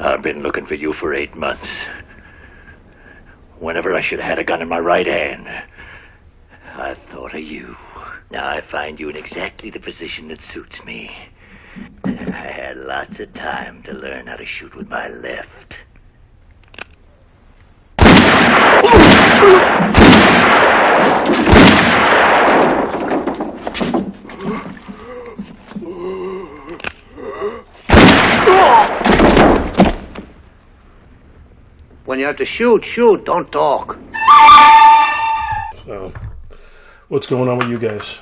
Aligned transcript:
I've 0.00 0.22
been 0.22 0.42
looking 0.42 0.64
for 0.64 0.76
you 0.76 0.92
for 0.92 1.12
eight 1.12 1.34
months. 1.34 1.66
Whenever 3.58 3.96
I 3.96 4.00
should 4.00 4.20
have 4.20 4.28
had 4.28 4.38
a 4.38 4.44
gun 4.44 4.62
in 4.62 4.68
my 4.68 4.78
right 4.78 5.06
hand, 5.06 5.48
I 6.76 6.94
thought 7.10 7.34
of 7.34 7.40
you. 7.40 7.76
Now 8.30 8.46
I 8.46 8.60
find 8.60 9.00
you 9.00 9.08
in 9.08 9.16
exactly 9.16 9.70
the 9.70 9.80
position 9.80 10.28
that 10.28 10.40
suits 10.40 10.84
me. 10.84 11.10
I 12.04 12.10
had 12.30 12.76
lots 12.76 13.18
of 13.18 13.34
time 13.34 13.82
to 13.84 13.92
learn 13.92 14.28
how 14.28 14.36
to 14.36 14.46
shoot 14.46 14.76
with 14.76 14.88
my 14.88 15.08
left. 15.08 15.76
When 32.08 32.18
you 32.18 32.24
have 32.24 32.38
to 32.38 32.46
shoot, 32.46 32.86
shoot, 32.86 33.26
don't 33.26 33.52
talk. 33.52 33.98
So, 35.84 36.10
what's 37.08 37.26
going 37.26 37.50
on 37.50 37.58
with 37.58 37.68
you 37.68 37.76
guys? 37.76 38.20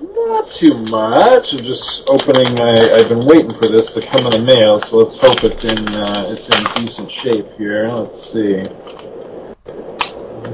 Not 0.00 0.50
too 0.50 0.78
much. 0.84 1.52
I'm 1.52 1.64
just 1.64 2.08
opening 2.08 2.54
my. 2.54 2.72
I've 2.94 3.10
been 3.10 3.26
waiting 3.26 3.50
for 3.50 3.68
this 3.68 3.92
to 3.92 4.00
come 4.00 4.24
in 4.24 4.30
the 4.30 4.38
mail, 4.46 4.80
so 4.80 4.96
let's 4.96 5.18
hope 5.18 5.44
it's 5.44 5.64
in 5.64 5.86
uh, 5.86 6.34
it's 6.34 6.48
in 6.48 6.82
decent 6.82 7.10
shape 7.10 7.52
here. 7.58 7.90
Let's 7.90 8.32
see. 8.32 8.66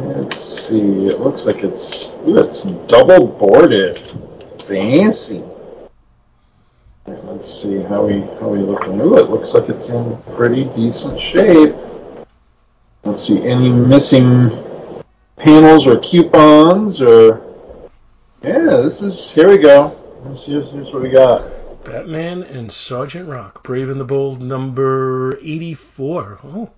Let's 0.02 0.66
see. 0.66 1.06
It 1.06 1.20
looks 1.20 1.44
like 1.44 1.62
it's 1.62 2.06
ooh, 2.26 2.38
it's 2.38 2.62
double 2.88 3.28
boarded. 3.28 3.96
Fancy. 4.66 5.44
Alright, 7.06 7.24
Let's 7.26 7.62
see 7.62 7.80
how 7.82 8.06
we 8.06 8.22
how 8.40 8.48
we 8.48 8.58
looking. 8.58 9.00
Ooh, 9.00 9.18
it 9.18 9.30
looks 9.30 9.54
like 9.54 9.68
it's 9.68 9.88
in 9.88 10.20
pretty 10.34 10.64
decent 10.74 11.20
shape. 11.20 11.76
Let's 13.18 13.26
see 13.26 13.42
any 13.48 13.68
missing 13.68 15.02
panels 15.34 15.88
or 15.88 15.98
coupons 15.98 17.02
or 17.02 17.42
yeah, 18.44 18.76
this 18.76 19.02
is 19.02 19.32
here 19.32 19.48
we 19.48 19.58
go. 19.58 19.88
Here's, 20.22 20.44
here's, 20.44 20.70
here's 20.70 20.92
what 20.92 21.02
we 21.02 21.10
got. 21.10 21.50
Batman 21.82 22.44
and 22.44 22.70
Sergeant 22.70 23.28
Rock, 23.28 23.64
Brave 23.64 23.90
and 23.90 24.00
the 24.00 24.04
Bold, 24.04 24.40
number 24.40 25.36
84. 25.42 26.38
Oh, 26.44 26.70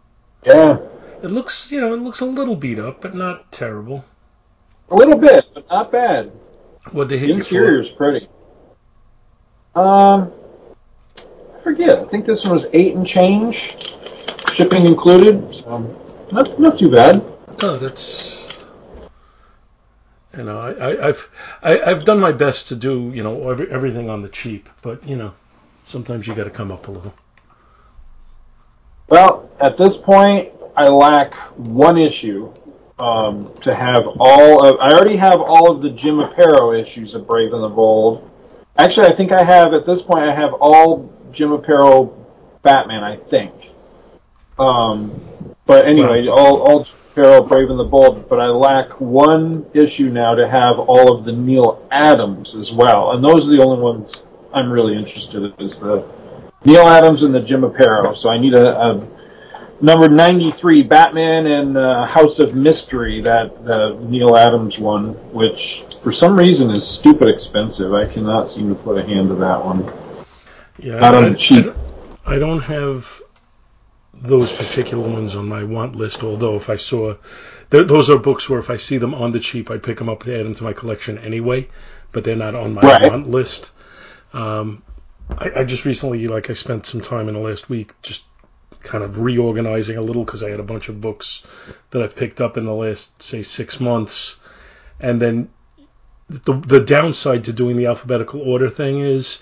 Yeah, 0.46 0.78
it 1.22 1.30
looks, 1.30 1.70
you 1.70 1.78
know, 1.78 1.92
it 1.92 2.00
looks 2.00 2.20
a 2.20 2.24
little 2.24 2.56
beat 2.56 2.78
up, 2.78 3.02
but 3.02 3.14
not 3.14 3.52
terrible. 3.52 4.02
a 4.88 4.94
little 4.94 5.18
bit, 5.18 5.44
but 5.52 5.68
not 5.68 5.92
bad. 5.92 6.32
What 6.92 7.10
they 7.10 7.16
The 7.16 7.20
hit 7.20 7.28
you 7.28 7.34
interior's 7.36 7.90
pretty. 7.90 8.30
Um, 9.74 10.32
I 11.18 11.60
forget. 11.62 11.98
I 11.98 12.04
think 12.06 12.24
this 12.24 12.44
one 12.44 12.54
was 12.54 12.66
eight 12.72 12.94
and 12.94 13.06
change, 13.06 13.76
shipping 14.54 14.86
included. 14.86 15.54
So 15.54 16.06
not 16.32 16.58
not 16.58 16.78
too 16.78 16.90
bad. 16.90 17.24
Oh, 17.62 17.76
that's. 17.76 18.40
You 20.36 20.44
know, 20.44 20.60
I, 20.60 20.70
I, 20.70 21.08
I've 21.08 21.30
I, 21.62 21.80
I've 21.80 22.04
done 22.04 22.20
my 22.20 22.32
best 22.32 22.68
to 22.68 22.76
do 22.76 23.10
you 23.14 23.22
know 23.22 23.50
every, 23.50 23.70
everything 23.70 24.08
on 24.08 24.22
the 24.22 24.28
cheap, 24.28 24.68
but 24.82 25.06
you 25.08 25.16
know, 25.16 25.34
sometimes 25.84 26.26
you 26.26 26.34
got 26.34 26.44
to 26.44 26.50
come 26.50 26.70
up 26.70 26.88
a 26.88 26.90
little. 26.90 27.14
Well, 29.08 29.50
at 29.60 29.76
this 29.76 29.96
point, 29.96 30.52
I 30.76 30.88
lack 30.88 31.34
one 31.56 31.98
issue 31.98 32.52
um, 33.00 33.52
to 33.62 33.74
have 33.74 34.06
all. 34.20 34.64
Of, 34.64 34.78
I 34.80 34.92
already 34.92 35.16
have 35.16 35.40
all 35.40 35.70
of 35.70 35.82
the 35.82 35.90
Jim 35.90 36.18
Aparo 36.18 36.80
issues 36.80 37.14
of 37.14 37.26
Brave 37.26 37.52
and 37.52 37.62
the 37.62 37.68
Bold. 37.68 38.30
Actually, 38.78 39.08
I 39.08 39.16
think 39.16 39.32
I 39.32 39.42
have 39.42 39.74
at 39.74 39.84
this 39.84 40.00
point. 40.00 40.20
I 40.20 40.34
have 40.34 40.54
all 40.54 41.12
Jim 41.32 41.50
Aparo 41.50 42.14
Batman. 42.62 43.02
I 43.02 43.16
think. 43.16 43.52
Um, 44.60 45.29
but 45.70 45.86
anyway, 45.86 46.26
all 46.26 46.62
all 46.62 46.82
Jim 46.82 46.94
Aparo 47.14 47.48
Brave 47.48 47.70
and 47.70 47.78
the 47.78 47.84
Bold. 47.84 48.28
But 48.28 48.40
I 48.40 48.46
lack 48.46 49.00
one 49.00 49.64
issue 49.72 50.10
now 50.10 50.34
to 50.34 50.48
have 50.48 50.80
all 50.80 51.16
of 51.16 51.24
the 51.24 51.30
Neal 51.32 51.86
Adams 51.92 52.56
as 52.56 52.72
well, 52.72 53.12
and 53.12 53.24
those 53.24 53.48
are 53.48 53.52
the 53.56 53.62
only 53.62 53.80
ones 53.80 54.24
I'm 54.52 54.68
really 54.68 54.96
interested 54.96 55.44
in. 55.44 55.66
Is 55.66 55.78
the 55.78 56.04
Neal 56.64 56.88
Adams 56.88 57.22
and 57.22 57.32
the 57.32 57.40
Jim 57.40 57.62
Aparo. 57.62 58.18
So 58.18 58.30
I 58.30 58.38
need 58.38 58.52
a, 58.54 58.90
a 58.90 59.08
number 59.80 60.08
93 60.08 60.82
Batman 60.82 61.46
and 61.46 61.76
uh, 61.76 62.04
House 62.04 62.40
of 62.40 62.56
Mystery, 62.56 63.22
that 63.22 63.64
the 63.64 63.96
Neal 64.08 64.36
Adams 64.36 64.80
one, 64.80 65.10
which 65.32 65.84
for 66.02 66.12
some 66.12 66.36
reason 66.36 66.70
is 66.70 66.84
stupid 66.86 67.28
expensive. 67.28 67.94
I 67.94 68.06
cannot 68.12 68.50
seem 68.50 68.68
to 68.70 68.74
put 68.74 68.98
a 68.98 69.06
hand 69.06 69.28
to 69.28 69.36
that 69.36 69.64
one. 69.64 69.88
Yeah, 70.80 70.98
Not 70.98 71.14
on 71.14 71.24
I- 71.26 71.34
cheap. 71.34 71.66
I 71.66 72.34
I 72.34 72.38
don't 72.38 72.60
have 72.60 73.20
those 74.14 74.52
particular 74.52 75.08
ones 75.08 75.34
on 75.36 75.48
my 75.48 75.64
want 75.64 75.96
list. 75.96 76.22
Although 76.22 76.56
if 76.56 76.68
I 76.70 76.76
saw, 76.76 77.14
th- 77.70 77.88
those 77.88 78.10
are 78.10 78.18
books 78.18 78.48
where 78.48 78.58
if 78.58 78.70
I 78.70 78.76
see 78.76 78.98
them 78.98 79.14
on 79.14 79.32
the 79.32 79.40
cheap, 79.40 79.70
I'd 79.70 79.82
pick 79.82 79.98
them 79.98 80.08
up 80.08 80.24
and 80.24 80.34
add 80.34 80.46
them 80.46 80.54
to 80.54 80.64
my 80.64 80.72
collection 80.72 81.18
anyway. 81.18 81.68
But 82.12 82.24
they're 82.24 82.36
not 82.36 82.54
on 82.54 82.74
my 82.74 82.80
Right. 82.82 83.10
want 83.10 83.28
list. 83.30 83.72
Um, 84.32 84.82
I, 85.30 85.50
I 85.60 85.64
just 85.64 85.84
recently, 85.84 86.26
like, 86.26 86.50
I 86.50 86.54
spent 86.54 86.86
some 86.86 87.00
time 87.00 87.28
in 87.28 87.34
the 87.34 87.40
last 87.40 87.68
week 87.70 87.92
just 88.02 88.24
kind 88.82 89.04
of 89.04 89.18
reorganizing 89.20 89.96
a 89.96 90.02
little 90.02 90.24
because 90.24 90.42
I 90.42 90.50
had 90.50 90.60
a 90.60 90.64
bunch 90.64 90.88
of 90.88 91.00
books 91.00 91.44
that 91.90 92.02
I've 92.02 92.16
picked 92.16 92.40
up 92.40 92.56
in 92.56 92.64
the 92.64 92.74
last, 92.74 93.22
say, 93.22 93.42
six 93.42 93.78
months, 93.80 94.36
and 94.98 95.20
then 95.20 95.50
the 96.28 96.54
the 96.66 96.80
downside 96.80 97.44
to 97.44 97.52
doing 97.52 97.76
the 97.76 97.86
alphabetical 97.86 98.40
order 98.40 98.70
thing 98.70 99.00
is 99.00 99.38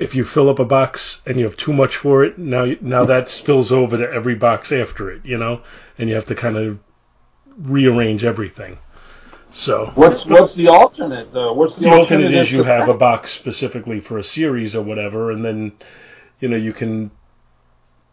if 0.00 0.14
you 0.14 0.24
fill 0.24 0.48
up 0.48 0.58
a 0.58 0.64
box 0.64 1.20
and 1.26 1.38
you 1.38 1.44
have 1.44 1.56
too 1.56 1.74
much 1.74 1.94
for 1.96 2.24
it, 2.24 2.38
now 2.38 2.66
now 2.80 3.04
that 3.04 3.28
spills 3.28 3.70
over 3.70 3.98
to 3.98 4.10
every 4.10 4.34
box 4.34 4.72
after 4.72 5.10
it, 5.10 5.26
you 5.26 5.36
know, 5.36 5.60
and 5.98 6.08
you 6.08 6.14
have 6.14 6.24
to 6.24 6.34
kind 6.34 6.56
of 6.56 6.78
rearrange 7.58 8.24
everything. 8.24 8.78
So 9.50 9.92
What's 9.94 10.24
what's 10.24 10.54
the 10.54 10.68
alternate 10.68 11.32
though? 11.32 11.52
What's 11.52 11.76
the, 11.76 11.82
the 11.82 11.88
alternate 11.90 12.24
alternative 12.24 12.40
is 12.40 12.50
you 12.50 12.62
have 12.64 12.88
a 12.88 12.94
box 12.94 13.30
specifically 13.30 14.00
for 14.00 14.16
a 14.16 14.22
series 14.22 14.74
or 14.74 14.82
whatever, 14.82 15.32
and 15.32 15.44
then 15.44 15.72
you 16.40 16.48
know 16.48 16.56
you 16.56 16.72
can 16.72 17.10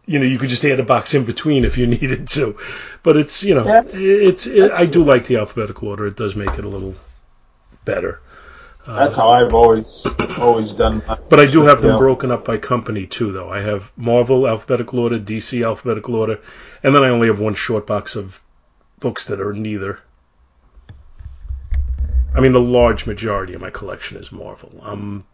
you 0.05 0.19
know 0.19 0.25
you 0.25 0.37
could 0.39 0.49
just 0.49 0.65
add 0.65 0.81
a 0.81 0.83
box 0.83 1.13
in 1.13 1.23
between 1.23 1.63
if 1.63 1.77
you 1.77 1.87
needed 1.97 2.27
to. 2.29 2.57
But 3.01 3.15
it's 3.15 3.43
you 3.43 3.55
know 3.55 3.65
Yeah. 3.65 3.81
it's 3.93 4.45
it, 4.45 4.71
I 4.73 4.87
do 4.87 5.03
like 5.03 5.25
the 5.25 5.37
alphabetical 5.37 5.87
order. 5.87 6.05
It 6.05 6.17
does 6.17 6.35
make 6.35 6.49
it 6.59 6.65
a 6.65 6.69
little 6.69 6.95
better. 7.85 8.19
Uh, 8.87 8.95
That's 9.03 9.15
how 9.15 9.27
I've 9.29 9.53
always 9.53 10.07
always 10.37 10.71
done. 10.71 11.03
My, 11.05 11.17
But 11.27 11.41
I 11.41 11.45
do 11.45 11.63
have 11.63 11.81
them 11.81 11.91
Yeah. 11.91 11.97
broken 11.97 12.31
up 12.31 12.45
by 12.45 12.57
company 12.57 13.05
too, 13.05 13.33
though. 13.33 13.49
I 13.49 13.59
have 13.59 13.91
Marvel 13.97 14.47
alphabetical 14.47 14.99
order, 14.99 15.19
DC 15.19 15.61
alphabetical 15.65 16.15
order, 16.15 16.39
and 16.83 16.95
then 16.95 17.03
I 17.03 17.09
only 17.09 17.27
have 17.27 17.39
one 17.39 17.53
short 17.53 17.85
box 17.85 18.15
of 18.15 18.41
books 18.99 19.25
that 19.25 19.41
are 19.41 19.51
neither. 19.53 19.99
I 22.33 22.39
mean, 22.39 22.53
the 22.53 22.61
large 22.61 23.05
majority 23.07 23.53
of 23.55 23.61
my 23.61 23.71
collection 23.71 24.17
is 24.17 24.31
Marvel. 24.31 24.71
Um, 24.81 25.25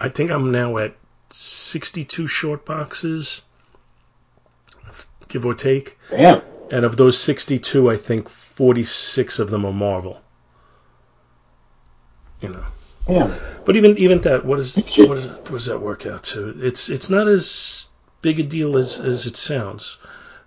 I 0.00 0.08
think 0.08 0.30
I'm 0.32 0.50
now 0.50 0.78
at 0.78 0.96
62 1.30 2.26
short 2.26 2.64
boxes, 2.64 3.42
give 5.28 5.46
or 5.46 5.54
take. 5.54 5.96
Damn. 6.10 6.42
And 6.70 6.84
of 6.84 6.96
those 6.96 7.18
62, 7.18 7.90
I 7.90 7.96
think 7.98 8.28
46 8.28 9.38
of 9.38 9.50
them 9.50 9.64
are 9.64 9.72
Marvel. 9.72 10.18
You 12.40 12.48
know. 12.50 12.64
Damn. 13.06 13.34
But 13.64 13.76
even 13.76 13.96
even 13.98 14.20
that, 14.22 14.44
what 14.44 14.60
is 14.60 14.74
what, 14.76 15.18
is, 15.18 15.26
what 15.26 15.44
does 15.46 15.66
that 15.66 15.78
work 15.80 16.06
out 16.06 16.22
to? 16.24 16.54
It's 16.64 16.88
it's 16.90 17.10
not 17.10 17.28
as 17.28 17.88
big 18.22 18.40
a 18.40 18.42
deal 18.42 18.76
as, 18.78 18.98
as 19.00 19.26
it 19.26 19.36
sounds. 19.36 19.98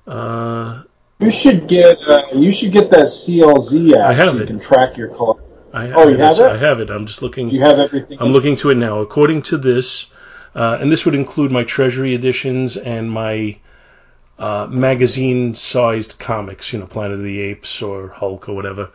Uh, 0.08 0.84
You 1.20 1.30
should 1.32 1.68
get 1.68 1.98
uh, 2.08 2.24
you 2.34 2.52
should 2.52 2.72
get 2.72 2.90
that 2.92 3.08
CLZ 3.08 3.94
app 3.94 4.10
I 4.10 4.14
have 4.14 4.30
so 4.30 4.34
you 4.38 4.44
it. 4.44 4.48
can 4.48 4.60
track 4.60 4.98
your 4.98 5.10
collection. 5.10 5.44
I, 5.74 5.92
Oh, 5.92 6.08
I 6.08 6.12
you 6.12 6.18
have 6.18 6.40
it? 6.40 6.48
I 6.48 6.58
have 6.58 6.80
it. 6.80 6.90
I'm 6.90 7.06
just 7.06 7.22
looking. 7.22 7.50
You 7.50 7.62
have 7.62 7.78
everything. 7.80 8.18
I'm 8.22 8.30
looking 8.30 8.56
to 8.58 8.70
it 8.72 8.76
now. 8.78 9.00
According 9.02 9.42
to 9.44 9.58
this, 9.58 10.10
uh, 10.56 10.78
and 10.80 10.92
this 10.92 11.06
would 11.06 11.14
include 11.16 11.52
my 11.52 11.64
Treasury 11.64 12.16
editions 12.16 12.78
and 12.78 13.12
my 13.12 13.58
uh, 14.40 14.68
magazine-sized 14.70 16.20
comics, 16.20 16.72
you 16.72 16.80
know, 16.80 16.86
Planet 16.86 17.18
of 17.18 17.24
the 17.24 17.40
Apes 17.40 17.82
or 17.82 18.10
Hulk 18.10 18.50
or 18.50 18.54
whatever. 18.56 18.90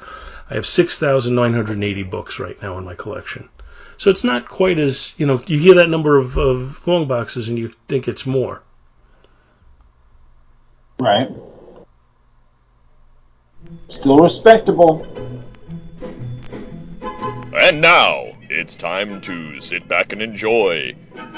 I 0.49 0.55
have 0.55 0.67
6,980 0.67 2.03
books 2.05 2.39
right 2.39 2.61
now 2.63 2.79
in 2.79 2.85
my 2.85 2.95
collection. 2.95 3.49
So 3.97 4.11
it's 4.11 4.25
not 4.25 4.49
quite 4.49 4.79
as, 4.79 5.15
you 5.17 5.27
know, 5.27 5.41
you 5.47 5.59
hear 5.59 5.77
that 5.77 5.89
number 5.89 6.19
of, 6.19 6.37
of 6.37 6.87
long 6.87 7.07
boxes 7.07 7.49
and 7.49 7.59
you 7.59 7.69
think 7.89 8.09
it's 8.09 8.27
more. 8.27 8.63
Right. 10.99 11.29
Still 13.89 14.19
respectable. 14.19 15.07
And 17.55 17.81
now 17.81 18.27
it's 18.55 18.77
time 18.77 19.21
to 19.23 19.61
sit 19.63 19.89
back 19.89 20.13
and 20.13 20.21
enjoy 20.21 20.95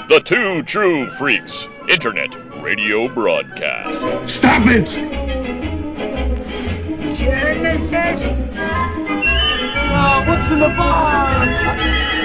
the 0.09 0.21
Two 0.23 0.63
True 0.63 1.05
Freaks 1.07 1.69
Internet 1.89 2.35
Radio 2.61 3.07
Broadcast. 3.07 4.27
Stop 4.35 4.63
it! 4.65 4.85
Genesis 7.15 7.91
Uh, 9.87 10.25
what's 10.25 10.51
in 10.51 10.59
the 10.59 10.67
box? 10.67 12.24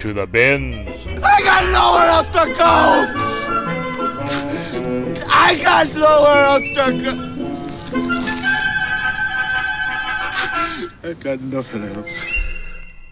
to 0.00 0.14
the 0.14 0.26
bins. 0.26 0.74
I 1.22 1.40
got 1.42 1.70
nowhere 1.70 2.08
else 2.08 2.30
to 2.30 2.46
go! 2.56 2.72
I 5.28 5.60
got 5.62 5.94
nowhere 5.94 6.44
else 6.46 6.68
to 6.76 6.92
go! 7.04 7.12
I 11.10 11.12
got 11.12 11.40
nothing 11.42 11.84
else. 11.94 12.24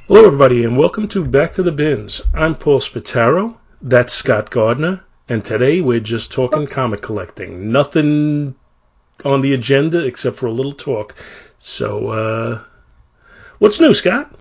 Hello, 0.07 0.25
everybody, 0.25 0.65
and 0.65 0.79
welcome 0.79 1.09
to 1.09 1.23
Back 1.23 1.53
to 1.53 1.63
the 1.63 1.73
Bins. 1.73 2.23
I'm 2.33 2.55
Paul 2.55 2.81
Spataro. 2.81 3.59
That's 3.83 4.15
Scott 4.15 4.49
Gardner. 4.49 5.05
And 5.29 5.45
today 5.45 5.83
we're 5.83 6.01
just 6.01 6.33
talking 6.33 6.67
comic 6.67 7.03
collecting. 7.03 7.71
Nothing 7.71 8.55
on 9.27 9.43
the 9.43 9.53
agenda 9.53 10.07
except 10.07 10.39
for 10.39 10.47
a 10.47 10.53
little 10.53 10.73
talk. 10.73 11.15
So, 11.59 12.09
uh, 12.09 12.63
what's 13.59 13.79
new, 13.79 13.93
Scott? 13.93 14.38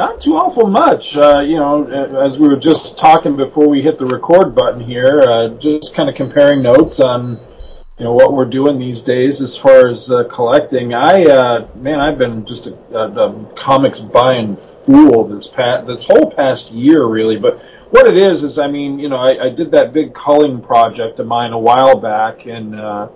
Not 0.00 0.18
too 0.18 0.38
awful 0.38 0.66
much. 0.66 1.14
Uh, 1.14 1.40
you 1.40 1.56
know, 1.56 1.84
as 2.24 2.38
we 2.38 2.48
were 2.48 2.56
just 2.56 2.96
talking 2.96 3.36
before 3.36 3.68
we 3.68 3.82
hit 3.82 3.98
the 3.98 4.06
record 4.06 4.54
button 4.54 4.80
here, 4.80 5.20
uh, 5.20 5.50
just 5.58 5.94
kind 5.94 6.08
of 6.08 6.14
comparing 6.14 6.62
notes 6.62 7.00
on, 7.00 7.38
you 7.98 8.04
know, 8.06 8.14
what 8.14 8.32
we're 8.32 8.48
doing 8.48 8.78
these 8.78 9.02
days 9.02 9.42
as 9.42 9.54
far 9.54 9.88
as 9.88 10.10
uh, 10.10 10.24
collecting. 10.24 10.94
I, 10.94 11.24
uh, 11.24 11.68
man, 11.74 12.00
I've 12.00 12.16
been 12.16 12.46
just 12.46 12.66
a, 12.66 12.74
a, 12.96 13.28
a 13.28 13.54
comics 13.56 14.00
buying 14.00 14.56
fool 14.86 15.28
this 15.28 15.46
past, 15.48 15.86
this 15.86 16.04
whole 16.04 16.30
past 16.30 16.70
year, 16.70 17.04
really. 17.04 17.36
But 17.36 17.60
what 17.90 18.08
it 18.08 18.24
is 18.24 18.42
is, 18.42 18.58
I 18.58 18.68
mean, 18.68 18.98
you 18.98 19.10
know, 19.10 19.18
I, 19.18 19.48
I 19.48 19.48
did 19.50 19.70
that 19.72 19.92
big 19.92 20.14
culling 20.14 20.62
project 20.62 21.18
of 21.18 21.26
mine 21.26 21.52
a 21.52 21.58
while 21.58 22.00
back, 22.00 22.46
and 22.46 22.74
uh, 22.74 23.08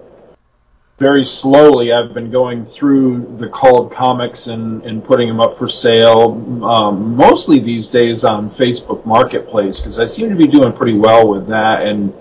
very 0.98 1.24
slowly 1.24 1.92
I've 1.92 2.14
been 2.14 2.30
going 2.30 2.64
through 2.64 3.36
the 3.38 3.48
culled 3.48 3.92
comics 3.92 4.46
and, 4.46 4.82
and 4.84 5.04
putting 5.04 5.26
them 5.26 5.40
up 5.40 5.58
for 5.58 5.68
sale, 5.68 6.64
um, 6.64 7.16
mostly 7.16 7.58
these 7.58 7.88
days 7.88 8.24
on 8.24 8.50
Facebook 8.50 9.04
Marketplace 9.04 9.80
because 9.80 9.98
I 9.98 10.06
seem 10.06 10.30
to 10.30 10.36
be 10.36 10.46
doing 10.46 10.72
pretty 10.72 10.96
well 10.96 11.28
with 11.28 11.48
that. 11.48 11.82
And 11.82 12.14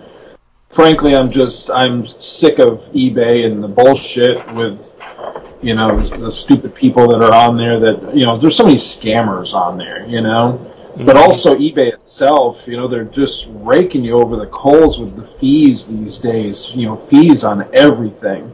frankly, 0.71 1.15
I'm 1.15 1.31
just 1.31 1.69
I'm 1.69 2.07
sick 2.07 2.57
of 2.57 2.79
eBay 2.93 3.45
and 3.45 3.63
the 3.63 3.67
bullshit 3.67 4.37
with 4.53 4.79
you 5.61 5.75
know 5.75 6.07
the 6.07 6.31
stupid 6.31 6.73
people 6.73 7.07
that 7.09 7.21
are 7.21 7.33
on 7.33 7.57
there. 7.57 7.79
That 7.79 8.15
you 8.15 8.25
know, 8.25 8.39
there's 8.39 8.55
so 8.55 8.65
many 8.65 8.77
scammers 8.77 9.53
on 9.53 9.77
there. 9.77 10.05
You 10.07 10.21
know. 10.21 10.69
But 10.95 11.17
also 11.17 11.55
eBay 11.55 11.91
itself, 11.91 12.67
you 12.67 12.77
know, 12.77 12.87
they're 12.87 13.03
just 13.03 13.47
raking 13.49 14.03
you 14.03 14.13
over 14.13 14.35
the 14.35 14.45
coals 14.45 14.99
with 14.99 15.15
the 15.15 15.25
fees 15.39 15.87
these 15.87 16.19
days. 16.19 16.69
You 16.75 16.85
know, 16.85 16.97
fees 17.07 17.43
on 17.43 17.67
everything 17.73 18.53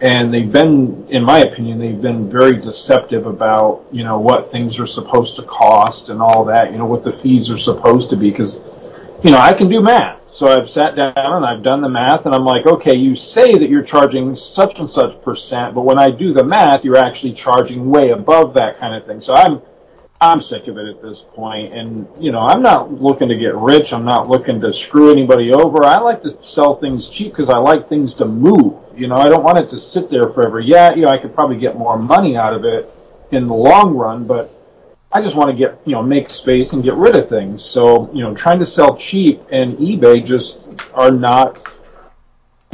and 0.00 0.34
they've 0.34 0.50
been, 0.50 1.06
in 1.08 1.22
my 1.24 1.40
opinion, 1.40 1.78
they've 1.78 2.00
been 2.00 2.28
very 2.28 2.56
deceptive 2.56 3.26
about 3.26 3.84
you 3.92 4.02
know 4.04 4.18
what 4.18 4.50
things 4.50 4.78
are 4.78 4.86
supposed 4.86 5.36
to 5.36 5.42
cost 5.42 6.08
and 6.08 6.20
all 6.20 6.44
that. 6.46 6.72
You 6.72 6.78
know 6.78 6.86
what 6.86 7.04
the 7.04 7.12
fees 7.12 7.50
are 7.50 7.58
supposed 7.58 8.10
to 8.10 8.16
be 8.16 8.30
because 8.30 8.60
you 9.22 9.30
know 9.30 9.38
I 9.38 9.52
can 9.52 9.68
do 9.68 9.80
math. 9.80 10.22
So 10.34 10.48
I've 10.48 10.68
sat 10.68 10.96
down 10.96 11.12
and 11.16 11.46
I've 11.46 11.62
done 11.62 11.80
the 11.80 11.88
math, 11.88 12.26
and 12.26 12.34
I'm 12.34 12.44
like, 12.44 12.66
okay, 12.66 12.96
you 12.96 13.14
say 13.14 13.52
that 13.52 13.68
you're 13.68 13.84
charging 13.84 14.34
such 14.34 14.80
and 14.80 14.90
such 14.90 15.22
percent, 15.22 15.76
but 15.76 15.82
when 15.82 15.96
I 15.96 16.10
do 16.10 16.32
the 16.32 16.42
math, 16.42 16.84
you're 16.84 16.96
actually 16.96 17.34
charging 17.34 17.88
way 17.88 18.10
above 18.10 18.52
that 18.54 18.80
kind 18.80 18.96
of 18.96 19.06
thing. 19.06 19.22
So 19.22 19.34
I'm 19.34 19.62
I'm 20.30 20.42
sick 20.42 20.68
of 20.68 20.78
it 20.78 20.86
at 20.88 21.02
this 21.02 21.22
point, 21.22 21.72
and 21.72 22.08
you 22.18 22.32
know 22.32 22.40
I'm 22.40 22.62
not 22.62 22.92
looking 22.92 23.28
to 23.28 23.36
get 23.36 23.54
rich. 23.54 23.92
I'm 23.92 24.04
not 24.04 24.28
looking 24.28 24.60
to 24.60 24.74
screw 24.74 25.10
anybody 25.10 25.52
over. 25.52 25.84
I 25.84 25.98
like 25.98 26.22
to 26.22 26.36
sell 26.42 26.76
things 26.76 27.08
cheap 27.08 27.32
because 27.32 27.50
I 27.50 27.58
like 27.58 27.88
things 27.88 28.14
to 28.14 28.24
move. 28.24 28.80
You 28.96 29.08
know, 29.08 29.16
I 29.16 29.28
don't 29.28 29.42
want 29.42 29.58
it 29.58 29.70
to 29.70 29.78
sit 29.78 30.10
there 30.10 30.30
forever. 30.30 30.60
Yeah, 30.60 30.94
you 30.94 31.02
know, 31.02 31.10
I 31.10 31.18
could 31.18 31.34
probably 31.34 31.58
get 31.58 31.76
more 31.76 31.98
money 31.98 32.36
out 32.36 32.54
of 32.54 32.64
it 32.64 32.90
in 33.30 33.46
the 33.46 33.54
long 33.54 33.94
run, 33.94 34.26
but 34.26 34.52
I 35.12 35.22
just 35.22 35.36
want 35.36 35.50
to 35.50 35.56
get 35.56 35.80
you 35.84 35.92
know 35.92 36.02
make 36.02 36.30
space 36.30 36.72
and 36.72 36.82
get 36.82 36.94
rid 36.94 37.16
of 37.16 37.28
things. 37.28 37.64
So 37.64 38.10
you 38.12 38.22
know, 38.22 38.34
trying 38.34 38.58
to 38.58 38.66
sell 38.66 38.96
cheap 38.96 39.42
and 39.50 39.78
eBay 39.78 40.24
just 40.24 40.58
are 40.92 41.10
not 41.10 41.73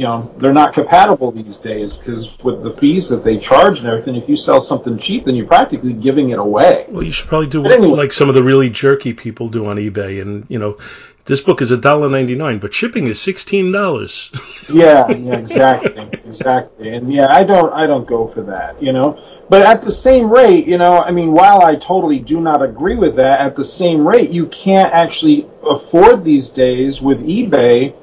you 0.01 0.07
know 0.07 0.33
they're 0.39 0.51
not 0.51 0.73
compatible 0.73 1.31
these 1.31 1.59
days 1.59 1.95
because 1.95 2.35
with 2.39 2.63
the 2.63 2.73
fees 2.77 3.07
that 3.09 3.23
they 3.23 3.37
charge 3.37 3.77
and 3.77 3.87
everything, 3.87 4.15
if 4.15 4.27
you 4.27 4.35
sell 4.35 4.59
something 4.59 4.97
cheap, 4.97 5.25
then 5.25 5.35
you're 5.35 5.45
practically 5.45 5.93
giving 5.93 6.31
it 6.31 6.39
away. 6.39 6.87
Well, 6.89 7.03
you 7.03 7.11
should 7.11 7.27
probably 7.27 7.49
do 7.49 7.61
what, 7.61 7.73
anyway. 7.73 7.97
like 7.97 8.11
some 8.11 8.27
of 8.27 8.33
the 8.33 8.41
really 8.41 8.71
jerky 8.71 9.13
people 9.13 9.47
do 9.47 9.67
on 9.67 9.75
eBay, 9.77 10.19
and 10.19 10.47
you 10.49 10.57
know, 10.57 10.79
this 11.25 11.41
book 11.41 11.61
is 11.61 11.69
a 11.69 11.77
dollar 11.77 12.09
ninety 12.09 12.33
nine, 12.33 12.57
but 12.57 12.73
shipping 12.73 13.05
is 13.05 13.21
sixteen 13.21 13.71
dollars. 13.71 14.31
yeah, 14.73 15.07
yeah, 15.11 15.33
exactly, 15.37 16.09
exactly. 16.25 16.89
And 16.89 17.13
yeah, 17.13 17.27
I 17.29 17.43
don't, 17.43 17.71
I 17.71 17.85
don't 17.85 18.07
go 18.07 18.27
for 18.27 18.41
that, 18.41 18.81
you 18.81 18.93
know. 18.93 19.23
But 19.49 19.61
at 19.61 19.83
the 19.83 19.91
same 19.91 20.31
rate, 20.31 20.65
you 20.65 20.79
know, 20.79 20.97
I 20.97 21.11
mean, 21.11 21.31
while 21.31 21.63
I 21.63 21.75
totally 21.75 22.17
do 22.17 22.41
not 22.41 22.63
agree 22.63 22.95
with 22.95 23.17
that, 23.17 23.39
at 23.39 23.55
the 23.55 23.65
same 23.65 24.07
rate, 24.07 24.31
you 24.31 24.47
can't 24.47 24.91
actually 24.91 25.47
afford 25.61 26.23
these 26.23 26.49
days 26.49 27.01
with 27.01 27.19
eBay 27.19 27.93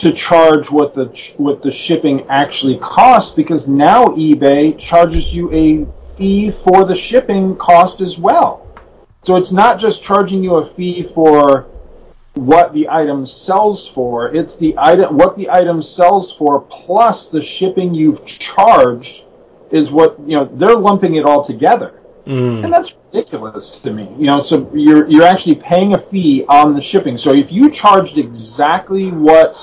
to 0.00 0.12
charge 0.12 0.70
what 0.70 0.94
the 0.94 1.06
what 1.36 1.62
the 1.62 1.70
shipping 1.70 2.26
actually 2.28 2.78
costs 2.78 3.34
because 3.34 3.68
now 3.68 4.06
eBay 4.06 4.78
charges 4.78 5.32
you 5.32 5.52
a 5.52 5.86
fee 6.16 6.50
for 6.50 6.84
the 6.86 6.96
shipping 6.96 7.54
cost 7.56 8.00
as 8.00 8.18
well. 8.18 8.66
So 9.22 9.36
it's 9.36 9.52
not 9.52 9.78
just 9.78 10.02
charging 10.02 10.42
you 10.42 10.54
a 10.56 10.66
fee 10.74 11.10
for 11.14 11.66
what 12.32 12.72
the 12.72 12.88
item 12.88 13.26
sells 13.26 13.86
for. 13.86 14.34
It's 14.34 14.56
the 14.56 14.74
item 14.78 15.18
what 15.18 15.36
the 15.36 15.50
item 15.50 15.82
sells 15.82 16.32
for 16.32 16.62
plus 16.62 17.28
the 17.28 17.42
shipping 17.42 17.92
you've 17.92 18.24
charged 18.24 19.24
is 19.70 19.92
what 19.92 20.18
you 20.20 20.34
know 20.36 20.46
they're 20.46 20.76
lumping 20.76 21.16
it 21.16 21.26
all 21.26 21.46
together. 21.46 22.00
Mm. 22.24 22.64
And 22.64 22.72
that's 22.72 22.94
ridiculous 23.12 23.78
to 23.80 23.92
me. 23.92 24.08
You 24.18 24.30
know, 24.30 24.40
so 24.40 24.70
you're 24.72 25.06
you're 25.10 25.26
actually 25.26 25.56
paying 25.56 25.92
a 25.92 25.98
fee 25.98 26.46
on 26.48 26.74
the 26.74 26.80
shipping. 26.80 27.18
So 27.18 27.34
if 27.34 27.52
you 27.52 27.68
charged 27.68 28.16
exactly 28.16 29.10
what 29.10 29.58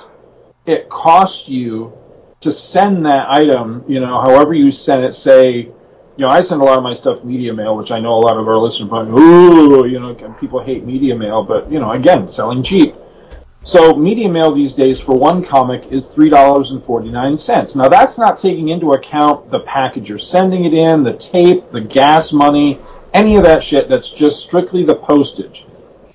it 0.68 0.90
costs 0.90 1.48
you 1.48 1.94
to 2.42 2.52
send 2.52 3.06
that 3.06 3.28
item, 3.30 3.84
you 3.88 4.00
know, 4.00 4.22
however 4.22 4.54
you 4.54 4.72
send 4.72 5.04
it, 5.04 5.16
say, 5.16 5.72
you 6.18 6.24
know, 6.26 6.28
I 6.28 6.42
send 6.42 6.62
a 6.62 6.66
lot 6.66 6.78
of 6.78 6.84
my 6.84 6.94
stuff 6.94 7.24
media 7.24 7.54
mail, 7.54 7.78
which 7.78 7.92
I 7.92 8.00
know 8.00 8.14
a 8.14 8.20
lot 8.20 8.38
of 8.38 8.48
our 8.48 8.58
listeners 8.58 8.90
probably, 8.90 9.22
ooh, 9.22 9.86
you 9.88 10.00
know, 10.00 10.14
people 10.40 10.64
hate 10.64 10.86
media 10.86 11.16
mail, 11.16 11.44
but 11.44 11.72
you 11.72 11.80
know, 11.80 11.92
again, 11.92 12.30
selling 12.30 12.62
cheap. 12.62 12.96
So 13.64 13.96
media 13.96 14.30
mail 14.30 14.54
these 14.54 14.74
days 14.74 15.00
for 15.00 15.16
one 15.16 15.44
comic 15.44 15.92
is 15.92 16.08
three 16.08 16.30
dollars 16.30 16.72
and 16.72 16.84
forty 16.84 17.10
nine 17.10 17.38
cents. 17.38 17.76
Now 17.76 17.90
that's 17.90 18.18
not 18.18 18.40
taking 18.40 18.70
into 18.70 18.94
account 18.94 19.52
the 19.52 19.60
package 19.60 20.10
you're 20.10 20.20
sending 20.20 20.66
it 20.66 20.74
in, 20.74 21.04
the 21.04 21.14
tape, 21.14 21.70
the 21.72 21.82
gas 21.82 22.32
money, 22.32 22.80
any 23.14 23.36
of 23.36 23.44
that 23.44 23.62
shit. 23.62 23.90
That's 23.90 24.10
just 24.12 24.42
strictly 24.42 24.86
the 24.86 24.96
postage. 24.96 25.66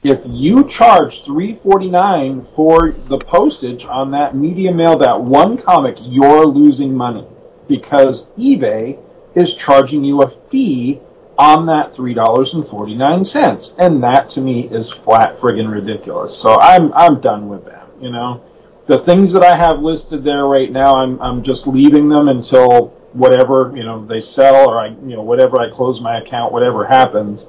If 0.03 0.21
you 0.27 0.65
charge 0.65 1.25
three 1.25 1.61
forty 1.63 1.89
nine 1.89 2.45
for 2.57 2.91
the 2.91 3.19
postage 3.19 3.85
on 3.85 4.11
that 4.11 4.35
media 4.35 4.73
mail, 4.73 4.99
that 4.99 5.21
one 5.21 5.57
comic, 5.57 5.97
you're 6.01 6.45
losing 6.45 6.93
money 6.93 7.25
because 7.69 8.27
eBay 8.37 8.99
is 9.37 9.55
charging 9.55 10.03
you 10.03 10.23
a 10.23 10.31
fee 10.51 11.01
on 11.39 11.67
that 11.67 11.95
three 11.95 12.15
dollars 12.15 12.55
and 12.55 12.67
forty 12.67 12.97
nine 12.97 13.25
cents, 13.25 13.77
and 13.79 14.03
that 14.03 14.29
to 14.31 14.41
me 14.41 14.69
is 14.69 14.91
flat 14.91 15.39
friggin' 15.39 15.71
ridiculous. 15.71 16.37
So 16.37 16.59
I'm 16.59 16.93
I'm 16.95 17.21
done 17.21 17.49
with 17.49 17.65
that. 17.67 17.87
You 18.01 18.11
know, 18.11 18.43
the 18.87 18.99
things 19.03 19.31
that 19.33 19.45
I 19.45 19.57
have 19.57 19.83
listed 19.83 20.25
there 20.25 20.47
right 20.47 20.73
now, 20.73 20.95
I'm 20.95 21.23
I'm 21.23 21.45
just 21.45 21.69
leaving 21.69 22.09
them 22.09 22.29
until 22.29 22.89
whatever 23.13 23.73
you 23.77 23.85
know 23.85 24.05
they 24.05 24.21
sell 24.21 24.69
or 24.69 24.81
I 24.81 24.89
you 24.89 25.15
know 25.15 25.23
whatever 25.23 25.61
I 25.61 25.71
close 25.71 26.01
my 26.01 26.19
account, 26.19 26.53
whatever 26.53 26.85
happens. 26.85 27.47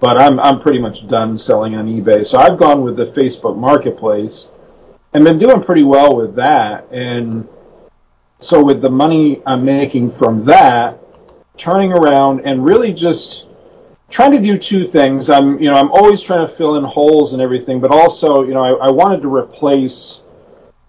But 0.00 0.20
I'm 0.20 0.40
I'm 0.40 0.60
pretty 0.60 0.78
much 0.78 1.06
done 1.08 1.38
selling 1.38 1.74
on 1.76 1.86
eBay. 1.86 2.26
So 2.26 2.38
I've 2.38 2.58
gone 2.58 2.82
with 2.82 2.96
the 2.96 3.06
Facebook 3.06 3.56
Marketplace 3.56 4.48
and 5.14 5.24
been 5.24 5.38
doing 5.38 5.62
pretty 5.62 5.84
well 5.84 6.16
with 6.16 6.34
that. 6.34 6.86
And 6.90 7.48
so 8.40 8.62
with 8.62 8.82
the 8.82 8.90
money 8.90 9.42
I'm 9.46 9.64
making 9.64 10.16
from 10.16 10.44
that, 10.46 10.98
turning 11.56 11.92
around 11.92 12.40
and 12.44 12.64
really 12.64 12.92
just 12.92 13.46
trying 14.10 14.32
to 14.32 14.40
do 14.40 14.58
two 14.58 14.88
things. 14.88 15.30
I'm, 15.30 15.58
you 15.60 15.70
know, 15.70 15.78
I'm 15.78 15.90
always 15.92 16.20
trying 16.20 16.46
to 16.46 16.52
fill 16.52 16.76
in 16.76 16.84
holes 16.84 17.32
and 17.32 17.40
everything, 17.40 17.80
but 17.80 17.90
also, 17.90 18.42
you 18.42 18.52
know, 18.52 18.62
I, 18.62 18.88
I 18.88 18.90
wanted 18.90 19.22
to 19.22 19.34
replace 19.34 20.20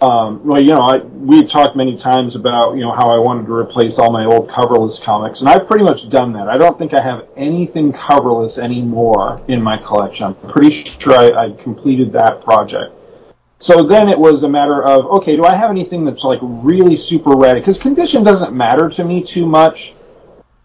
um, 0.02 0.46
well, 0.46 0.62
you 0.62 0.76
know, 0.76 0.82
I, 0.82 0.98
we 0.98 1.38
had 1.38 1.50
talked 1.50 1.78
many 1.78 1.98
times 1.98 2.36
about 2.36 2.76
you 2.76 2.82
know 2.82 2.92
how 2.92 3.08
I 3.08 3.18
wanted 3.18 3.46
to 3.46 3.54
replace 3.54 3.98
all 3.98 4.12
my 4.12 4.26
old 4.26 4.50
coverless 4.50 5.02
comics, 5.02 5.40
and 5.40 5.48
I've 5.48 5.68
pretty 5.68 5.86
much 5.86 6.10
done 6.10 6.34
that. 6.34 6.50
I 6.50 6.58
don't 6.58 6.78
think 6.78 6.94
I 6.94 7.02
have 7.02 7.28
anything 7.38 7.94
coverless 7.94 8.58
anymore 8.62 9.42
in 9.48 9.62
my 9.62 9.78
collection. 9.78 10.26
I'm 10.26 10.36
pretty 10.50 10.72
sure 10.72 11.14
I, 11.14 11.46
I 11.46 11.52
completed 11.64 12.12
that 12.12 12.44
project. 12.44 12.94
So 13.60 13.84
then 13.84 14.10
it 14.10 14.20
was 14.20 14.44
a 14.44 14.50
matter 14.50 14.84
of 14.84 15.06
okay, 15.22 15.38
do 15.38 15.46
I 15.46 15.56
have 15.56 15.70
anything 15.70 16.04
that's 16.04 16.26
like 16.26 16.40
really 16.42 16.98
super 16.98 17.32
ready? 17.32 17.62
Because 17.62 17.80
condition 17.80 18.22
doesn't 18.22 18.54
matter 18.54 18.90
to 18.90 19.06
me 19.06 19.24
too 19.24 19.46
much, 19.46 19.94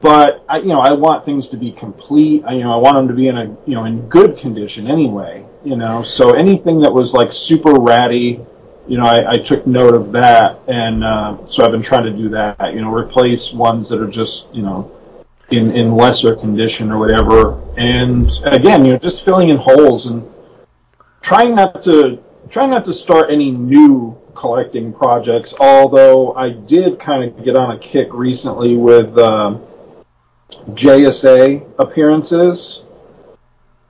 but 0.01 0.45
I, 0.49 0.59
you 0.59 0.69
know, 0.69 0.81
I 0.81 0.93
want 0.93 1.25
things 1.25 1.47
to 1.51 1.57
be 1.57 1.71
complete. 1.71 2.43
I, 2.45 2.55
you 2.55 2.65
know, 2.65 2.73
I 2.73 2.79
want 2.79 2.97
them 2.97 3.07
to 3.07 3.15
be 3.15 3.29
in 3.29 3.39
a 3.39 3.45
you 3.65 3.77
know 3.77 3.85
in 3.85 4.09
good 4.09 4.39
condition 4.39 4.91
anyway. 4.91 5.47
You 5.63 5.77
know, 5.77 6.03
so 6.03 6.33
anything 6.33 6.81
that 6.81 6.93
was 6.93 7.15
like 7.15 7.33
super 7.33 7.75
ratty 7.75 8.41
you 8.91 8.99
know, 8.99 9.05
I, 9.05 9.31
I 9.31 9.37
took 9.37 9.69
note 9.69 9.95
of 9.95 10.11
that, 10.11 10.59
and 10.67 11.05
uh, 11.05 11.47
so 11.47 11.65
I've 11.65 11.71
been 11.71 11.81
trying 11.81 12.07
to 12.07 12.11
do 12.13 12.29
that. 12.31 12.75
You 12.75 12.81
know, 12.81 12.93
replace 12.93 13.53
ones 13.53 13.89
that 13.89 14.01
are 14.01 14.11
just 14.11 14.53
you 14.53 14.63
know 14.63 14.91
in 15.53 15.71
in 15.71 15.95
lesser 15.95 16.35
condition 16.35 16.91
or 16.91 16.99
whatever. 16.99 17.63
And 17.77 18.29
again, 18.47 18.85
you 18.85 18.93
know, 18.93 18.99
just 18.99 19.25
filling 19.25 19.51
in 19.51 19.59
holes 19.59 20.07
and 20.07 20.29
trying 21.23 21.55
not 21.55 21.85
to 21.85 22.21
trying 22.49 22.71
not 22.71 22.85
to 22.87 22.93
start 22.93 23.31
any 23.31 23.53
new 23.53 24.19
collecting 24.35 24.93
projects. 24.93 25.55
Although 25.61 26.35
I 26.35 26.51
did 26.51 26.99
kind 26.99 27.23
of 27.23 27.45
get 27.45 27.57
on 27.57 27.71
a 27.71 27.79
kick 27.79 28.09
recently 28.13 28.75
with 28.75 29.17
uh, 29.17 29.57
JSA 30.71 31.75
appearances 31.79 32.83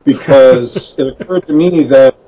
because 0.05 0.95
it 0.99 1.07
occurred 1.07 1.47
to 1.47 1.55
me 1.55 1.85
that 1.85 2.20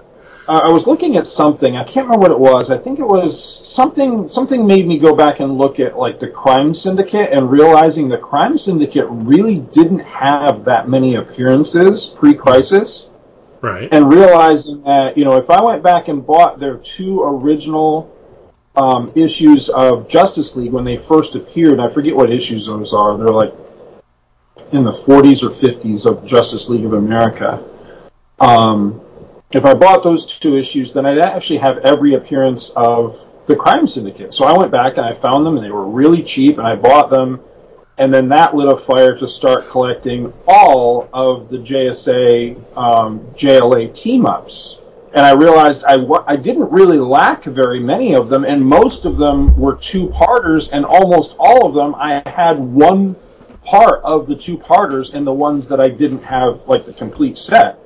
uh, 0.49 0.61
I 0.65 0.73
was 0.73 0.87
looking 0.87 1.17
at 1.17 1.29
something. 1.29 1.77
I 1.77 1.85
can't 1.85 2.07
remember 2.09 2.19
what 2.19 2.31
it 2.33 2.39
was. 2.39 2.71
I 2.71 2.79
think 2.79 2.99
it 2.99 3.07
was 3.07 3.67
something. 3.69 4.29
Something 4.29 4.67
made 4.67 4.89
me 4.89 4.99
go 4.99 5.15
back 5.15 5.41
and 5.41 5.57
look 5.57 5.79
at 5.79 5.97
like 5.97 6.19
the 6.19 6.29
Crime 6.29 6.75
Syndicate 6.75 7.33
and 7.33 7.51
realizing 7.51 8.09
the 8.09 8.19
Crime 8.19 8.59
Syndicate 8.59 9.07
really 9.09 9.59
didn't 9.59 10.01
have 10.01 10.65
that 10.65 10.89
many 10.89 11.15
appearances 11.15 12.07
pre-crisis. 12.07 13.11
Right. 13.61 13.89
And 13.93 14.13
realizing 14.13 14.83
that 14.83 15.17
you 15.17 15.25
know 15.25 15.37
if 15.37 15.49
I 15.49 15.63
went 15.63 15.85
back 15.85 16.09
and 16.09 16.27
bought 16.27 16.59
their 16.59 16.79
two 16.79 17.23
original 17.23 18.13
um, 18.75 19.13
issues 19.15 19.69
of 19.69 20.09
Justice 20.09 20.57
League 20.57 20.73
when 20.73 20.85
they 20.85 20.97
first 20.97 21.37
appeared, 21.37 21.79
I 21.79 21.89
forget 21.93 22.17
what 22.17 22.33
issues 22.33 22.67
those 22.67 22.93
are. 22.93 23.17
They're 23.17 23.31
like 23.31 23.55
in 24.73 24.83
the 24.83 24.93
40s 24.93 25.43
or 25.43 25.51
50s 25.51 26.07
of 26.07 26.27
Justice 26.27 26.69
League 26.69 26.85
of 26.85 26.95
America. 26.95 27.63
Um, 28.41 29.01
if 29.55 29.65
I 29.67 29.75
bought 29.75 30.03
those 30.03 30.25
two 30.25 30.57
issues, 30.57 30.93
then 30.93 31.05
I'd 31.05 31.19
actually 31.19 31.59
have 31.59 31.79
every 31.79 32.15
appearance 32.15 32.71
of 32.75 33.21
the 33.47 33.57
Crime 33.57 33.87
Syndicate. 33.87 34.33
So 34.33 34.45
I 34.45 34.57
went 34.57 34.73
back 34.73 34.97
and 34.97 35.05
I 35.05 35.15
found 35.15 35.45
them, 35.45 35.57
and 35.57 35.65
they 35.65 35.71
were 35.71 35.87
really 35.87 36.23
cheap, 36.23 36.59
and 36.59 36.67
I 36.67 36.75
bought 36.75 37.11
them. 37.11 37.41
And 37.99 38.13
then 38.13 38.29
that 38.31 38.55
lit 38.55 38.73
a 38.73 38.83
fire 38.85 39.19
to 39.19 39.29
start 39.29 39.69
collecting 39.69 40.33
all 40.49 41.11
of 41.13 41.51
the 41.51 41.59
JSA 41.59 42.77
um, 42.77 43.21
JLA 43.35 43.95
team 43.95 44.25
ups. 44.25 44.79
And 45.15 45.27
I 45.27 45.33
realized 45.33 45.85
I, 45.87 45.99
I 46.27 46.37
didn't 46.37 46.73
really 46.73 46.99
lack 46.99 47.45
very 47.45 47.81
many 47.81 48.15
of 48.15 48.31
them, 48.31 48.45
and 48.45 48.65
most 48.65 49.05
of 49.05 49.19
them 49.19 49.55
were 49.59 49.77
two 49.77 50.09
parters, 50.09 50.71
and 50.71 50.87
almost 50.87 51.37
all 51.39 51.67
of 51.67 51.75
them 51.75 51.95
I 51.97 52.23
had 52.27 52.59
one 52.59 53.17
part 53.63 54.03
of 54.03 54.27
the 54.27 54.35
two 54.35 54.57
parters, 54.57 55.13
and 55.13 55.27
the 55.27 55.33
ones 55.33 55.69
that 55.69 55.81
I 55.81 55.89
didn't 55.89 56.23
have 56.23 56.63
like 56.67 56.87
the 56.87 56.95
complete 56.95 57.37
set. 57.37 57.82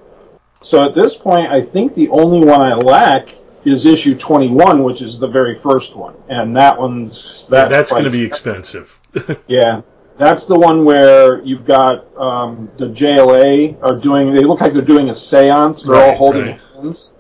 So 0.67 0.83
at 0.83 0.95
this 0.95 1.15
point, 1.15 1.47
I 1.49 1.61
think 1.63 1.95
the 1.95 2.09
only 2.09 2.41
one 2.45 2.61
I 2.61 2.75
lack 2.75 3.29
is 3.65 3.87
issue 3.87 4.17
21, 4.19 4.83
which 4.83 5.01
is 5.01 5.17
the 5.21 5.29
very 5.29 5.61
first 5.61 5.95
one, 5.95 6.15
and 6.29 6.57
that 6.57 6.77
one's 6.77 7.47
that 7.51 7.69
that's 7.69 7.93
going 7.93 8.03
to 8.03 8.11
be 8.11 8.25
expensive. 8.25 8.99
yeah, 9.47 9.83
that's 10.19 10.47
the 10.47 10.57
one 10.59 10.85
where 10.85 11.41
you've 11.45 11.65
got 11.65 12.07
um, 12.17 12.69
the 12.79 12.87
JLA 12.87 13.81
are 13.81 13.97
doing. 13.97 14.35
They 14.35 14.43
look 14.43 14.61
like 14.61 14.73
they're 14.73 14.83
doing 14.83 15.09
a 15.09 15.13
séance. 15.13 15.85
They're 15.87 15.95
Right, 15.95 16.11
all 16.15 16.17
holding 16.17 16.47
right. 16.47 16.61
hands, 16.75 17.15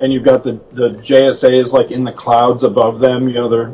and 0.00 0.12
you've 0.12 0.24
got 0.24 0.44
the 0.44 0.60
the 0.72 0.90
JSA 1.00 1.58
is 1.58 1.72
like 1.72 1.90
in 1.90 2.04
the 2.04 2.12
clouds 2.12 2.64
above 2.64 3.00
them. 3.00 3.28
You 3.28 3.34
know, 3.34 3.48
they're 3.48 3.72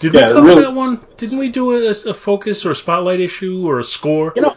Did 0.00 0.14
Yeah, 0.14 0.26
we 0.26 0.32
cover 0.32 0.46
really- 0.48 0.62
that 0.62 0.74
one? 0.74 1.00
Didn't 1.16 1.38
we 1.38 1.48
do 1.48 1.72
a, 1.76 1.90
a 1.90 2.12
focus 2.14 2.66
or 2.66 2.72
a 2.72 2.76
spotlight 2.76 3.20
issue 3.20 3.64
or 3.68 3.78
a 3.78 3.84
score? 3.84 4.32
You 4.34 4.42
know, 4.42 4.56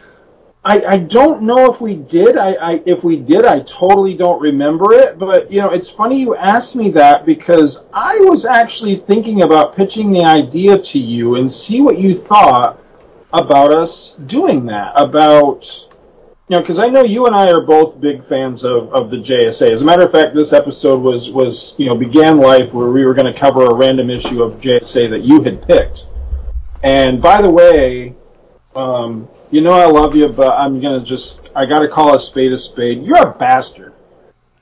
I, 0.68 0.84
I 0.86 0.96
don't 0.98 1.40
know 1.40 1.72
if 1.72 1.80
we 1.80 1.94
did. 1.94 2.36
I, 2.36 2.52
I 2.52 2.82
if 2.84 3.02
we 3.02 3.16
did, 3.16 3.46
I 3.46 3.60
totally 3.60 4.14
don't 4.14 4.38
remember 4.38 4.92
it. 4.92 5.18
But 5.18 5.50
you 5.50 5.62
know, 5.62 5.70
it's 5.70 5.88
funny 5.88 6.20
you 6.20 6.36
asked 6.36 6.76
me 6.76 6.90
that 6.90 7.24
because 7.24 7.86
I 7.94 8.16
was 8.16 8.44
actually 8.44 8.96
thinking 8.96 9.44
about 9.44 9.74
pitching 9.74 10.12
the 10.12 10.24
idea 10.24 10.76
to 10.76 10.98
you 10.98 11.36
and 11.36 11.50
see 11.50 11.80
what 11.80 11.98
you 11.98 12.14
thought 12.14 12.78
about 13.32 13.72
us 13.72 14.16
doing 14.26 14.66
that. 14.66 14.92
About 14.94 15.64
you 16.50 16.56
know, 16.56 16.60
because 16.60 16.78
I 16.78 16.84
know 16.88 17.02
you 17.02 17.24
and 17.24 17.34
I 17.34 17.50
are 17.50 17.62
both 17.62 17.98
big 17.98 18.22
fans 18.22 18.62
of, 18.62 18.92
of 18.92 19.10
the 19.10 19.16
JSA. 19.16 19.70
As 19.70 19.80
a 19.80 19.84
matter 19.86 20.04
of 20.04 20.12
fact, 20.12 20.34
this 20.34 20.52
episode 20.52 21.00
was 21.00 21.30
was 21.30 21.76
you 21.78 21.86
know 21.86 21.96
began 21.96 22.36
life 22.36 22.74
where 22.74 22.90
we 22.90 23.06
were 23.06 23.14
going 23.14 23.32
to 23.32 23.40
cover 23.40 23.64
a 23.64 23.74
random 23.74 24.10
issue 24.10 24.42
of 24.42 24.60
JSA 24.60 25.08
that 25.08 25.22
you 25.22 25.42
had 25.42 25.66
picked. 25.66 26.04
And 26.82 27.22
by 27.22 27.40
the 27.40 27.48
way, 27.48 28.14
um, 28.76 29.30
you 29.50 29.60
know 29.60 29.72
I 29.72 29.86
love 29.86 30.14
you, 30.16 30.28
but 30.28 30.52
I'm 30.52 30.80
gonna 30.80 31.04
just 31.04 31.40
I 31.54 31.66
gotta 31.66 31.88
call 31.88 32.14
a 32.14 32.20
spade 32.20 32.52
a 32.52 32.58
spade. 32.58 33.02
You're 33.02 33.28
a 33.28 33.34
bastard. 33.38 33.94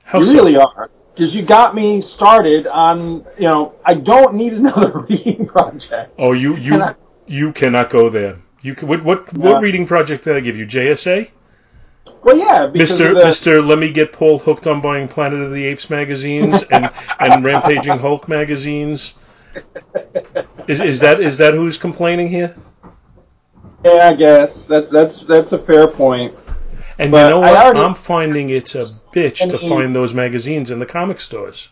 How 0.03 0.19
you 0.19 0.25
so? 0.25 0.33
really 0.33 0.57
are. 0.57 0.89
Because 1.13 1.33
you 1.35 1.41
got 1.43 1.73
me 1.73 1.99
started 2.01 2.67
on, 2.67 3.25
you 3.39 3.47
know, 3.47 3.73
I 3.83 3.95
don't 3.95 4.35
need 4.35 4.53
another 4.53 4.99
reading 5.09 5.47
project. 5.47 6.13
Oh, 6.17 6.33
you 6.33 6.55
you 6.55 6.81
I, 6.81 6.95
you 7.25 7.51
cannot 7.53 7.89
go 7.89 8.09
there. 8.09 8.37
You 8.61 8.75
can, 8.75 8.87
what 8.87 9.03
what 9.03 9.27
Yeah. 9.39 9.53
what 9.53 9.61
reading 9.61 9.85
project 9.87 10.23
did 10.25 10.35
I 10.35 10.39
give 10.41 10.55
you? 10.55 10.65
JSA, 10.65 11.29
Well, 12.23 12.37
yeah, 12.37 12.67
Mister 12.73 13.13
the, 13.13 13.25
Mister. 13.25 13.61
Let 13.61 13.79
me 13.79 13.91
get 13.91 14.11
Paul 14.11 14.39
hooked 14.39 14.67
on 14.67 14.81
buying 14.81 15.07
Planet 15.07 15.41
of 15.41 15.51
the 15.51 15.65
Apes 15.65 15.89
magazines 15.89 16.63
and 16.63 16.89
and 17.19 17.43
Rampaging 17.43 17.97
Hulk 17.99 18.27
magazines. 18.27 19.15
Is 20.67 20.81
is 20.81 20.99
that 20.99 21.19
is 21.19 21.37
that 21.39 21.53
who's 21.53 21.77
complaining 21.77 22.29
here? 22.29 22.55
Yeah, 23.85 24.09
I 24.11 24.13
guess 24.13 24.67
that's 24.67 24.91
that's 24.91 25.21
that's 25.21 25.51
a 25.51 25.57
fair 25.59 25.87
point. 25.87 26.35
And 26.99 27.11
But 27.11 27.25
you 27.25 27.35
know 27.35 27.39
what? 27.41 27.55
already- 27.55 27.79
I'm 27.79 27.93
finding 27.93 28.49
it's 28.49 28.75
a 28.75 28.85
bitch 29.13 29.41
I 29.41 29.49
to 29.49 29.59
find 29.59 29.95
those 29.95 30.13
magazines 30.13 30.71
in 30.71 30.79
the 30.79 30.85
comic 30.85 31.21
stores. 31.21 31.69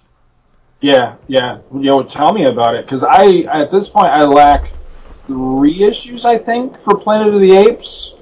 Yeah, 0.82 1.16
yeah. 1.28 1.60
You 1.74 1.90
know, 1.92 2.04
tell 2.04 2.32
me 2.32 2.46
about 2.46 2.76
it 2.76 2.86
because 2.86 3.04
I 3.04 3.26
at 3.52 3.72
this 3.72 3.88
point 3.90 4.08
I 4.10 4.24
lack 4.26 4.70
three 5.26 5.84
issues 5.84 6.26
I 6.26 6.38
think 6.38 6.80
for 6.84 6.96
Planet 7.00 7.34
of 7.34 7.42
the 7.42 7.56
Apes, 7.56 8.14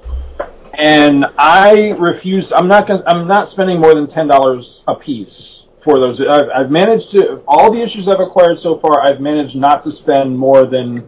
and 0.72 1.26
I 1.36 1.90
refuse. 1.98 2.52
I'm 2.52 2.68
not 2.68 2.86
gonna. 2.86 3.02
I'm 3.06 3.26
not 3.28 3.48
spending 3.50 3.80
more 3.80 3.94
than 3.94 4.06
ten 4.06 4.26
dollars 4.28 4.82
a 4.88 4.94
piece 4.94 5.64
for 5.80 5.98
those. 5.98 6.22
I've, 6.22 6.48
I've 6.54 6.70
managed 6.70 7.10
to 7.12 7.42
all 7.46 7.70
the 7.70 7.82
issues 7.82 8.08
I've 8.08 8.20
acquired 8.20 8.58
so 8.58 8.78
far. 8.78 9.02
I've 9.02 9.20
managed 9.20 9.56
not 9.56 9.84
to 9.84 9.90
spend 9.90 10.38
more 10.38 10.64
than 10.64 11.04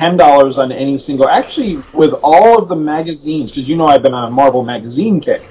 ten 0.00 0.16
dollars 0.16 0.58
on 0.58 0.72
any 0.72 0.98
single. 0.98 1.28
Actually, 1.28 1.82
with 1.92 2.14
all 2.22 2.60
of 2.60 2.68
the 2.68 2.76
magazines, 2.76 3.52
because 3.52 3.68
you 3.68 3.76
know 3.76 3.86
I've 3.86 4.02
been 4.02 4.14
on 4.14 4.28
a 4.28 4.30
Marvel 4.30 4.64
magazine 4.64 5.20
kick. 5.20 5.42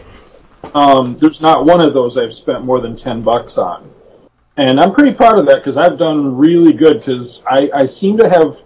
Um, 0.74 1.18
there's 1.20 1.42
not 1.42 1.66
one 1.66 1.86
of 1.86 1.94
those 1.94 2.18
I've 2.18 2.34
spent 2.34 2.66
more 2.66 2.82
than 2.82 2.98
ten 2.98 3.22
bucks 3.22 3.58
on 3.58 3.90
and 4.60 4.80
I'm 4.80 4.94
pretty 4.94 5.14
proud 5.14 5.40
of 5.40 5.46
that 5.46 5.58
because 5.58 5.78
I've 5.78 5.98
done 5.98 6.36
really 6.36 6.74
good 6.74 7.00
because 7.00 7.42
I, 7.50 7.70
I 7.74 7.86
seem 7.86 8.18
to 8.18 8.30
have 8.30 8.58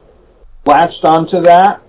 latched 0.66 1.06
onto 1.06 1.42
that 1.42 1.82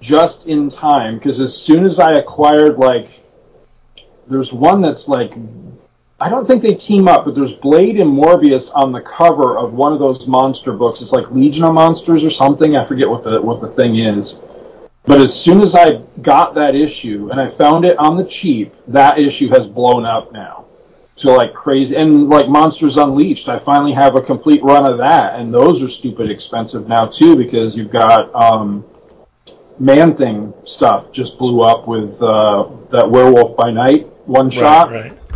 just 0.00 0.46
in 0.46 0.70
time 0.70 1.18
because 1.18 1.40
as 1.40 1.56
soon 1.56 1.84
as 1.84 1.98
I 1.98 2.14
acquired 2.14 2.78
like 2.78 3.20
there's 4.28 4.52
one 4.52 4.80
that's 4.80 5.08
like 5.08 5.32
I 6.20 6.28
don't 6.28 6.46
think 6.46 6.62
they 6.62 6.74
team 6.74 7.06
up 7.06 7.24
but 7.24 7.34
there's 7.34 7.52
Blade 7.52 8.00
and 8.00 8.10
Morbius 8.10 8.70
on 8.74 8.90
the 8.90 9.00
cover 9.00 9.56
of 9.56 9.72
one 9.72 9.92
of 9.92 10.00
those 10.00 10.26
monster 10.26 10.72
books. 10.72 11.00
It's 11.00 11.12
like 11.12 11.30
Legion 11.30 11.64
of 11.64 11.74
Monsters 11.74 12.24
or 12.24 12.30
something. 12.30 12.76
I 12.76 12.84
forget 12.84 13.08
what 13.08 13.22
the 13.22 13.40
what 13.40 13.60
the 13.60 13.68
thing 13.68 13.98
is. 13.98 14.36
But 15.04 15.20
as 15.20 15.34
soon 15.34 15.62
as 15.62 15.74
I 15.74 16.02
got 16.20 16.54
that 16.54 16.74
issue 16.74 17.30
and 17.30 17.40
I 17.40 17.48
found 17.50 17.84
it 17.84 17.98
on 17.98 18.16
the 18.16 18.24
cheap 18.24 18.74
that 18.88 19.18
issue 19.18 19.48
has 19.50 19.66
blown 19.66 20.04
up 20.04 20.32
now 20.32 20.66
to 21.18 21.30
like 21.30 21.54
crazy. 21.54 21.94
And 21.94 22.28
like 22.28 22.48
monsters 22.48 22.96
unleashed 22.96 23.48
i 23.48 23.58
finally 23.58 23.92
have 23.92 24.16
a 24.16 24.20
complete 24.20 24.62
run 24.64 24.90
of 24.90 24.98
that. 24.98 25.36
And 25.36 25.54
those 25.54 25.82
are 25.82 25.88
stupid 25.88 26.30
expensive 26.30 26.88
now 26.88 27.06
too 27.06 27.36
because 27.36 27.76
you've 27.76 27.92
got 27.92 28.34
um 28.34 28.84
man 29.78 30.16
thing 30.16 30.52
stuff 30.64 31.12
just 31.12 31.38
blew 31.38 31.60
up 31.60 31.86
with 31.86 32.20
uh 32.20 32.68
that 32.90 33.08
werewolf 33.08 33.56
by 33.56 33.70
night 33.70 34.08
one 34.26 34.50
shot. 34.50 34.90
Right, 34.90 35.12
right. 35.12 35.27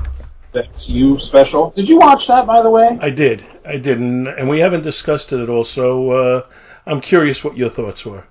That's 0.52 0.88
you 0.88 1.18
special 1.18 1.70
did 1.70 1.88
you 1.88 1.98
watch 1.98 2.26
that 2.26 2.46
by 2.46 2.62
the 2.62 2.70
way 2.70 2.98
I 3.00 3.10
did, 3.10 3.44
I 3.64 3.78
did, 3.78 3.98
and, 3.98 4.28
and 4.28 4.48
we 4.48 4.58
haven't 4.58 4.82
discussed 4.82 5.32
it 5.32 5.40
at 5.40 5.48
all. 5.48 5.64
So 5.64 6.10
uh, 6.10 6.46
I'm 6.86 7.00
curious 7.00 7.42
what 7.44 7.56
your 7.56 7.70
thoughts 7.70 8.04
were. 8.04 8.24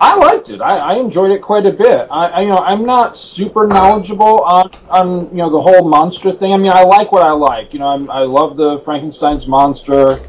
I 0.00 0.16
liked 0.16 0.50
it. 0.50 0.60
I, 0.60 0.76
I 0.76 0.94
enjoyed 0.96 1.30
it 1.30 1.40
quite 1.40 1.66
a 1.66 1.72
bit. 1.72 2.08
I, 2.10 2.26
I, 2.26 2.40
you 2.42 2.48
know, 2.48 2.58
I'm 2.58 2.84
not 2.84 3.16
super 3.16 3.66
knowledgeable 3.66 4.40
on, 4.40 4.70
on, 4.90 5.30
you 5.30 5.36
know, 5.36 5.50
the 5.50 5.62
whole 5.62 5.88
monster 5.88 6.32
thing. 6.32 6.52
I 6.52 6.58
mean, 6.58 6.72
I 6.72 6.82
like 6.82 7.12
what 7.12 7.22
I 7.22 7.30
like. 7.30 7.72
You 7.72 7.78
know, 7.78 7.86
I'm, 7.86 8.10
I 8.10 8.20
love 8.20 8.56
the 8.56 8.80
Frankenstein's 8.84 9.46
monster. 9.46 10.20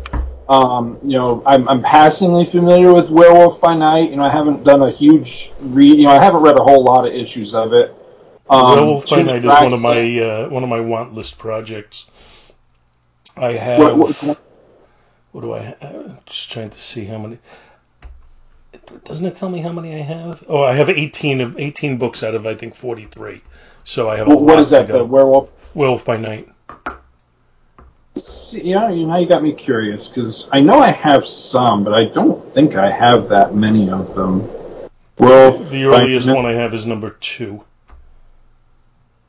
Um, 0.48 1.00
you 1.04 1.18
know, 1.18 1.42
I'm, 1.46 1.68
I'm 1.68 1.82
passingly 1.82 2.46
familiar 2.46 2.94
with 2.94 3.10
Werewolf 3.10 3.60
by 3.60 3.76
Night. 3.76 4.12
You 4.12 4.18
know, 4.18 4.24
I 4.24 4.32
haven't 4.32 4.64
done 4.64 4.84
a 4.84 4.92
huge 4.92 5.52
read. 5.60 5.98
You 5.98 6.06
know, 6.06 6.12
I 6.12 6.24
haven't 6.24 6.42
read 6.42 6.60
a 6.60 6.64
whole 6.64 6.84
lot 6.84 7.08
of 7.08 7.14
issues 7.14 7.56
of 7.56 7.74
it. 7.74 7.94
Um, 8.50 8.76
Werewolf 8.76 9.10
by 9.10 9.16
Jim 9.18 9.26
Night 9.28 9.36
is 9.38 9.46
one 9.46 9.74
of 9.74 9.80
my 9.80 10.20
uh, 10.20 10.50
one 10.50 10.64
of 10.64 10.70
my 10.70 10.80
want 10.80 11.14
list 11.14 11.38
projects. 11.38 12.08
I 13.36 13.54
have. 13.54 13.80
What, 13.80 13.98
what, 13.98 14.40
What 15.32 15.42
do 15.42 15.54
I? 15.54 15.64
ha- 15.64 15.76
I'm 15.82 16.18
just 16.26 16.52
trying 16.52 16.70
to 16.70 16.80
see 16.80 17.06
how 17.06 17.18
many. 17.18 17.40
Doesn't 19.04 19.26
it 19.26 19.36
tell 19.36 19.50
me 19.50 19.60
how 19.62 19.72
many 19.72 19.96
I 19.96 20.04
have? 20.04 20.44
Oh, 20.48 20.62
I 20.62 20.76
have 20.76 20.90
18 20.90 21.42
of 21.42 21.60
18 21.60 21.98
books 21.98 22.22
out 22.24 22.36
of 22.36 22.46
I 22.46 22.54
think 22.56 22.76
43. 22.76 23.42
So 23.84 24.10
I 24.10 24.18
have 24.18 24.28
a 24.28 24.30
what, 24.30 24.42
what 24.42 24.56
lot 24.58 24.62
is 24.64 24.70
that? 24.70 24.88
to 24.88 24.94
The. 24.94 25.04
Werewolf. 25.06 25.50
Werewolf 25.74 26.06
by 26.06 26.18
Night. 26.18 26.48
See, 28.18 28.64
yeah, 28.64 28.90
you 28.92 29.08
now 29.08 29.18
you 29.18 29.28
got 29.28 29.44
me 29.44 29.54
curious 29.54 30.08
because 30.08 30.48
I 30.54 30.60
know 30.62 30.80
I 30.80 30.92
have 30.92 31.26
some, 31.28 31.84
but 31.84 31.94
I 31.94 32.06
don't 32.14 32.54
think 32.54 32.76
I 32.76 32.90
have 32.90 33.28
that 33.30 33.56
many 33.56 33.90
of 33.90 34.16
them. 34.16 34.48
Well, 35.18 35.52
The 35.52 35.84
earliest 35.86 36.28
Night- 36.28 36.36
one 36.36 36.46
I 36.46 36.54
have 36.54 36.74
is 36.74 36.86
number 36.86 37.10
two. 37.10 37.66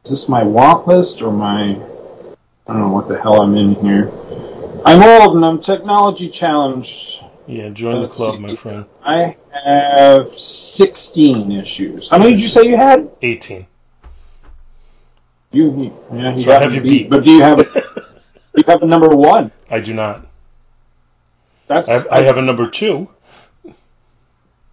Is 0.07 0.11
this 0.11 0.29
my 0.29 0.45
want 0.45 0.87
list 0.87 1.21
or 1.21 1.33
my? 1.33 1.71
I 1.71 2.73
don't 2.73 2.79
know 2.79 2.91
what 2.91 3.09
the 3.09 3.21
hell 3.21 3.43
I'm 3.43 3.57
in 3.57 3.75
here. 3.75 4.13
I'm 4.85 5.03
old 5.03 5.35
and 5.35 5.45
I'm 5.45 5.61
technology 5.61 6.31
challenged. 6.31 7.25
Yeah, 7.49 7.71
join 7.71 7.95
the 7.95 8.01
Let's 8.03 8.15
club, 8.15 8.37
see. 8.37 8.41
my 8.41 8.55
friend. 8.55 8.85
I 9.03 9.37
have 9.65 10.39
16 10.39 11.51
issues. 11.51 12.09
How 12.09 12.19
many 12.19 12.35
did 12.35 12.41
you 12.41 12.47
say 12.47 12.69
you 12.69 12.77
had? 12.77 13.11
18. 13.21 13.67
You, 15.51 15.93
yeah, 16.13 16.37
you 16.37 16.43
So 16.45 16.53
I 16.53 16.63
have 16.63 16.73
you 16.73 16.83
beat. 16.83 16.89
beat. 16.89 17.11
But 17.11 17.25
do 17.25 17.33
you 17.33 17.43
have 17.43 17.59
a, 17.59 17.65
you 18.55 18.63
have 18.69 18.83
a 18.85 18.87
number 18.87 19.09
one? 19.09 19.51
I 19.69 19.81
do 19.81 19.93
not. 19.93 20.25
That's 21.67 21.89
I 21.89 21.93
have, 21.95 22.09
I 22.13 22.23
have 22.23 22.39
a 22.39 22.43
number 22.43 22.71
two. 22.71 23.09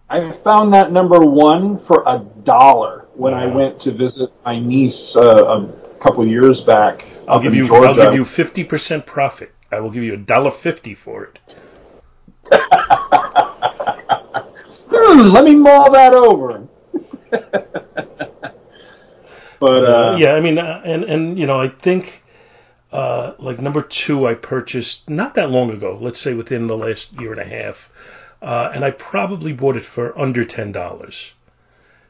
I 0.08 0.30
found 0.30 0.74
that 0.74 0.92
number 0.92 1.18
one 1.18 1.80
for 1.80 2.04
a 2.06 2.20
dollar 2.44 3.03
when 3.14 3.34
I 3.34 3.46
went 3.46 3.80
to 3.80 3.90
visit 3.90 4.30
my 4.44 4.58
niece 4.58 5.16
uh, 5.16 5.44
a 5.44 5.66
couple 6.02 6.26
years 6.26 6.60
back. 6.60 7.04
I'll 7.28 7.40
give 7.40 7.54
you. 7.54 7.66
Georgia. 7.66 7.88
I'll 7.88 7.94
give 7.94 8.14
you 8.14 8.24
50% 8.24 9.06
profit. 9.06 9.52
I 9.70 9.80
will 9.80 9.90
give 9.90 10.02
you 10.02 10.14
a 10.14 10.18
dollar 10.18 10.50
fifty 10.50 10.94
for 10.94 11.24
it. 11.24 11.38
Hmm, 14.96 15.30
let 15.30 15.44
me 15.44 15.54
mull 15.54 15.90
that 15.92 16.14
over. 16.14 16.66
but 17.30 17.44
uh, 19.62 20.16
yeah, 20.18 20.34
I 20.34 20.40
mean, 20.40 20.58
uh, 20.58 20.80
and 20.84 21.04
and 21.04 21.38
you 21.38 21.46
know, 21.46 21.60
I 21.60 21.68
think 21.68 22.22
uh, 22.90 23.34
like 23.38 23.60
number 23.60 23.82
two, 23.82 24.26
I 24.26 24.34
purchased 24.34 25.10
not 25.10 25.34
that 25.34 25.50
long 25.50 25.70
ago. 25.70 25.98
Let's 26.00 26.20
say 26.20 26.32
within 26.34 26.66
the 26.68 26.76
last 26.76 27.12
year 27.20 27.32
and 27.32 27.40
a 27.40 27.44
half, 27.44 27.90
uh, 28.40 28.70
and 28.72 28.84
I 28.84 28.92
probably 28.92 29.52
bought 29.52 29.76
it 29.76 29.84
for 29.84 30.18
under 30.18 30.44
ten 30.44 30.72
dollars. 30.72 31.33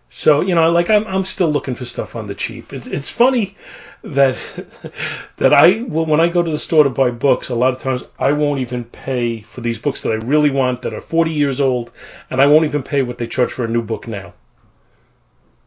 So 0.09 0.41
you 0.43 0.55
know, 0.55 0.71
like 0.71 0.91
I'm 0.91 1.07
I'm 1.07 1.25
still 1.25 1.51
looking 1.51 1.75
for 1.75 1.85
stuff 1.85 2.17
on 2.17 2.27
the 2.27 2.35
cheap. 2.35 2.73
It's 2.73 2.87
it's 2.87 3.11
funny 3.11 3.57
that 4.03 4.37
that 5.39 5.53
I 5.55 5.81
when 5.81 6.21
I 6.21 6.29
go 6.29 6.43
to 6.43 6.51
the 6.51 6.59
store 6.59 6.85
to 6.85 6.91
buy 6.91 7.11
books, 7.11 7.49
a 7.49 7.55
lot 7.55 7.75
of 7.75 7.81
times 7.81 8.05
I 8.19 8.33
won't 8.33 8.61
even 8.61 8.85
pay 8.85 9.41
for 9.41 9.61
these 9.61 9.79
books 9.79 10.03
that 10.03 10.13
I 10.13 10.17
really 10.17 10.51
want 10.51 10.83
that 10.83 10.95
are 10.95 11.01
40 11.01 11.33
years 11.33 11.61
old, 11.61 11.91
and 12.31 12.41
I 12.41 12.47
won't 12.47 12.65
even 12.67 12.83
pay 12.83 13.03
what 13.03 13.19
they 13.19 13.27
charge 13.27 13.53
for 13.53 13.65
a 13.65 13.69
new 13.69 13.83
book 13.83 14.07
now. 14.07 14.35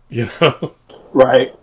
You 0.09 0.29
know. 0.41 0.75
right, 1.11 1.53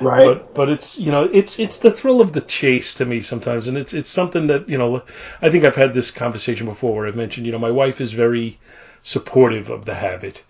right. 0.00 0.26
but 0.26 0.54
but 0.54 0.68
it's 0.68 0.98
you 0.98 1.12
know 1.12 1.24
it's 1.24 1.58
it's 1.58 1.78
the 1.78 1.90
thrill 1.92 2.20
of 2.20 2.32
the 2.32 2.40
chase 2.40 2.94
to 2.94 3.04
me 3.04 3.20
sometimes, 3.20 3.68
and 3.68 3.78
it's 3.78 3.94
it's 3.94 4.10
something 4.10 4.48
that 4.48 4.68
you 4.68 4.76
know 4.76 5.02
I 5.40 5.50
think 5.50 5.64
I've 5.64 5.76
had 5.76 5.94
this 5.94 6.10
conversation 6.10 6.66
before 6.66 6.94
where 6.94 7.06
I've 7.06 7.16
mentioned 7.16 7.46
you 7.46 7.52
know 7.52 7.58
my 7.58 7.70
wife 7.70 8.00
is 8.00 8.12
very 8.12 8.58
supportive 9.02 9.70
of 9.70 9.84
the 9.84 9.94
habit, 9.94 10.42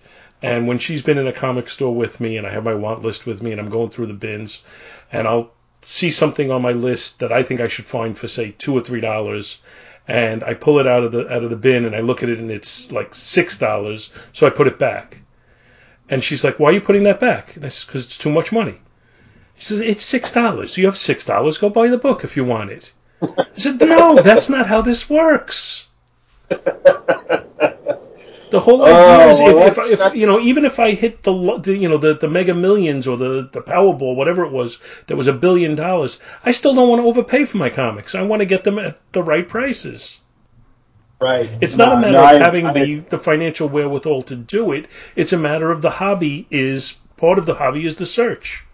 and 0.43 0.67
when 0.67 0.79
she's 0.79 1.03
been 1.03 1.19
in 1.19 1.27
a 1.27 1.33
comic 1.33 1.69
store 1.69 1.95
with 1.95 2.21
me 2.21 2.37
and 2.37 2.47
I 2.47 2.51
have 2.51 2.65
my 2.65 2.75
want 2.75 3.03
list 3.03 3.27
with 3.27 3.43
me 3.43 3.53
and 3.53 3.61
I'm 3.61 3.71
going 3.71 3.91
through 3.91 4.07
the 4.07 4.15
bins, 4.15 4.63
and 5.13 5.27
I'll 5.27 5.51
see 5.81 6.11
something 6.11 6.51
on 6.51 6.63
my 6.63 6.73
list 6.73 7.21
that 7.21 7.33
I 7.33 7.43
think 7.43 7.61
I 7.61 7.69
should 7.69 7.87
find 7.87 8.17
for 8.17 8.29
say 8.29 8.55
two 8.57 8.77
or 8.77 8.81
three 8.83 9.01
dollars. 9.01 9.61
And 10.07 10.43
I 10.43 10.55
pull 10.55 10.79
it 10.79 10.87
out 10.87 11.05
of 11.05 11.13
the 11.13 11.31
out 11.31 11.45
of 11.45 11.51
the 11.51 11.57
bin 11.57 11.85
and 11.85 11.95
I 11.95 12.01
look 12.01 12.23
at 12.23 12.31
it 12.31 12.39
and 12.39 12.51
it's 12.51 12.91
like 12.91 13.15
six 13.15 13.59
dollars, 13.59 14.11
so 14.33 14.47
I 14.47 14.51
put 14.51 14.67
it 14.67 14.79
back. 14.79 15.19
And 16.09 16.25
she's 16.25 16.43
like, 16.43 16.59
"Why 16.59 16.71
are 16.71 16.73
you 16.73 16.81
putting 16.81 17.05
that 17.05 17.21
back?" 17.21 17.57
And 17.57 17.65
I 17.67 17.69
said, 17.69 17.87
"Because 17.89 18.07
it's 18.07 18.17
too 18.17 18.31
much 18.31 18.51
money." 18.51 18.77
She 19.59 19.65
says, 19.65 19.81
It's 19.81 20.05
six 20.05 20.31
dollars. 20.31 20.79
You 20.79 20.87
have 20.87 20.97
six 20.97 21.25
dollars. 21.25 21.59
Go 21.59 21.69
buy 21.69 21.89
the 21.89 21.99
book 21.99 22.23
if 22.23 22.37
you 22.37 22.45
want 22.45 22.71
it. 22.71 22.93
I 23.21 23.47
said, 23.55 23.81
No, 23.81 24.21
that's 24.23 24.49
not 24.49 24.67
how 24.67 24.83
this 24.83 25.11
works. 25.11 25.89
The 28.51 28.61
whole 28.61 28.83
idea 28.85 29.27
Oh, 29.27 29.29
is 29.31 29.39
well, 29.41 29.59
if, 29.59 29.79
if, 29.79 29.99
that's- 29.99 30.13
if 30.13 30.17
you 30.21 30.27
know, 30.27 30.41
even 30.41 30.65
if 30.65 30.79
I 30.79 30.93
hit 30.93 31.23
the, 31.23 31.59
the 31.63 31.77
you 31.77 31.89
know 31.89 31.99
the, 31.99 32.15
the 32.15 32.29
Mega 32.29 32.55
Millions 32.55 33.07
or 33.07 33.17
the 33.17 33.49
the 33.53 33.61
Powerball, 33.61 34.15
whatever 34.17 34.45
it 34.45 34.53
was, 34.53 34.81
that 35.07 35.17
was 35.17 35.27
a 35.27 35.33
billion 35.33 35.75
dollars, 35.75 36.19
I 36.45 36.53
still 36.53 36.75
don't 36.75 36.89
want 36.89 37.01
to 37.03 37.07
overpay 37.07 37.45
for 37.45 37.59
my 37.59 37.71
comics. 37.71 38.15
I 38.15 38.23
want 38.23 38.41
to 38.41 38.47
get 38.47 38.65
them 38.65 38.79
at 38.79 38.99
the 39.13 39.23
right 39.23 39.47
prices. 39.47 40.21
right. 41.21 41.51
It's 41.61 41.77
not 41.77 41.93
a 41.93 42.01
matter 42.01 42.13
no, 42.13 42.19
of 42.21 42.25
I- 42.25 42.39
having 42.39 42.67
I- 42.67 42.73
the, 42.73 42.95
the 43.01 43.19
financial 43.19 43.69
wherewithal 43.69 44.23
to 44.23 44.37
do 44.37 44.73
it. 44.73 44.87
It's 45.17 45.33
a 45.33 45.39
matter 45.39 45.71
of 45.71 45.83
the 45.83 45.91
hobby 45.91 46.47
is 46.51 46.97
part 47.17 47.39
of 47.39 47.47
the 47.47 47.55
hobby 47.55 47.85
is 47.85 47.97
the 47.97 48.07
search. 48.07 48.65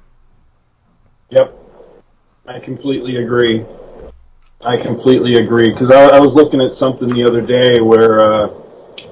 Yep. 1.30 1.52
I 2.46 2.60
completely 2.60 3.16
agree. 3.16 3.64
I 4.60 4.76
completely 4.76 5.34
agree 5.36 5.72
because 5.72 5.90
I, 5.90 6.16
I 6.16 6.20
was 6.20 6.34
looking 6.34 6.60
at 6.60 6.76
something 6.76 7.08
the 7.08 7.24
other 7.24 7.40
day 7.40 7.80
where 7.80 8.20
uh, 8.20 8.48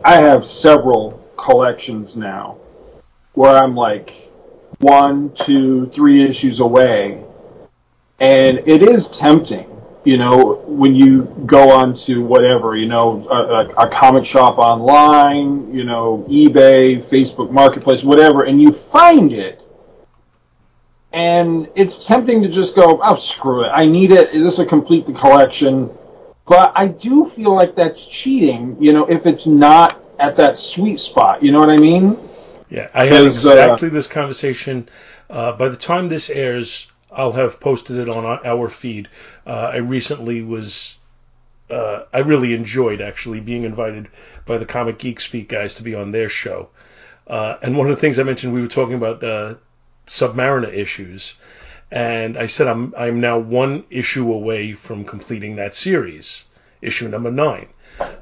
I 0.04 0.16
have 0.20 0.48
several 0.48 1.12
collections 1.36 2.16
now 2.16 2.58
where 3.34 3.56
I'm 3.56 3.76
like 3.76 4.30
one, 4.78 5.32
two, 5.34 5.90
three 5.94 6.28
issues 6.28 6.58
away, 6.58 7.22
and 8.20 8.58
it 8.66 8.82
is 8.82 9.08
tempting. 9.08 9.68
You 10.04 10.16
know, 10.16 10.64
when 10.66 10.96
you 10.96 11.22
go 11.46 11.70
on 11.70 11.96
to 11.98 12.24
whatever, 12.24 12.76
you 12.76 12.86
know, 12.86 13.28
a, 13.28 13.84
a, 13.84 13.88
comic 13.88 14.26
shop 14.26 14.58
online, 14.58 15.72
you 15.72 15.84
know, 15.84 16.26
eBay, 16.28 17.04
Facebook 17.04 17.52
Marketplace, 17.52 18.02
whatever, 18.02 18.42
and 18.42 18.60
you 18.60 18.72
find 18.72 19.32
it, 19.32 19.62
and 21.12 21.68
it's 21.76 22.04
tempting 22.04 22.42
to 22.42 22.48
just 22.48 22.74
go, 22.74 23.00
oh, 23.00 23.14
screw 23.14 23.64
it. 23.64 23.68
I 23.68 23.86
need 23.86 24.10
it. 24.10 24.32
This 24.32 24.58
will 24.58 24.66
complete 24.66 25.06
the 25.06 25.12
collection. 25.12 25.88
But 26.52 26.72
I 26.74 26.86
do 26.86 27.30
feel 27.30 27.54
like 27.54 27.74
that's 27.74 28.04
cheating, 28.04 28.76
you 28.78 28.92
know, 28.92 29.06
if 29.06 29.24
it's 29.24 29.46
not 29.46 30.04
at 30.18 30.36
that 30.36 30.58
sweet 30.58 31.00
spot. 31.00 31.42
You 31.42 31.50
know 31.50 31.58
what 31.58 31.70
I 31.70 31.78
mean? 31.78 32.18
Yeah, 32.68 32.90
I 32.92 33.06
had 33.06 33.22
uh, 33.22 33.24
exactly 33.24 33.88
this 33.88 34.06
conversation. 34.06 34.86
Uh, 35.30 35.52
by 35.52 35.70
the 35.70 35.78
time 35.78 36.08
this 36.08 36.28
airs, 36.28 36.92
I'll 37.10 37.32
have 37.32 37.58
posted 37.58 37.96
it 37.96 38.10
on 38.10 38.26
our, 38.26 38.46
our 38.46 38.68
feed. 38.68 39.08
Uh, 39.46 39.70
I 39.72 39.76
recently 39.76 40.42
was. 40.42 40.98
Uh, 41.70 42.02
I 42.12 42.18
really 42.18 42.52
enjoyed 42.52 43.00
actually 43.00 43.40
being 43.40 43.64
invited 43.64 44.08
by 44.44 44.58
the 44.58 44.66
Comic 44.66 44.98
Geek 44.98 45.20
Speak 45.20 45.48
guys 45.48 45.72
to 45.74 45.82
be 45.82 45.94
on 45.94 46.10
their 46.10 46.28
show. 46.28 46.68
Uh, 47.26 47.56
and 47.62 47.78
one 47.78 47.88
of 47.88 47.96
the 47.96 48.00
things 48.00 48.18
I 48.18 48.24
mentioned, 48.24 48.52
we 48.52 48.60
were 48.60 48.66
talking 48.66 48.96
about 48.96 49.24
uh, 49.24 49.54
Submariner 50.06 50.70
issues, 50.70 51.34
and 51.92 52.38
I 52.38 52.46
said 52.46 52.68
I'm 52.68 52.94
I'm 52.96 53.20
now 53.20 53.38
one 53.38 53.84
issue 53.90 54.32
away 54.32 54.72
from 54.72 55.04
completing 55.04 55.56
that 55.56 55.74
series, 55.74 56.46
issue 56.80 57.06
number 57.06 57.30
nine. 57.30 57.68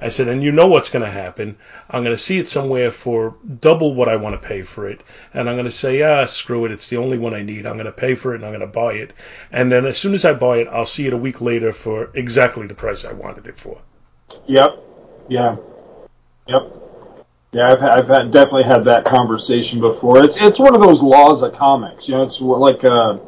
I 0.01 0.09
said, 0.09 0.27
and 0.27 0.43
you 0.43 0.51
know 0.51 0.67
what's 0.67 0.91
going 0.91 1.05
to 1.05 1.11
happen. 1.11 1.57
I'm 1.89 2.03
going 2.03 2.15
to 2.15 2.21
see 2.21 2.41
it 2.41 2.49
somewhere 2.49 2.91
for 2.91 3.37
double 3.61 3.95
what 3.95 4.09
I 4.09 4.17
want 4.17 4.35
to 4.35 4.49
pay 4.49 4.63
for 4.63 4.89
it, 4.89 5.01
and 5.33 5.49
I'm 5.49 5.55
going 5.55 5.67
to 5.67 5.71
say, 5.71 6.03
ah, 6.03 6.25
screw 6.25 6.65
it, 6.65 6.73
it's 6.73 6.89
the 6.89 6.97
only 6.97 7.17
one 7.17 7.33
I 7.33 7.43
need. 7.43 7.65
I'm 7.65 7.75
going 7.75 7.87
to 7.87 7.93
pay 7.93 8.17
for 8.17 8.33
it 8.33 8.39
and 8.39 8.45
I'm 8.45 8.51
going 8.51 8.61
to 8.61 8.67
buy 8.67 8.95
it, 8.95 9.13
and 9.53 9.71
then 9.71 9.87
as 9.87 9.97
soon 9.97 10.15
as 10.15 10.25
I 10.25 10.33
buy 10.33 10.59
it, 10.59 10.69
I'll 10.69 10.85
see 10.85 11.07
it 11.07 11.13
a 11.13 11.17
week 11.17 11.41
later 11.41 11.73
for 11.73 12.11
exactly 12.15 12.67
the 12.67 12.75
price 12.75 13.05
I 13.05 13.13
wanted 13.13 13.47
it 13.47 13.57
for. 13.57 13.81
Yep. 14.49 14.71
Yeah. 15.29 15.57
Yep. 16.49 16.73
Yeah, 17.53 17.73
I've, 17.73 17.83
I've 17.83 18.09
had, 18.09 18.33
definitely 18.33 18.65
had 18.65 18.85
that 18.85 19.05
conversation 19.05 19.81
before. 19.81 20.25
It's 20.25 20.37
it's 20.37 20.59
one 20.59 20.75
of 20.75 20.83
those 20.83 21.03
laws 21.03 21.43
of 21.43 21.53
comics. 21.53 22.09
You 22.09 22.15
know, 22.15 22.23
it's 22.23 22.41
like 22.41 22.85
uh, 22.85 23.19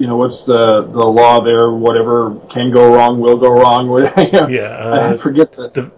you 0.00 0.06
know, 0.06 0.16
what's 0.16 0.44
the 0.44 0.80
the 0.80 1.06
law 1.06 1.44
there? 1.44 1.72
Whatever 1.72 2.34
can 2.48 2.70
go 2.70 2.92
wrong 2.92 3.20
will 3.20 3.36
go 3.36 3.50
wrong. 3.50 3.90
Yeah, 4.50 4.62
I 4.62 4.98
uh, 5.12 5.18
forget 5.18 5.52
the 5.52 5.68
the 5.68 5.90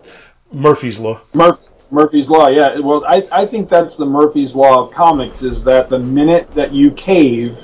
Murphy's 0.52 0.98
Law. 0.98 1.20
Murph, 1.34 1.60
Murphy's 1.90 2.28
Law, 2.28 2.48
yeah. 2.48 2.80
Well, 2.80 3.04
I, 3.06 3.26
I 3.30 3.46
think 3.46 3.68
that's 3.68 3.96
the 3.96 4.04
Murphy's 4.04 4.56
Law 4.56 4.86
of 4.86 4.92
comics 4.92 5.42
is 5.42 5.62
that 5.64 5.88
the 5.88 5.98
minute 5.98 6.52
that 6.54 6.72
you 6.72 6.90
cave 6.90 7.56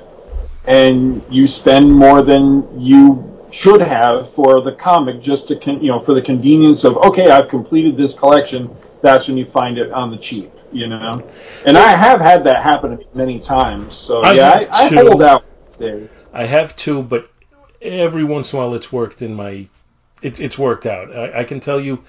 and 0.67 1.23
you 1.29 1.49
spend 1.49 1.93
more 1.93 2.23
than 2.23 2.81
you 2.81 3.25
should 3.51 3.81
have 3.81 4.33
for 4.35 4.61
the 4.61 4.73
comic 4.73 5.21
just 5.21 5.49
to, 5.49 5.57
con, 5.57 5.83
you 5.83 5.89
know, 5.89 6.01
for 6.01 6.15
the 6.15 6.23
convenience 6.23 6.85
of, 6.85 6.99
okay, 6.99 7.31
I've 7.31 7.49
completed 7.49 7.97
this 7.97 8.15
collection, 8.15 8.75
that's 9.03 9.27
when 9.27 9.37
you 9.37 9.47
find 9.47 9.79
it 9.79 9.91
on 9.91 10.11
the 10.11 10.19
cheap, 10.19 10.53
you 10.71 10.87
know? 10.87 11.19
And 11.67 11.77
I 11.77 11.89
have 11.97 12.21
had 12.21 12.45
that 12.45 12.63
happen 12.63 13.03
many 13.15 13.41
times. 13.41 13.95
So, 13.97 14.21
I 14.21 14.33
yeah, 14.35 14.67
I, 14.71 14.87
I 14.87 14.89
hold 14.95 15.23
out 15.23 15.45
days. 15.79 16.09
I 16.33 16.45
have 16.47 16.77
two, 16.77 17.03
but 17.03 17.31
every 17.81 18.25
once 18.25 18.53
in 18.53 18.59
a 18.59 18.63
while 18.63 18.75
it's 18.75 18.93
worked 18.93 19.23
in 19.23 19.35
my 19.35 19.67
it's 20.23 20.41
it's 20.41 20.59
worked 20.59 20.87
out. 20.87 21.15
I, 21.15 21.41
I 21.41 21.45
can 21.45 21.61
tell 21.61 21.81
you, 21.81 22.05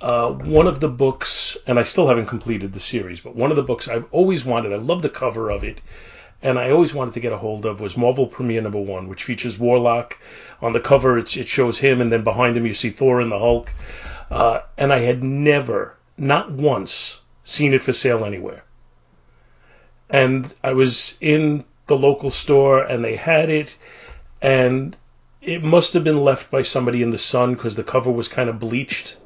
uh, 0.00 0.30
one 0.30 0.66
of 0.66 0.80
the 0.80 0.88
books, 0.88 1.56
and 1.66 1.78
I 1.78 1.82
still 1.84 2.08
haven't 2.08 2.26
completed 2.26 2.72
the 2.72 2.80
series, 2.80 3.20
but 3.20 3.36
one 3.36 3.50
of 3.50 3.56
the 3.56 3.62
books 3.62 3.88
I've 3.88 4.06
always 4.10 4.44
wanted. 4.44 4.72
I 4.72 4.76
love 4.76 5.02
the 5.02 5.08
cover 5.08 5.50
of 5.50 5.64
it, 5.64 5.80
and 6.42 6.58
I 6.58 6.70
always 6.70 6.92
wanted 6.92 7.14
to 7.14 7.20
get 7.20 7.32
a 7.32 7.38
hold 7.38 7.66
of 7.66 7.80
was 7.80 7.96
Marvel 7.96 8.26
Premiere 8.26 8.62
Number 8.62 8.80
One, 8.80 9.08
which 9.08 9.24
features 9.24 9.58
Warlock. 9.58 10.18
On 10.60 10.72
the 10.72 10.80
cover, 10.80 11.18
it, 11.18 11.28
shows 11.28 11.78
him, 11.78 12.00
and 12.00 12.12
then 12.12 12.24
behind 12.24 12.56
him 12.56 12.66
you 12.66 12.74
see 12.74 12.90
Thor 12.90 13.20
and 13.20 13.30
the 13.30 13.38
Hulk. 13.38 13.72
Uh, 14.30 14.60
and 14.76 14.92
I 14.92 14.98
had 14.98 15.22
never, 15.22 15.96
not 16.18 16.50
once, 16.50 17.20
seen 17.44 17.72
it 17.74 17.82
for 17.82 17.92
sale 17.92 18.24
anywhere. 18.24 18.64
And 20.10 20.52
I 20.62 20.72
was 20.72 21.16
in 21.20 21.64
the 21.86 21.96
local 21.96 22.30
store, 22.30 22.82
and 22.82 23.04
they 23.04 23.16
had 23.16 23.50
it, 23.50 23.76
and 24.42 24.96
it 25.42 25.62
must 25.62 25.94
have 25.94 26.04
been 26.04 26.24
left 26.24 26.50
by 26.50 26.62
somebody 26.62 27.02
in 27.02 27.10
the 27.10 27.18
sun 27.18 27.54
because 27.54 27.74
the 27.76 27.84
cover 27.84 28.10
was 28.10 28.28
kind 28.28 28.48
of 28.48 28.58
bleached. 28.58 29.16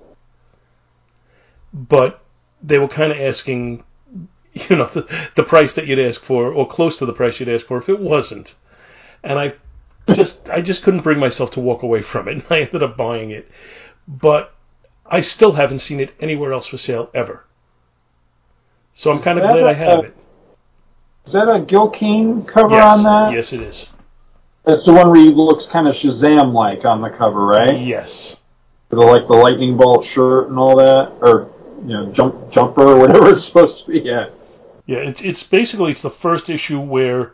But 1.73 2.23
they 2.63 2.79
were 2.79 2.89
kind 2.89 3.13
of 3.13 3.19
asking, 3.19 3.85
you 4.53 4.77
know, 4.77 4.87
the, 4.87 5.29
the 5.37 5.45
price 5.45 5.75
that 5.75 5.87
you'd 5.87 5.99
ask 5.99 6.23
for, 6.23 6.53
or 6.53 6.67
close 6.67 6.99
to 6.99 7.07
the 7.07 7.13
price 7.13 7.41
you'd 7.41 7.49
ask 7.49 7.67
for 7.67 7.79
if 7.79 7.89
it 7.89 7.99
wasn't. 7.99 8.57
And 9.23 9.39
I 9.39 9.55
just, 10.13 10.51
I 10.51 10.61
just 10.61 10.83
couldn't 10.83 11.03
bring 11.03 11.19
myself 11.19 11.53
to 11.53 11.61
walk 11.61 11.83
away 11.83 12.03
from 12.03 12.29
it, 12.29 12.33
and 12.35 12.45
I 12.51 12.61
ended 12.63 12.83
up 12.83 12.97
buying 12.97 13.31
it. 13.31 13.51
But 14.07 14.53
I 15.07 15.21
still 15.21 15.53
haven't 15.53 15.81
seen 15.81 16.01
it 16.01 16.13
anywhere 16.21 16.53
else 16.53 16.67
for 16.67 16.79
sale 16.79 17.11
ever. 17.15 17.45
So 18.93 19.11
I'm 19.11 19.21
kind 19.21 19.39
of 19.39 19.45
glad 19.45 19.65
a- 19.65 19.69
I 19.69 19.73
have 19.73 20.05
it. 20.05 20.17
Is 21.27 21.33
that 21.33 21.49
a 21.49 21.61
Gil 21.61 21.89
Kane 21.91 22.45
cover 22.45 22.75
Yes, 22.75 22.99
on 22.99 23.05
that? 23.05 23.33
yes, 23.33 23.53
it 23.53 23.61
is. 23.61 23.89
That's 24.65 24.85
the 24.85 24.93
one 24.93 25.11
where 25.11 25.21
he 25.21 25.31
looks 25.31 25.67
kind 25.67 25.89
of 25.89 25.95
Shazam 25.95 26.53
like 26.53 26.85
on 26.85 27.01
the 27.01 27.11
cover, 27.11 27.45
right? 27.45 27.79
Yes. 27.79 28.37
With 28.91 28.99
the, 29.01 29.07
like 29.07 29.27
the 29.27 29.35
lightning 29.35 29.77
bolt 29.77 30.05
shirt 30.05 30.49
and 30.49 30.59
all 30.59 30.77
that, 30.77 31.13
or 31.21 31.51
you 31.83 31.89
know, 31.93 32.13
jump 32.13 32.51
jumper 32.51 32.83
or 32.83 32.99
whatever 32.99 33.33
it's 33.33 33.45
supposed 33.45 33.85
to 33.87 33.93
be. 33.93 34.01
Yeah. 34.01 34.29
Yeah, 34.87 34.99
it's 34.99 35.23
it's 35.23 35.43
basically 35.45 35.93
it's 35.93 36.03
the 36.03 36.11
first 36.11 36.51
issue 36.51 36.81
where 36.81 37.33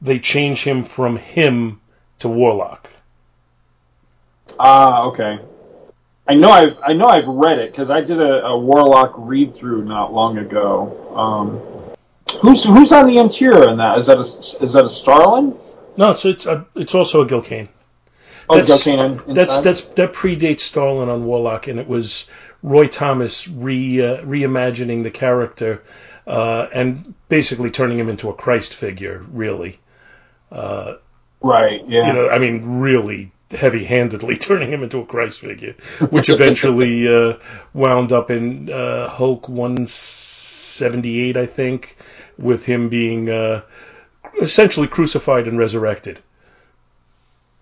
they 0.00 0.18
change 0.18 0.62
him 0.62 0.84
from 0.84 1.16
him 1.16 1.80
to 2.20 2.28
Warlock. 2.28 2.88
Ah, 4.58 5.02
okay. 5.06 5.40
I 6.28 6.34
know 6.34 6.50
I've 6.50 6.76
I 6.86 6.92
know 6.92 7.06
I've 7.06 7.26
read 7.26 7.58
it 7.58 7.72
because 7.72 7.90
I 7.90 8.00
did 8.00 8.20
a, 8.20 8.44
a 8.44 8.58
Warlock 8.58 9.14
read 9.16 9.54
through 9.56 9.84
not 9.84 10.12
long 10.12 10.38
ago. 10.38 11.14
Um, 11.16 11.81
who's 12.40 12.64
who's 12.64 12.92
on 12.92 13.06
the 13.06 13.18
interior 13.18 13.68
in 13.68 13.76
that? 13.78 13.98
Is 13.98 14.06
that 14.06 14.18
a 14.18 14.64
is 14.64 14.72
that 14.72 14.84
a 14.84 14.90
Starlin? 14.90 15.54
No, 15.96 16.14
so 16.14 16.28
it's 16.28 16.46
a, 16.46 16.66
it's 16.74 16.94
also 16.94 17.22
a 17.22 17.26
Gil 17.26 17.42
Kane. 17.42 17.68
Oh, 18.48 18.56
That's- 18.56 18.84
Gil 18.84 18.96
Kane 18.96 19.20
in- 19.28 19.34
That's 19.34 19.58
that's 19.60 19.82
that 19.82 20.12
predates 20.12 20.60
Starlin 20.60 21.08
on 21.08 21.24
Warlock, 21.24 21.68
and 21.68 21.78
it 21.78 21.86
was 21.88 22.28
Roy 22.62 22.86
Thomas 22.86 23.48
re 23.48 24.00
uh, 24.00 24.22
reimagining 24.22 25.02
the 25.02 25.10
character 25.10 25.82
uh, 26.26 26.66
and 26.72 27.14
basically 27.28 27.70
turning 27.70 27.98
him 27.98 28.08
into 28.08 28.30
a 28.30 28.34
Christ 28.34 28.74
figure, 28.74 29.24
really. 29.32 29.78
Uh, 30.50 30.94
right. 31.40 31.82
Yeah. 31.88 32.08
you 32.08 32.12
know, 32.12 32.28
I 32.28 32.38
mean, 32.38 32.78
really 32.80 33.32
heavy-handedly 33.50 34.36
turning 34.38 34.70
him 34.70 34.82
into 34.82 34.98
a 35.00 35.06
Christ 35.06 35.40
figure, 35.40 35.74
which 36.10 36.28
eventually 36.28 37.08
uh, 37.14 37.34
wound 37.74 38.12
up 38.12 38.30
in 38.30 38.70
uh, 38.70 39.08
Hulk 39.08 39.48
178, 39.48 41.36
I 41.36 41.46
think, 41.46 41.96
with 42.38 42.64
him 42.64 42.88
being 42.88 43.28
uh, 43.28 43.62
essentially 44.40 44.88
crucified 44.88 45.46
and 45.48 45.58
resurrected. 45.58 46.20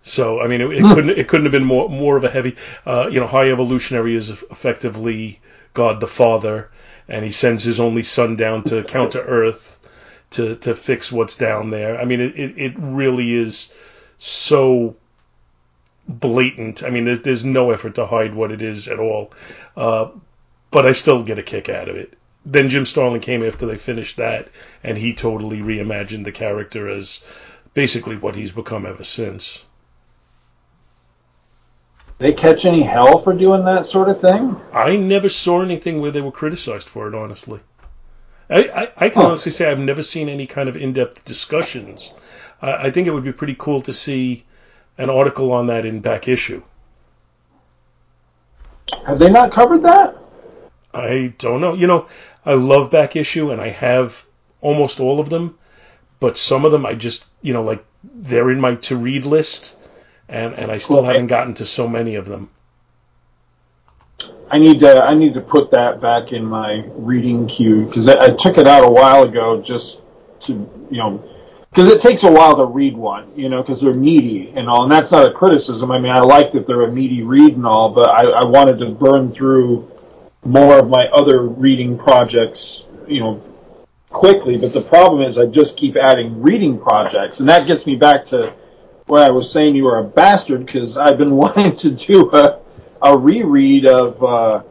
So, 0.03 0.41
I 0.41 0.47
mean, 0.47 0.61
it, 0.63 0.71
it 0.73 0.83
couldn't 0.83 1.11
it 1.11 1.29
couldn't 1.29 1.47
have 1.47 1.53
been 1.53 1.65
more 1.65 1.89
more 1.89 2.17
of 2.17 2.25
a 2.25 2.31
heavy, 2.31 2.57
uh, 2.87 3.09
you 3.11 3.21
know, 3.21 3.27
High 3.27 3.51
Evolutionary 3.51 4.15
is 4.15 4.31
effectively 4.31 5.41
God 5.75 6.01
the 6.01 6.07
Father, 6.07 6.71
and 7.07 7.25
he 7.25 7.31
sends 7.31 7.63
his 7.65 7.81
only 7.81 8.03
son 8.03 8.37
down 8.37 8.65
to 8.65 8.83
counter 8.83 9.21
Earth 9.21 9.79
to 10.31 10.57
to 10.57 10.75
fix 10.75 11.13
what's 11.13 11.37
down 11.37 11.71
there. 11.71 12.01
I 12.01 12.07
mean, 12.07 12.21
it 12.21 12.39
it, 12.39 12.59
it 12.59 12.75
really 12.79 13.35
is 13.35 13.71
so 14.17 14.97
blatant. 16.09 16.83
I 16.83 16.91
mean, 16.91 17.05
there's, 17.05 17.21
there's 17.23 17.45
no 17.45 17.71
effort 17.71 17.97
to 17.97 18.07
hide 18.07 18.35
what 18.35 18.53
it 18.53 18.63
is 18.63 18.89
at 18.89 18.99
all. 18.99 19.33
Uh, 19.77 20.09
but 20.71 20.87
I 20.87 20.93
still 20.93 21.23
get 21.23 21.39
a 21.39 21.43
kick 21.43 21.69
out 21.69 21.89
of 21.89 21.97
it. 21.97 22.15
Then 22.45 22.69
Jim 22.69 22.85
Starlin 22.85 23.21
came 23.21 23.43
after 23.45 23.67
they 23.67 23.77
finished 23.77 24.17
that, 24.17 24.49
and 24.83 24.99
he 24.99 25.15
totally 25.15 25.59
reimagined 25.61 26.25
the 26.25 26.33
character 26.33 26.89
as 26.89 27.23
basically 27.75 28.17
what 28.17 28.37
he's 28.37 28.53
become 28.53 28.87
ever 28.87 29.05
since. 29.05 29.65
they 32.19 32.33
catch 32.33 32.65
any 32.67 32.83
hell 32.83 33.23
for 33.23 33.33
doing 33.33 33.65
that 33.65 33.87
sort 33.87 34.09
of 34.09 34.21
thing? 34.21 34.57
I 34.73 34.97
never 34.97 35.29
saw 35.29 35.63
anything 35.63 36.01
where 36.01 36.11
they 36.11 36.21
were 36.21 36.33
criticized 36.33 36.89
for 36.89 37.09
it, 37.09 37.15
honestly. 37.15 37.61
I, 38.51 38.65
I, 38.69 38.93
I 39.07 39.09
can 39.11 39.23
Huh. 39.23 39.29
honestly 39.29 39.53
say 39.53 39.71
I've 39.71 39.79
never 39.79 40.03
seen 40.03 40.29
any 40.29 40.47
kind 40.47 40.69
of 40.69 40.77
in-depth 40.77 41.25
discussions. 41.25 42.13
I, 42.61 42.89
I 42.89 42.91
think 42.91 43.07
it 43.07 43.13
would 43.13 43.25
be 43.25 43.33
pretty 43.33 43.57
cool 43.59 43.81
to 43.83 43.93
see 43.93 44.45
an 44.99 45.11
article 45.11 45.53
on 45.53 45.67
that 45.69 45.85
in 45.87 46.01
back 46.01 46.29
issue. 46.29 46.63
Have 49.07 49.19
they 49.19 49.29
not 49.31 49.53
covered 49.53 49.83
that? 49.83 50.17
I 50.93 51.35
don't 51.39 51.61
know. 51.61 51.75
You 51.75 51.87
know, 51.87 52.09
I 52.45 52.55
love 52.55 52.91
back 52.91 53.17
issue 53.17 53.51
and 53.51 53.61
I 53.61 53.69
have 53.69 54.25
almost 54.61 55.01
all 55.01 55.21
of 55.21 55.29
them, 55.29 55.59
but 56.21 56.39
some 56.39 56.65
of 56.65 56.73
them 56.73 56.87
I 56.87 56.95
just, 56.95 57.25
you 57.43 57.53
know, 57.53 57.63
like 57.63 57.85
they're 58.03 58.51
in 58.51 58.61
my 58.61 58.77
to 58.77 58.97
read 58.97 59.27
list 59.27 59.79
and, 60.29 60.55
and 60.55 60.71
I 60.71 60.79
still 60.79 61.03
haven't 61.03 61.27
gotten 61.27 61.55
to 61.55 61.67
so 61.67 61.89
many 61.89 62.15
of 62.15 62.27
them. 62.27 62.51
I 64.51 64.59
need 64.59 64.81
to 64.81 65.03
I 65.03 65.15
need 65.15 65.35
to 65.35 65.41
put 65.41 65.71
that 65.71 66.01
back 66.01 66.33
in 66.33 66.45
my 66.45 66.85
reading 66.89 67.47
queue 67.47 67.87
because 67.87 68.09
I, 68.09 68.25
I 68.25 68.29
took 68.31 68.59
it 68.59 68.67
out 68.67 68.85
a 68.85 68.91
while 68.91 69.23
ago 69.23 69.63
just 69.63 70.01
to 70.43 70.53
you 70.91 70.99
know 70.99 71.23
because 71.71 71.87
it 71.87 72.01
takes 72.01 72.25
a 72.25 72.33
while 72.33 72.57
to 72.57 72.65
read 72.65 72.97
one 72.97 73.31
you 73.37 73.49
know 73.49 73.63
because 73.63 73.81
they're 73.81 73.95
meaty 73.95 74.53
and 74.57 74.69
all 74.69 74.83
and 74.83 74.93
that's 74.93 75.13
not 75.13 75.29
a 75.29 75.33
criticism 75.33 75.93
I 75.93 76.01
mean 76.01 76.11
I 76.11 76.19
like 76.19 76.51
that 76.53 76.67
they're 76.67 76.83
a 76.83 76.91
meaty 76.91 77.23
read 77.23 77.55
and 77.55 77.65
all 77.65 77.91
but 77.91 78.11
I, 78.11 78.29
I 78.29 78.45
wanted 78.45 78.79
to 78.81 78.91
burn 78.91 79.31
through 79.31 79.89
more 80.45 80.79
of 80.79 80.89
my 80.89 81.07
other 81.13 81.43
reading 81.43 81.99
projects 81.99 82.85
you 83.07 83.21
know 83.21 83.43
quickly 84.09 84.57
but 84.57 84.73
the 84.73 84.81
problem 84.81 85.23
is 85.23 85.39
I 85.39 85.47
just 85.47 85.77
keep 85.77 85.97
adding 85.97 86.43
reading 86.43 86.79
projects 86.79 87.41
and 87.41 87.49
that 87.49 87.67
gets 87.67 87.87
me 87.87 87.97
back 87.97 88.27
to 88.27 88.55
where 89.07 89.25
I 89.25 89.31
was 89.31 89.51
saying 89.51 89.77
you 89.77 89.85
were 89.85 89.99
a 89.99 90.05
bastard 90.05 90.67
because 90.67 90.97
I've 90.97 91.19
been 91.19 91.37
wanting 91.45 91.77
to 91.77 91.91
do 91.91 92.31
a 92.33 92.61
a 93.03 93.17
reread 93.17 93.87
of 93.87 94.23
uh, 94.23 94.63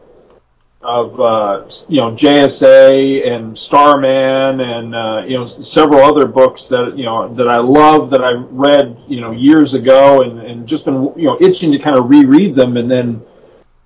of 0.82 1.20
uh, 1.20 1.70
you 1.88 1.98
know 1.98 2.12
JSA 2.12 3.28
and 3.28 3.58
Starman 3.58 4.60
and 4.60 4.94
uh, 4.94 5.22
you 5.26 5.36
know 5.36 5.46
several 5.46 6.00
other 6.00 6.26
books 6.26 6.66
that 6.68 6.96
you 6.96 7.04
know 7.04 7.32
that 7.34 7.48
I 7.48 7.58
love 7.58 8.10
that 8.10 8.22
I 8.22 8.32
read 8.32 8.96
you 9.06 9.20
know 9.20 9.32
years 9.32 9.74
ago 9.74 10.22
and, 10.22 10.38
and 10.40 10.66
just 10.66 10.84
been 10.84 11.12
you 11.16 11.28
know 11.28 11.36
itching 11.40 11.72
to 11.72 11.78
kind 11.78 11.98
of 11.98 12.08
reread 12.08 12.54
them 12.54 12.76
and 12.76 12.90
then 12.90 13.22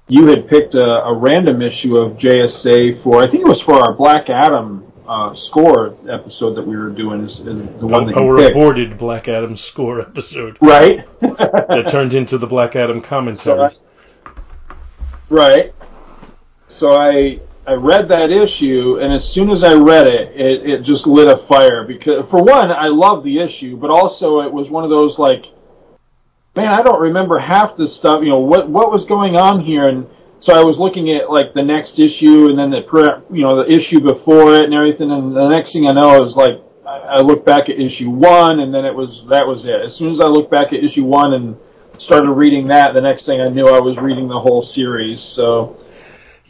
you 0.08 0.26
had 0.26 0.48
picked 0.48 0.74
a, 0.74 1.04
a 1.04 1.12
random 1.12 1.62
issue 1.62 1.96
of 1.96 2.12
JSA 2.14 3.02
for 3.02 3.22
I 3.22 3.30
think 3.30 3.42
it 3.42 3.48
was 3.48 3.60
for 3.60 3.74
our 3.74 3.92
Black 3.92 4.30
Adam 4.30 4.90
uh, 5.06 5.34
score 5.34 5.96
episode 6.08 6.54
that 6.54 6.66
we 6.66 6.76
were 6.76 6.90
doing 6.90 7.24
is, 7.24 7.40
is 7.40 7.44
the 7.78 7.86
one 7.86 8.06
that 8.06 8.16
you 8.16 8.22
Our 8.22 8.50
aborted 8.50 8.96
Black 8.96 9.28
Adam 9.28 9.56
score 9.56 10.00
episode 10.00 10.56
right 10.60 11.06
that 11.20 11.86
turned 11.88 12.14
into 12.14 12.38
the 12.38 12.46
Black 12.46 12.76
Adam 12.76 13.00
commentary. 13.00 13.70
So 13.70 13.76
Right. 15.30 15.74
So 16.68 16.92
I 16.92 17.40
I 17.66 17.72
read 17.72 18.08
that 18.08 18.30
issue, 18.30 18.98
and 19.00 19.12
as 19.12 19.26
soon 19.26 19.50
as 19.50 19.64
I 19.64 19.72
read 19.72 20.06
it, 20.06 20.38
it, 20.38 20.68
it 20.68 20.82
just 20.82 21.06
lit 21.06 21.28
a 21.28 21.38
fire. 21.38 21.84
Because 21.84 22.28
for 22.28 22.42
one, 22.42 22.70
I 22.70 22.88
love 22.88 23.24
the 23.24 23.40
issue, 23.40 23.76
but 23.76 23.90
also 23.90 24.40
it 24.40 24.52
was 24.52 24.68
one 24.68 24.84
of 24.84 24.90
those 24.90 25.18
like, 25.18 25.46
man, 26.56 26.68
I 26.68 26.82
don't 26.82 27.00
remember 27.00 27.38
half 27.38 27.76
the 27.76 27.88
stuff. 27.88 28.22
You 28.22 28.30
know 28.30 28.38
what 28.38 28.68
what 28.68 28.90
was 28.90 29.04
going 29.04 29.36
on 29.36 29.60
here, 29.60 29.88
and 29.88 30.06
so 30.40 30.54
I 30.54 30.62
was 30.62 30.78
looking 30.78 31.14
at 31.14 31.30
like 31.30 31.54
the 31.54 31.62
next 31.62 31.98
issue, 31.98 32.48
and 32.48 32.58
then 32.58 32.70
the 32.70 32.82
pre- 32.82 33.36
you 33.36 33.42
know 33.42 33.64
the 33.64 33.72
issue 33.72 34.00
before 34.00 34.54
it, 34.54 34.64
and 34.64 34.74
everything. 34.74 35.10
And 35.10 35.34
the 35.34 35.48
next 35.48 35.72
thing 35.72 35.88
I 35.88 35.92
know 35.92 36.22
is 36.24 36.36
like 36.36 36.60
I, 36.86 36.98
I 36.98 37.20
look 37.20 37.44
back 37.44 37.68
at 37.68 37.80
issue 37.80 38.10
one, 38.10 38.60
and 38.60 38.72
then 38.72 38.84
it 38.84 38.94
was 38.94 39.26
that 39.26 39.46
was 39.46 39.64
it. 39.64 39.80
As 39.80 39.94
soon 39.94 40.12
as 40.12 40.20
I 40.20 40.26
looked 40.26 40.50
back 40.50 40.72
at 40.72 40.82
issue 40.82 41.04
one 41.04 41.34
and 41.34 41.56
started 41.98 42.32
reading 42.32 42.68
that, 42.68 42.94
the 42.94 43.00
next 43.00 43.26
thing 43.26 43.40
I 43.40 43.48
knew, 43.48 43.66
I 43.66 43.80
was 43.80 43.98
reading 43.98 44.28
the 44.28 44.38
whole 44.38 44.62
series. 44.62 45.20
So, 45.20 45.76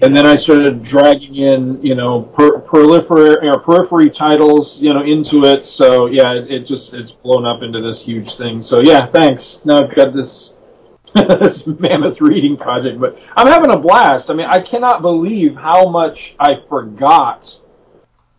and 0.01 0.17
then 0.17 0.27
I 0.27 0.37
started 0.37 0.83
dragging 0.83 1.37
in, 1.37 1.81
you 1.83 1.95
know, 1.95 2.23
per, 2.23 2.61
prolifer, 2.61 3.43
know, 3.43 3.59
periphery 3.59 4.11
titles, 4.11 4.81
you 4.81 4.91
know, 4.93 5.03
into 5.03 5.45
it. 5.45 5.69
So 5.69 6.07
yeah, 6.07 6.33
it, 6.33 6.51
it 6.51 6.67
just 6.67 6.95
it's 6.95 7.13
blown 7.13 7.47
up 7.47 7.63
into 7.63 7.81
this 7.81 8.05
huge 8.05 8.35
thing. 8.35 8.63
So 8.63 8.81
yeah, 8.81 9.07
thanks. 9.07 9.65
Now 9.65 9.85
I've 9.85 9.95
got 9.95 10.13
this 10.13 10.55
this 11.15 11.65
mammoth 11.67 12.21
reading 12.21 12.57
project, 12.57 12.99
but 12.99 13.19
I'm 13.37 13.47
having 13.47 13.71
a 13.71 13.79
blast. 13.79 14.31
I 14.31 14.35
mean, 14.35 14.47
I 14.47 14.61
cannot 14.61 15.01
believe 15.01 15.55
how 15.55 15.89
much 15.89 16.35
I 16.41 16.61
forgot 16.69 17.57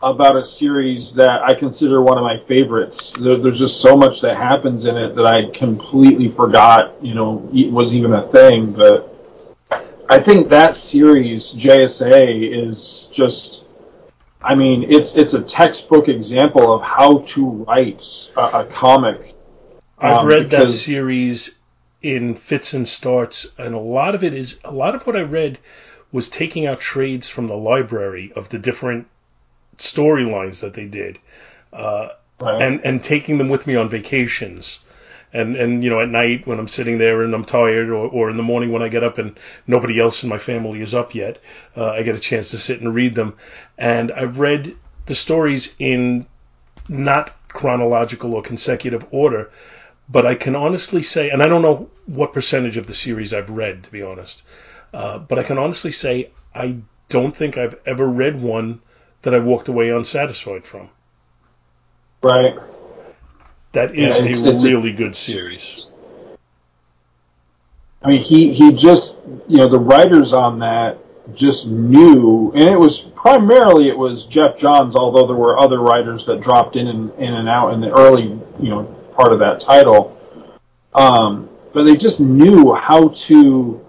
about 0.02 0.36
a 0.36 0.46
series 0.46 1.14
that 1.14 1.42
I 1.42 1.54
consider 1.54 2.02
one 2.02 2.18
of 2.18 2.24
my 2.24 2.38
favorites. 2.48 3.14
There, 3.18 3.38
there's 3.38 3.60
just 3.60 3.80
so 3.80 3.96
much 3.96 4.20
that 4.22 4.36
happens 4.36 4.86
in 4.86 4.98
it 4.98 5.16
that 5.16 5.26
I 5.26 5.50
completely 5.52 6.30
forgot, 6.30 7.02
you 7.02 7.16
know, 7.16 7.50
e- 7.54 7.70
was 7.70 7.94
even 7.94 8.12
a 8.14 8.28
thing. 8.28 8.74
But 8.74 9.15
I 10.10 10.20
think 10.20 10.50
that 10.50 10.78
series 10.78 11.54
JSA 11.54 12.70
is 12.70 13.10
just. 13.12 13.64
I 14.42 14.54
mean, 14.56 14.86
it's 14.92 15.16
it's 15.16 15.34
a 15.34 15.42
textbook 15.42 16.08
example 16.08 16.74
of 16.74 16.82
how 16.82 17.20
to 17.34 17.50
write 17.50 18.04
a, 18.38 18.60
a 18.60 18.66
comic. 18.66 19.34
I've 19.98 20.22
Um, 20.22 20.28
read 20.28 20.50
that 20.52 20.72
series 20.72 21.56
in 22.02 22.36
fits 22.36 22.74
and 22.74 22.88
starts, 22.88 23.48
and 23.58 23.74
a 23.74 23.80
lot 23.80 24.14
of 24.14 24.24
it 24.24 24.34
is 24.34 24.58
a 24.64 24.72
lot 24.72 24.94
of 24.94 25.08
what 25.08 25.16
I 25.16 25.22
read 25.22 25.58
was 26.12 26.30
taking 26.30 26.68
out 26.68 26.80
trades 26.80 27.28
from 27.30 27.48
the 27.48 27.58
library 27.58 28.32
of 28.36 28.50
the 28.50 28.60
different 28.60 29.08
storylines 29.78 30.62
that 30.62 30.74
they 30.74 30.86
did, 30.86 31.18
uh, 31.74 32.10
Right. 32.40 32.62
and 32.62 32.82
and 32.86 33.04
taking 33.04 33.38
them 33.38 33.50
with 33.50 33.66
me 33.66 33.76
on 33.76 33.90
vacations. 33.90 34.80
And, 35.36 35.56
and 35.56 35.84
you 35.84 35.90
know 35.90 36.00
at 36.00 36.10
night 36.10 36.48
when 36.48 36.60
I'm 36.60 36.68
sitting 36.68 36.98
there 36.98 37.22
and 37.22 37.34
I'm 37.34 37.44
tired 37.44 37.90
or, 37.90 38.08
or 38.08 38.30
in 38.30 38.38
the 38.38 38.44
morning 38.44 38.72
when 38.72 38.82
I 38.82 38.88
get 38.88 39.04
up 39.04 39.18
and 39.18 39.38
nobody 39.68 40.00
else 40.00 40.24
in 40.24 40.30
my 40.30 40.38
family 40.38 40.82
is 40.82 40.94
up 40.94 41.14
yet 41.14 41.40
uh, 41.76 41.92
I 41.92 42.04
get 42.04 42.16
a 42.16 42.20
chance 42.20 42.52
to 42.52 42.58
sit 42.58 42.80
and 42.80 42.96
read 42.96 43.16
them 43.16 43.36
and 43.78 44.12
I've 44.12 44.40
read 44.40 44.76
the 45.08 45.16
stories 45.16 45.76
in 45.78 46.26
not 46.88 47.36
chronological 47.50 48.34
or 48.34 48.42
consecutive 48.42 49.06
order 49.12 49.52
but 50.10 50.26
I 50.26 50.36
can 50.36 50.56
honestly 50.56 51.02
say, 51.02 51.30
and 51.30 51.42
I 51.42 51.48
don't 51.48 51.62
know 51.62 51.90
what 52.06 52.34
percentage 52.34 52.78
of 52.78 52.88
the 52.88 52.94
series 52.94 53.34
I've 53.34 53.50
read, 53.50 53.84
to 53.84 53.92
be 53.92 54.04
honest, 54.04 54.44
uh, 54.94 55.18
but 55.18 55.40
I 55.40 55.44
can 55.44 55.58
honestly 55.58 55.92
say 55.92 56.30
I 56.54 56.78
don't 57.10 57.36
think 57.36 57.58
I've 57.58 57.76
ever 57.86 58.08
read 58.08 58.42
one 58.42 58.82
that 59.24 59.34
I 59.34 59.40
walked 59.40 59.68
away 59.68 59.90
unsatisfied 59.90 60.66
from. 60.66 60.90
right. 62.22 62.56
That 63.76 63.94
is 63.94 64.18
Yeah, 64.18 64.26
it's- 64.26 64.42
a 64.42 64.54
it's 64.54 64.64
a- 64.64 64.68
really 64.68 64.94
good 64.94 65.16
series. 65.16 65.92
I 68.02 68.08
mean, 68.08 68.22
he 68.22 68.54
he 68.54 68.72
just 68.72 69.18
you 69.48 69.58
know 69.58 69.68
the 69.68 69.80
writers 69.80 70.32
on 70.32 70.60
that 70.60 70.98
just 71.34 71.68
knew, 71.68 72.54
and 72.56 72.70
it 72.70 72.80
was 72.80 73.00
primarily 73.00 73.90
it 73.90 73.98
was 73.98 74.24
Geoff 74.24 74.58
Johns, 74.58 74.96
although 74.96 75.28
there 75.28 75.36
were 75.36 75.60
other 75.60 75.80
writers 75.80 76.26
that 76.28 76.40
dropped 76.40 76.76
in 76.78 76.88
and 76.88 77.12
in 77.18 77.34
and 77.34 77.50
out 77.50 77.74
in 77.74 77.82
the 77.82 77.92
early 77.92 78.40
you 78.60 78.70
know 78.70 78.84
part 79.14 79.34
of 79.34 79.40
that 79.40 79.60
title. 79.60 80.18
Um, 80.94 81.50
but 81.74 81.86
they 81.86 81.96
just 81.98 82.22
knew 82.22 82.74
how 82.74 83.10
to 83.28 83.82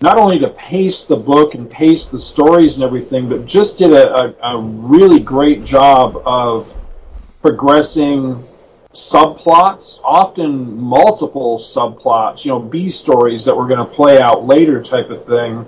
not 0.00 0.18
only 0.18 0.38
to 0.38 0.48
pace 0.50 1.02
the 1.02 1.16
book 1.16 1.54
and 1.54 1.68
pace 1.68 2.06
the 2.06 2.20
stories 2.20 2.76
and 2.76 2.84
everything, 2.84 3.28
but 3.28 3.44
just 3.44 3.76
did 3.76 3.90
a, 3.92 4.14
a, 4.14 4.54
a 4.54 4.60
really 4.60 5.18
great 5.18 5.64
job 5.64 6.22
of 6.24 6.68
progressing 7.42 8.46
subplots, 8.94 10.00
often 10.02 10.76
multiple 10.80 11.58
subplots, 11.58 12.44
you 12.44 12.50
know, 12.50 12.58
B 12.58 12.90
stories 12.90 13.44
that 13.44 13.56
were 13.56 13.66
going 13.66 13.78
to 13.78 13.84
play 13.94 14.20
out 14.20 14.44
later 14.46 14.82
type 14.82 15.10
of 15.10 15.24
thing. 15.26 15.66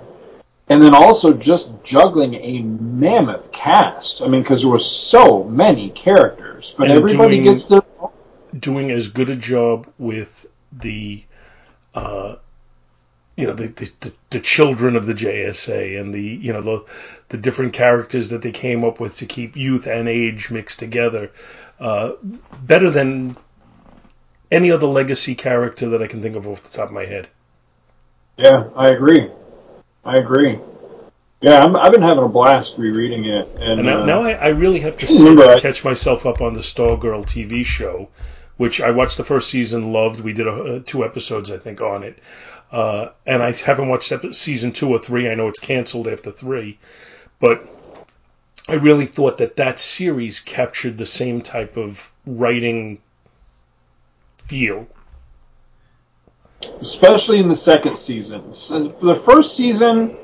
And 0.69 0.81
then 0.81 0.95
also 0.95 1.33
just 1.33 1.83
juggling 1.83 2.35
a 2.35 2.61
mammoth 2.61 3.51
cast. 3.51 4.21
I 4.21 4.27
mean, 4.27 4.43
because 4.43 4.61
there 4.61 4.71
were 4.71 4.79
so 4.79 5.43
many 5.43 5.89
characters, 5.89 6.73
but 6.77 6.89
And 6.89 6.93
everybody 6.97 7.37
doing- 7.37 7.53
gets 7.53 7.65
their 7.65 7.81
Doing 8.57 8.91
as 8.91 9.07
good 9.07 9.29
a 9.31 9.35
job 9.35 9.87
with 9.97 10.45
the, 10.71 11.23
uh, 11.95 12.35
you 13.35 13.47
know, 13.47 13.53
the, 13.53 13.67
the, 13.99 14.13
the 14.29 14.39
children 14.39 14.95
of 14.95 15.07
the 15.07 15.13
JSA 15.13 15.99
and 15.99 16.13
the, 16.13 16.21
you 16.21 16.53
know, 16.53 16.61
the, 16.61 16.85
the 17.29 17.37
different 17.37 17.73
characters 17.73 18.29
that 18.29 18.43
they 18.43 18.51
came 18.51 18.83
up 18.83 18.99
with 18.99 19.17
to 19.17 19.25
keep 19.25 19.55
youth 19.57 19.87
and 19.87 20.07
age 20.07 20.51
mixed 20.51 20.77
together. 20.77 21.31
Uh, 21.79 22.13
better 22.61 22.89
than 22.89 23.35
any 24.51 24.71
other 24.71 24.87
legacy 24.87 25.35
character 25.35 25.89
that 25.89 26.01
I 26.01 26.07
can 26.07 26.21
think 26.21 26.35
of 26.35 26.47
off 26.47 26.63
the 26.63 26.69
top 26.69 26.89
of 26.89 26.93
my 26.93 27.05
head. 27.05 27.27
Yeah, 28.37 28.69
I 28.75 28.89
agree. 28.89 29.29
I 30.05 30.15
agree. 30.15 30.59
Yeah, 31.41 31.59
I'm, 31.59 31.75
I've 31.75 31.91
been 31.91 32.01
having 32.01 32.23
a 32.23 32.29
blast 32.29 32.77
rereading 32.77 33.25
it, 33.25 33.47
and, 33.59 33.79
And 33.79 33.85
now, 33.85 34.01
uh, 34.01 34.05
now 34.05 34.23
I, 34.23 34.31
I 34.31 34.47
really 34.49 34.79
have 34.79 34.95
to 34.97 35.07
sit 35.07 35.37
and 35.37 35.61
catch 35.61 35.83
myself 35.83 36.25
up 36.25 36.41
on 36.41 36.53
the 36.53 36.61
Stargirl 36.61 37.25
TV 37.25 37.65
show, 37.65 38.09
which 38.55 38.79
I 38.79 38.91
watched 38.91 39.17
the 39.17 39.25
first 39.25 39.49
season, 39.49 39.91
loved. 39.91 40.21
We 40.21 40.33
did 40.33 40.47
a, 40.47 40.51
uh, 40.51 40.79
two 40.85 41.03
episodes, 41.03 41.51
I 41.51 41.57
think, 41.57 41.81
on 41.81 42.03
it. 42.03 42.17
Uh, 42.71 43.09
and 43.25 43.43
I 43.43 43.51
haven't 43.51 43.89
watched 43.89 44.13
season 44.35 44.71
two 44.71 44.89
or 44.89 44.99
three. 44.99 45.29
I 45.29 45.35
know 45.35 45.47
it's 45.47 45.59
canceled 45.59 46.07
after 46.07 46.31
three, 46.31 46.79
but 47.39 47.67
I 48.67 48.73
really 48.75 49.05
thought 49.05 49.39
that 49.39 49.57
that 49.57 49.79
series 49.79 50.39
captured 50.39 50.97
the 50.97 51.05
same 51.05 51.41
type 51.41 51.75
of 51.77 52.11
writing 52.25 52.99
feel. 54.45 54.87
especially 56.81 57.39
in 57.39 57.49
the 57.49 57.55
second 57.55 57.97
season. 57.97 58.53
So 58.53 58.89
the 59.01 59.15
first 59.25 59.55
season, 59.55 60.15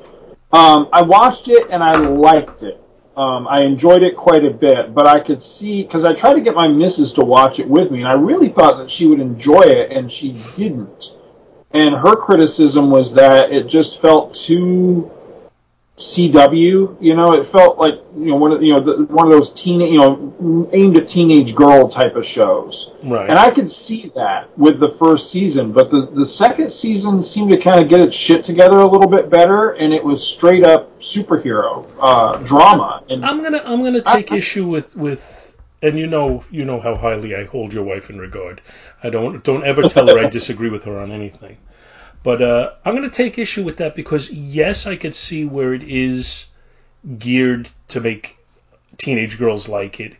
um, 0.52 0.88
I 0.92 1.02
watched 1.02 1.48
it 1.48 1.68
and 1.70 1.82
I 1.82 1.96
liked 1.96 2.62
it. 2.62 2.82
Um, 3.16 3.46
I 3.48 3.62
enjoyed 3.62 4.02
it 4.02 4.16
quite 4.16 4.44
a 4.44 4.50
bit, 4.50 4.94
but 4.94 5.06
I 5.06 5.20
could 5.20 5.42
see 5.42 5.82
because 5.82 6.04
I 6.04 6.14
tried 6.14 6.34
to 6.34 6.40
get 6.40 6.54
my 6.54 6.68
missus 6.68 7.12
to 7.14 7.22
watch 7.24 7.58
it 7.58 7.68
with 7.68 7.90
me, 7.90 7.98
and 7.98 8.08
I 8.08 8.14
really 8.14 8.48
thought 8.48 8.78
that 8.78 8.90
she 8.90 9.06
would 9.06 9.20
enjoy 9.20 9.62
it, 9.62 9.90
and 9.90 10.10
she 10.10 10.40
didn't. 10.56 11.12
And 11.72 11.94
her 11.94 12.16
criticism 12.16 12.90
was 12.90 13.12
that 13.14 13.52
it 13.52 13.66
just 13.66 14.00
felt 14.00 14.34
too 14.34 15.10
CW. 16.00 16.96
You 17.00 17.14
know, 17.14 17.34
it 17.34 17.46
felt 17.52 17.78
like 17.78 17.94
you 18.16 18.26
know 18.26 18.36
one 18.36 18.52
of 18.52 18.62
you 18.62 18.72
know 18.72 18.80
the, 18.80 19.04
one 19.04 19.26
of 19.26 19.32
those 19.32 19.52
teen 19.52 19.80
you 19.80 19.98
know 19.98 20.68
aimed 20.72 20.96
at 20.96 21.08
teenage 21.08 21.54
girl 21.54 21.88
type 21.88 22.16
of 22.16 22.24
shows. 22.24 22.92
Right. 23.04 23.28
And 23.28 23.38
I 23.38 23.50
could 23.50 23.70
see 23.70 24.10
that 24.14 24.56
with 24.58 24.80
the 24.80 24.96
first 24.98 25.30
season, 25.30 25.72
but 25.72 25.90
the, 25.90 26.10
the 26.12 26.26
second 26.26 26.72
season 26.72 27.22
seemed 27.22 27.50
to 27.50 27.60
kind 27.60 27.82
of 27.82 27.88
get 27.88 28.00
its 28.00 28.16
shit 28.16 28.44
together 28.44 28.78
a 28.78 28.86
little 28.86 29.08
bit 29.08 29.28
better, 29.28 29.72
and 29.72 29.92
it 29.92 30.02
was 30.02 30.26
straight 30.26 30.64
up 30.64 30.98
superhero 31.00 31.86
uh, 32.00 32.38
drama. 32.38 33.04
And 33.10 33.24
I'm 33.24 33.42
gonna 33.42 33.62
I'm 33.64 33.82
gonna 33.82 34.00
take 34.00 34.32
I- 34.32 34.36
issue 34.36 34.66
with 34.66 34.96
with 34.96 35.56
and 35.82 35.98
you 35.98 36.06
know 36.06 36.44
you 36.50 36.64
know 36.64 36.80
how 36.80 36.94
highly 36.94 37.34
I 37.34 37.44
hold 37.44 37.72
your 37.74 37.84
wife 37.84 38.08
in 38.08 38.18
regard. 38.18 38.62
I 39.02 39.10
don't 39.10 39.44
don't 39.44 39.64
ever 39.64 39.82
tell 39.82 40.08
her 40.08 40.18
I 40.18 40.28
disagree 40.28 40.70
with 40.70 40.84
her 40.84 40.98
on 40.98 41.12
anything. 41.12 41.58
But 42.22 42.42
uh, 42.42 42.72
I'm 42.84 42.94
gonna 42.94 43.10
take 43.10 43.38
issue 43.38 43.64
with 43.64 43.78
that 43.78 43.94
because 43.96 44.30
yes, 44.30 44.86
I 44.86 44.96
could 44.96 45.14
see 45.14 45.44
where 45.44 45.72
it 45.74 45.82
is 45.82 46.46
geared 47.18 47.70
to 47.88 48.00
make 48.00 48.36
teenage 48.98 49.38
girls 49.38 49.68
like 49.68 50.00
it, 50.00 50.14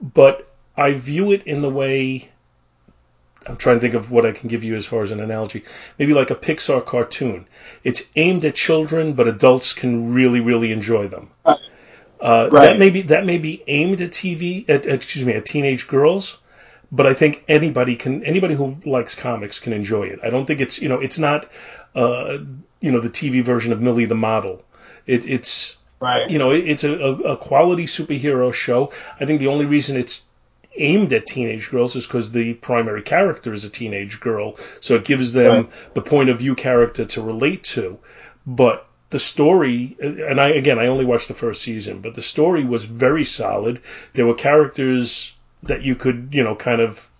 but 0.00 0.48
I 0.76 0.92
view 0.94 1.30
it 1.32 1.44
in 1.46 1.62
the 1.62 1.70
way 1.70 2.28
I'm 3.46 3.56
trying 3.56 3.76
to 3.76 3.80
think 3.80 3.94
of 3.94 4.10
what 4.10 4.26
I 4.26 4.32
can 4.32 4.48
give 4.48 4.64
you 4.64 4.74
as 4.74 4.84
far 4.84 5.02
as 5.02 5.10
an 5.12 5.20
analogy. 5.20 5.62
Maybe 5.98 6.12
like 6.12 6.30
a 6.30 6.34
Pixar 6.34 6.84
cartoon. 6.84 7.46
It's 7.84 8.02
aimed 8.16 8.44
at 8.44 8.54
children, 8.56 9.14
but 9.14 9.28
adults 9.28 9.72
can 9.72 10.12
really, 10.12 10.40
really 10.40 10.72
enjoy 10.72 11.08
them. 11.08 11.30
Uh, 12.20 12.48
That 12.48 12.78
may 12.80 12.90
be 12.90 13.02
that 13.02 13.24
may 13.24 13.38
be 13.38 13.62
aimed 13.68 14.00
at 14.00 14.10
TV, 14.10 14.68
at- 14.68 14.86
excuse 14.86 15.24
me, 15.24 15.34
at 15.34 15.46
teenage 15.46 15.86
girls, 15.86 16.38
but 16.90 17.06
I 17.06 17.14
think 17.14 17.44
anybody 17.48 17.96
can, 17.96 18.24
anybody 18.24 18.54
who 18.54 18.76
likes 18.84 19.14
comics 19.14 19.58
can 19.58 19.72
enjoy 19.72 20.04
it. 20.04 20.20
I 20.22 20.30
don't 20.30 20.46
think 20.46 20.60
it's, 20.60 20.80
you 20.80 20.88
know, 20.88 21.00
it's 21.00 21.18
not, 21.18 21.48
uh, 21.94 22.38
you 22.80 22.92
know, 22.92 23.00
the 23.00 23.10
TV 23.10 23.44
version 23.44 23.72
of 23.72 23.80
Millie 23.80 24.06
the 24.06 24.14
Model. 24.14 24.64
It, 25.06 25.26
it's 25.28 25.76
right, 26.00 26.28
you 26.30 26.38
know, 26.38 26.50
it- 26.52 26.68
it's 26.68 26.84
a, 26.84 26.92
a, 26.94 27.12
a 27.32 27.36
quality 27.36 27.86
superhero 27.86 28.52
show. 28.52 28.92
I 29.20 29.26
think 29.26 29.40
the 29.40 29.48
only 29.48 29.64
reason 29.66 29.96
it's 29.96 30.24
aimed 30.76 31.12
at 31.12 31.26
teenage 31.26 31.70
girls 31.70 31.96
is 31.96 32.06
because 32.06 32.30
the 32.30 32.54
primary 32.54 33.02
character 33.02 33.52
is 33.52 33.64
a 33.64 33.70
teenage 33.70 34.20
girl, 34.20 34.56
so 34.80 34.94
it 34.94 35.04
gives 35.04 35.32
them 35.32 35.54
Right. 35.64 35.94
the 35.94 36.02
point 36.02 36.28
of 36.30 36.38
view 36.38 36.54
character 36.54 37.04
to 37.06 37.22
relate 37.22 37.64
to. 37.64 37.98
But 38.46 38.86
the 39.10 39.18
story, 39.18 39.96
and 40.00 40.40
I 40.40 40.48
again, 40.50 40.78
I 40.78 40.86
only 40.86 41.04
watched 41.04 41.28
the 41.28 41.34
first 41.34 41.62
season, 41.62 42.00
but 42.00 42.14
the 42.14 42.22
story 42.22 42.62
was 42.64 42.84
very 42.84 43.24
solid. 43.24 43.80
There 44.14 44.26
were 44.26 44.34
characters 44.34 45.34
that 45.64 45.82
you 45.82 45.94
could, 45.94 46.30
you 46.32 46.44
know, 46.44 46.54
kind 46.54 46.80
of 46.80 47.10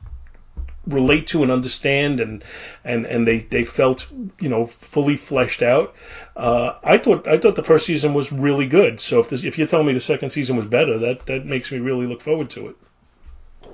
relate 0.86 1.26
to 1.26 1.42
and 1.42 1.52
understand 1.52 2.20
and 2.20 2.42
and 2.82 3.04
and 3.04 3.26
they 3.26 3.38
they 3.38 3.62
felt 3.64 4.10
you 4.40 4.48
know 4.48 4.66
fully 4.66 5.16
fleshed 5.16 5.62
out. 5.62 5.94
Uh, 6.36 6.74
I 6.82 6.98
thought 6.98 7.28
I 7.28 7.38
thought 7.38 7.56
the 7.56 7.62
first 7.62 7.86
season 7.86 8.14
was 8.14 8.32
really 8.32 8.66
good. 8.66 9.00
So 9.00 9.20
if 9.20 9.28
this 9.28 9.44
if 9.44 9.58
you're 9.58 9.66
telling 9.66 9.86
me 9.86 9.92
the 9.92 10.00
second 10.00 10.30
season 10.30 10.56
was 10.56 10.66
better 10.66 10.98
that 10.98 11.26
that 11.26 11.44
makes 11.44 11.70
me 11.70 11.78
really 11.78 12.06
look 12.06 12.22
forward 12.22 12.50
to 12.50 12.68
it. 12.68 12.76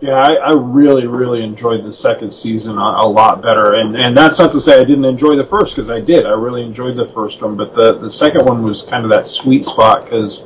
Yeah, 0.01 0.15
I, 0.15 0.35
I 0.35 0.53
really, 0.53 1.07
really 1.07 1.43
enjoyed 1.43 1.85
the 1.85 1.93
second 1.93 2.33
season 2.33 2.77
a, 2.77 2.83
a 2.83 3.09
lot 3.09 3.41
better, 3.43 3.75
and 3.75 3.97
and 3.97 4.17
that's 4.17 4.39
not 4.39 4.51
to 4.53 4.61
say 4.61 4.81
I 4.81 4.85
didn't 4.85 5.05
enjoy 5.05 5.37
the 5.37 5.47
first 5.47 5.75
because 5.75 5.89
I 5.89 6.01
did. 6.01 6.27
I 6.27 6.31
really 6.31 6.63
enjoyed 6.63 6.97
the 6.97 7.07
first 7.15 7.41
one, 7.41 7.57
but 7.57 7.75
the 7.75 7.99
the 7.99 8.11
second 8.11 8.45
one 8.45 8.63
was 8.63 8.83
kind 8.83 9.05
of 9.05 9.11
that 9.11 9.27
sweet 9.27 9.65
spot 9.65 10.05
because, 10.05 10.43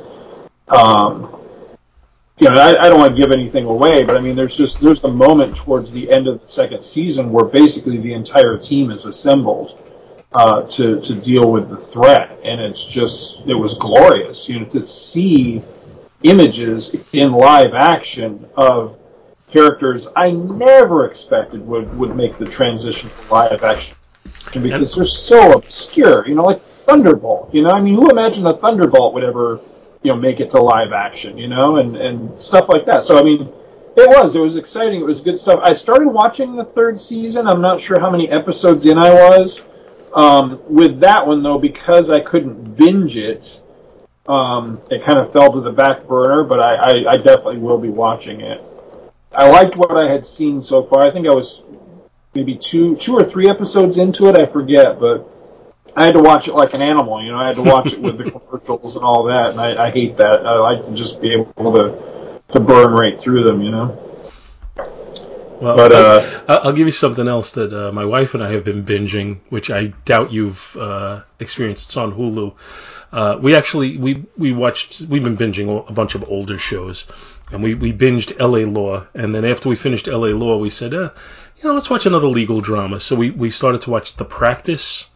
um, 0.67 1.38
you 2.39 2.49
know, 2.49 2.55
I, 2.55 2.79
I 2.79 2.89
don't 2.89 2.99
want 2.99 3.15
to 3.15 3.21
give 3.21 3.31
anything 3.31 3.65
away, 3.65 4.03
but 4.03 4.15
I 4.15 4.21
mean, 4.21 4.35
there's 4.35 4.55
just 4.55 4.79
there's 4.79 5.03
a 5.03 5.09
moment 5.09 5.55
towards 5.57 5.91
the 5.91 6.11
end 6.11 6.27
of 6.27 6.41
the 6.41 6.47
second 6.47 6.83
season 6.83 7.31
where 7.31 7.45
basically 7.45 7.97
the 7.97 8.13
entire 8.13 8.57
team 8.57 8.91
is 8.91 9.05
assembled 9.05 9.77
uh, 10.33 10.61
to 10.63 11.01
to 11.01 11.15
deal 11.15 11.51
with 11.51 11.69
the 11.69 11.77
threat, 11.77 12.39
and 12.43 12.61
it's 12.61 12.85
just 12.85 13.39
it 13.45 13.55
was 13.55 13.73
glorious, 13.75 14.47
you 14.47 14.59
know, 14.59 14.65
to 14.67 14.85
see 14.85 15.61
images 16.23 16.95
in 17.13 17.31
live 17.31 17.73
action 17.73 18.45
of 18.55 18.97
characters 19.51 20.07
I 20.15 20.31
never 20.31 21.05
expected 21.05 21.65
would, 21.65 21.97
would 21.97 22.15
make 22.15 22.37
the 22.37 22.45
transition 22.45 23.09
to 23.09 23.33
live 23.33 23.63
action 23.63 23.95
because 24.53 24.95
they're 24.95 25.05
so 25.05 25.53
obscure. 25.53 26.27
You 26.27 26.35
know, 26.35 26.45
like 26.45 26.61
Thunderbolt. 26.61 27.53
You 27.53 27.63
know, 27.63 27.71
I 27.71 27.81
mean, 27.81 27.95
who 27.95 28.09
imagined 28.09 28.45
that 28.45 28.61
Thunderbolt 28.61 29.13
would 29.13 29.23
ever, 29.23 29.59
you 30.03 30.11
know, 30.11 30.17
make 30.17 30.39
it 30.39 30.51
to 30.51 30.61
live 30.61 30.91
action? 30.93 31.37
You 31.37 31.47
know, 31.47 31.77
and 31.77 31.95
and 31.95 32.41
stuff 32.43 32.67
like 32.69 32.85
that. 32.85 33.03
So 33.03 33.17
I 33.17 33.23
mean, 33.23 33.51
it 33.95 34.09
was 34.09 34.35
it 34.35 34.39
was 34.39 34.55
exciting. 34.55 35.01
It 35.01 35.05
was 35.05 35.19
good 35.19 35.39
stuff. 35.39 35.59
I 35.63 35.73
started 35.73 36.07
watching 36.07 36.55
the 36.55 36.65
third 36.65 36.99
season. 36.99 37.47
I'm 37.47 37.61
not 37.61 37.81
sure 37.81 37.99
how 37.99 38.09
many 38.09 38.29
episodes 38.29 38.85
in 38.85 38.97
I 38.97 39.11
was. 39.11 39.61
Um, 40.13 40.61
with 40.67 40.99
that 41.01 41.25
one 41.25 41.43
though, 41.43 41.59
because 41.59 42.09
I 42.09 42.19
couldn't 42.19 42.75
binge 42.75 43.15
it, 43.15 43.61
um, 44.27 44.81
it 44.89 45.03
kind 45.03 45.19
of 45.19 45.31
fell 45.31 45.51
to 45.51 45.61
the 45.61 45.71
back 45.71 46.07
burner. 46.07 46.43
But 46.43 46.59
I, 46.59 46.75
I, 46.75 46.91
I 47.09 47.13
definitely 47.15 47.57
will 47.57 47.77
be 47.77 47.89
watching 47.89 48.41
it. 48.41 48.63
I 49.31 49.47
liked 49.49 49.75
what 49.75 49.95
I 49.95 50.11
had 50.11 50.27
seen 50.27 50.63
so 50.63 50.83
far. 50.83 51.05
I 51.05 51.11
think 51.11 51.27
I 51.27 51.33
was 51.33 51.61
maybe 52.33 52.55
two 52.55 52.95
two 52.95 53.15
or 53.15 53.23
three 53.23 53.49
episodes 53.49 53.97
into 53.97 54.27
it. 54.27 54.37
I 54.37 54.45
forget, 54.45 54.99
but 54.99 55.29
I 55.95 56.05
had 56.05 56.13
to 56.13 56.21
watch 56.21 56.47
it 56.47 56.53
like 56.53 56.73
an 56.73 56.81
animal. 56.81 57.23
You 57.23 57.31
know, 57.31 57.39
I 57.39 57.47
had 57.47 57.55
to 57.55 57.63
watch 57.63 57.93
it 57.93 57.99
with 57.99 58.17
the 58.17 58.31
commercials 58.31 58.95
and 58.95 59.03
all 59.03 59.23
that, 59.25 59.51
and 59.51 59.61
I, 59.61 59.87
I 59.87 59.91
hate 59.91 60.17
that. 60.17 60.45
I 60.45 60.57
like 60.57 60.85
to 60.85 60.93
just 60.93 61.21
be 61.21 61.33
able 61.33 61.73
to 61.73 62.41
to 62.53 62.59
burn 62.59 62.91
right 62.91 63.19
through 63.19 63.43
them. 63.43 63.61
You 63.61 63.71
know. 63.71 64.05
Well, 65.61 65.75
But, 65.75 65.91
uh, 65.91 66.43
I'll 66.47 66.71
give 66.71 66.87
you 66.87 66.93
something 66.93 67.27
else 67.27 67.51
that 67.51 67.73
uh, 67.73 67.91
my 67.91 68.05
wife 68.05 68.33
and 68.33 68.41
I 68.41 68.51
have 68.53 68.63
been 68.63 68.85
binging, 68.85 69.39
which 69.49 69.69
I 69.69 69.87
doubt 70.05 70.31
you've 70.31 70.77
uh, 70.77 71.23
experienced. 71.39 71.89
It's 71.89 71.97
on 71.97 72.13
Hulu. 72.13 72.55
Uh, 73.11 73.37
we 73.41 73.55
actually 73.55 73.97
we 73.97 74.23
we 74.37 74.53
watched 74.53 75.01
we've 75.01 75.23
been 75.23 75.35
binging 75.35 75.89
a 75.89 75.93
bunch 75.93 76.15
of 76.15 76.29
older 76.29 76.57
shows, 76.57 77.05
and 77.51 77.61
we 77.61 77.73
we 77.73 77.91
binged 77.91 78.39
L.A. 78.39 78.65
Law, 78.65 79.05
and 79.13 79.33
then 79.35 79.43
after 79.43 79.67
we 79.67 79.75
finished 79.75 80.07
L.A. 80.07 80.33
Law, 80.33 80.57
we 80.57 80.69
said, 80.69 80.93
uh, 80.93 81.09
you 81.57 81.63
know, 81.63 81.73
let's 81.73 81.89
watch 81.89 82.05
another 82.05 82.27
legal 82.27 82.61
drama. 82.61 82.99
So 82.99 83.15
we 83.15 83.31
we 83.31 83.49
started 83.49 83.81
to 83.81 83.89
watch 83.89 84.15
The 84.15 84.25
Practice. 84.25 85.09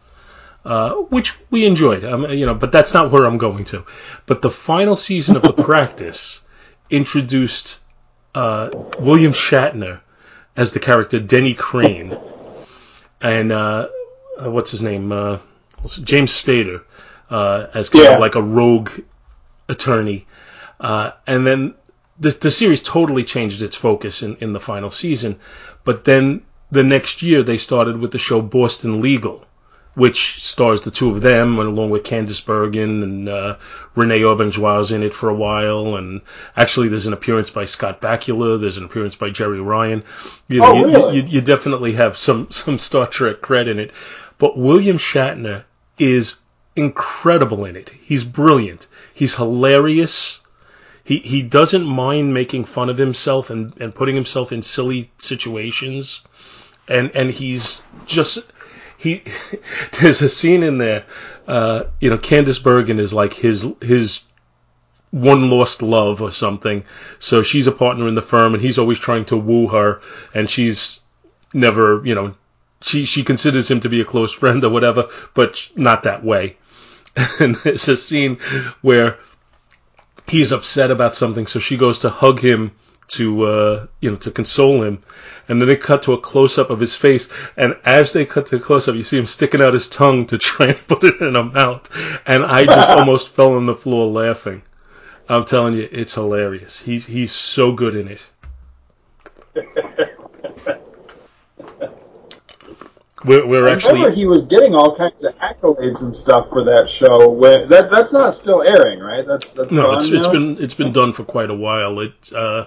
Uh, 0.64 0.94
which 1.10 1.38
we 1.50 1.66
enjoyed, 1.66 2.04
um, 2.04 2.30
you 2.30 2.46
know, 2.46 2.54
but 2.54 2.72
that's 2.72 2.94
not 2.94 3.10
where 3.10 3.26
I'm 3.26 3.36
going 3.36 3.66
to. 3.66 3.84
But 4.24 4.40
the 4.40 4.50
final 4.50 4.96
season 4.96 5.36
of 5.36 5.42
The 5.42 5.52
Practice 5.62 6.40
introduced 6.88 7.80
uh, 8.34 8.70
William 8.98 9.32
Shatner 9.32 10.00
as 10.56 10.72
the 10.72 10.80
character 10.80 11.20
Denny 11.20 11.52
Crane, 11.52 12.16
and 13.20 13.52
uh, 13.52 13.88
uh, 14.42 14.50
what's 14.50 14.70
his 14.70 14.80
name? 14.82 15.12
Uh. 15.12 15.38
James 16.02 16.32
Spader 16.32 16.82
uh, 17.28 17.66
as 17.74 17.90
kind 17.90 18.04
Yeah. 18.04 18.14
of 18.14 18.20
like 18.20 18.34
a 18.36 18.42
rogue 18.42 18.90
attorney, 19.68 20.26
uh, 20.80 21.10
and 21.26 21.46
then 21.46 21.74
the 22.18 22.30
the 22.30 22.50
series 22.50 22.82
totally 22.82 23.24
changed 23.24 23.60
its 23.60 23.76
focus 23.76 24.22
in 24.22 24.36
in 24.36 24.52
the 24.54 24.60
final 24.60 24.90
season. 24.90 25.40
But 25.84 26.04
then 26.04 26.42
the 26.70 26.82
next 26.82 27.22
year 27.22 27.42
they 27.42 27.58
started 27.58 27.98
with 27.98 28.12
the 28.12 28.18
show 28.18 28.40
Boston 28.40 29.02
Legal. 29.02 29.44
Which 29.94 30.42
stars 30.42 30.80
the 30.80 30.90
two 30.90 31.10
of 31.10 31.20
them, 31.20 31.60
and 31.60 31.68
along 31.68 31.90
with 31.90 32.02
Candice 32.02 32.44
Bergen 32.44 33.02
and 33.04 33.28
uh, 33.28 33.56
Renee 33.94 34.22
Auberjonois 34.22 34.90
in 34.92 35.04
it 35.04 35.14
for 35.14 35.28
a 35.28 35.34
while, 35.34 35.94
and 35.94 36.20
actually 36.56 36.88
there's 36.88 37.06
an 37.06 37.12
appearance 37.12 37.50
by 37.50 37.64
Scott 37.64 38.00
Bakula, 38.00 38.60
there's 38.60 38.76
an 38.76 38.84
appearance 38.84 39.14
by 39.14 39.30
Jeri 39.30 39.64
Ryan. 39.64 40.02
You, 40.48 40.60
know, 40.62 40.66
Oh, 40.66 40.74
you- 40.74 40.86
really? 40.86 41.16
you, 41.18 41.22
you 41.26 41.40
definitely 41.40 41.92
have 41.92 42.16
some 42.16 42.50
some 42.50 42.76
Star 42.78 43.06
Trek 43.06 43.36
cred 43.40 43.68
in 43.68 43.78
it, 43.78 43.92
but 44.38 44.58
William 44.58 44.98
Shatner 44.98 45.62
is 45.96 46.38
incredible 46.74 47.64
in 47.64 47.76
it. 47.76 47.90
He's 47.90 48.24
brilliant. 48.24 48.88
He's 49.14 49.36
hilarious. 49.36 50.40
He 51.04 51.18
he 51.18 51.42
doesn't 51.42 51.84
mind 51.84 52.34
making 52.34 52.64
fun 52.64 52.90
of 52.90 52.98
himself 52.98 53.50
and, 53.50 53.72
and 53.80 53.94
putting 53.94 54.16
himself 54.16 54.50
in 54.50 54.62
silly 54.62 55.12
situations, 55.18 56.22
and 56.88 57.12
and 57.14 57.30
he's 57.30 57.84
just 58.06 58.38
he. 59.04 59.22
There's 60.00 60.22
a 60.22 60.28
scene 60.28 60.62
in 60.62 60.78
there. 60.78 61.04
Uh, 61.46 61.84
you 62.00 62.10
know, 62.10 62.18
Candice 62.18 62.62
Bergen 62.62 62.98
is 62.98 63.12
like 63.12 63.34
his 63.34 63.66
his 63.80 64.22
one 65.10 65.50
lost 65.50 65.82
love 65.82 66.22
or 66.22 66.32
something. 66.32 66.84
So 67.20 67.42
she's 67.42 67.68
a 67.68 67.72
partner 67.72 68.08
in 68.08 68.14
the 68.14 68.22
firm, 68.22 68.54
and 68.54 68.62
he's 68.62 68.78
always 68.78 68.98
trying 68.98 69.26
to 69.26 69.36
woo 69.36 69.68
her, 69.68 70.00
and 70.34 70.50
she's 70.50 71.00
never, 71.52 72.04
you 72.04 72.14
know, 72.14 72.34
she 72.80 73.04
she 73.04 73.22
considers 73.22 73.70
him 73.70 73.80
to 73.80 73.88
be 73.88 74.00
a 74.00 74.04
close 74.04 74.32
friend 74.32 74.64
or 74.64 74.70
whatever, 74.70 75.08
but 75.34 75.68
not 75.76 76.02
that 76.02 76.24
way. 76.24 76.56
And 77.38 77.54
there's 77.54 77.86
a 77.86 77.96
scene 77.96 78.38
where 78.82 79.18
he's 80.26 80.50
upset 80.50 80.90
about 80.90 81.14
something, 81.14 81.46
so 81.46 81.60
she 81.60 81.76
goes 81.76 82.00
to 82.00 82.10
hug 82.10 82.40
him 82.40 82.72
to 83.08 83.44
uh, 83.44 83.86
you 84.00 84.10
know 84.10 84.16
to 84.16 84.30
console 84.30 84.82
him, 84.82 85.02
and 85.48 85.60
then 85.60 85.68
they 85.68 85.76
cut 85.76 86.04
to 86.04 86.12
a 86.12 86.20
close 86.20 86.58
up 86.58 86.70
of 86.70 86.80
his 86.80 86.94
face, 86.94 87.28
and 87.56 87.76
as 87.84 88.12
they 88.12 88.24
cut 88.24 88.46
to 88.46 88.58
the 88.58 88.64
close 88.64 88.88
up, 88.88 88.94
you 88.94 89.04
see 89.04 89.18
him 89.18 89.26
sticking 89.26 89.62
out 89.62 89.74
his 89.74 89.88
tongue 89.88 90.26
to 90.26 90.38
try 90.50 90.66
and 90.66 90.86
put 90.88 91.04
it 91.04 91.20
in 91.20 91.36
a 91.36 91.42
mouth, 91.42 92.22
and 92.26 92.44
I 92.44 92.64
just 92.64 92.90
almost 92.98 93.28
fell 93.28 93.54
on 93.54 93.66
the 93.66 93.74
floor 93.74 94.06
laughing. 94.06 94.62
I'm 95.28 95.44
telling 95.44 95.74
you, 95.74 95.88
it's 95.90 96.14
hilarious. 96.14 96.78
He's 96.78 97.06
he's 97.06 97.32
so 97.32 97.72
good 97.72 97.94
in 97.94 98.08
it. 98.08 98.24
We're, 103.24 103.46
we're 103.46 103.68
I 103.68 103.72
actually 103.72 103.94
remember 103.94 104.14
he 104.14 104.26
was 104.26 104.46
getting 104.46 104.74
all 104.74 104.94
kinds 104.94 105.24
of 105.24 105.34
accolades 105.38 106.02
and 106.02 106.14
stuff 106.14 106.50
for 106.50 106.64
that 106.64 106.88
show. 106.88 107.30
When, 107.30 107.68
that 107.70 107.90
that's 107.90 108.12
not 108.12 108.34
still 108.34 108.62
airing, 108.62 109.00
right? 109.00 109.26
That's 109.26 109.52
that's 109.54 109.72
no, 109.72 109.94
it's 109.94 110.08
it's 110.08 110.28
been 110.28 110.62
it's 110.62 110.74
been 110.74 110.92
done 110.92 111.12
for 111.12 111.24
quite 111.24 111.50
a 111.50 111.54
while. 111.54 112.00
It 112.00 112.32
uh, 112.34 112.66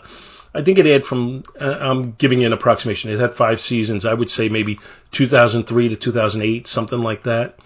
I 0.56 0.64
think 0.64 0.80
it 0.80 0.88
had 0.88 1.06
from 1.06 1.44
uh, 1.62 1.78
I'm 1.80 2.14
giving 2.14 2.42
you 2.42 2.48
an 2.48 2.54
approximation. 2.54 3.12
It 3.12 3.20
had 3.20 3.34
five 3.34 3.62
seasons. 3.62 4.06
I 4.06 4.14
would 4.14 4.30
say 4.30 4.50
maybe 4.50 4.80
2003 5.12 5.90
to 5.90 5.96
2008, 5.96 6.68
something 6.68 7.00
like 7.00 7.24
that. 7.24 7.60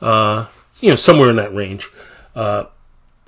Uh, 0.00 0.46
you 0.80 0.90
know, 0.90 0.96
somewhere 0.96 1.30
in 1.30 1.36
that 1.36 1.54
range. 1.54 1.90
Uh, 2.36 2.64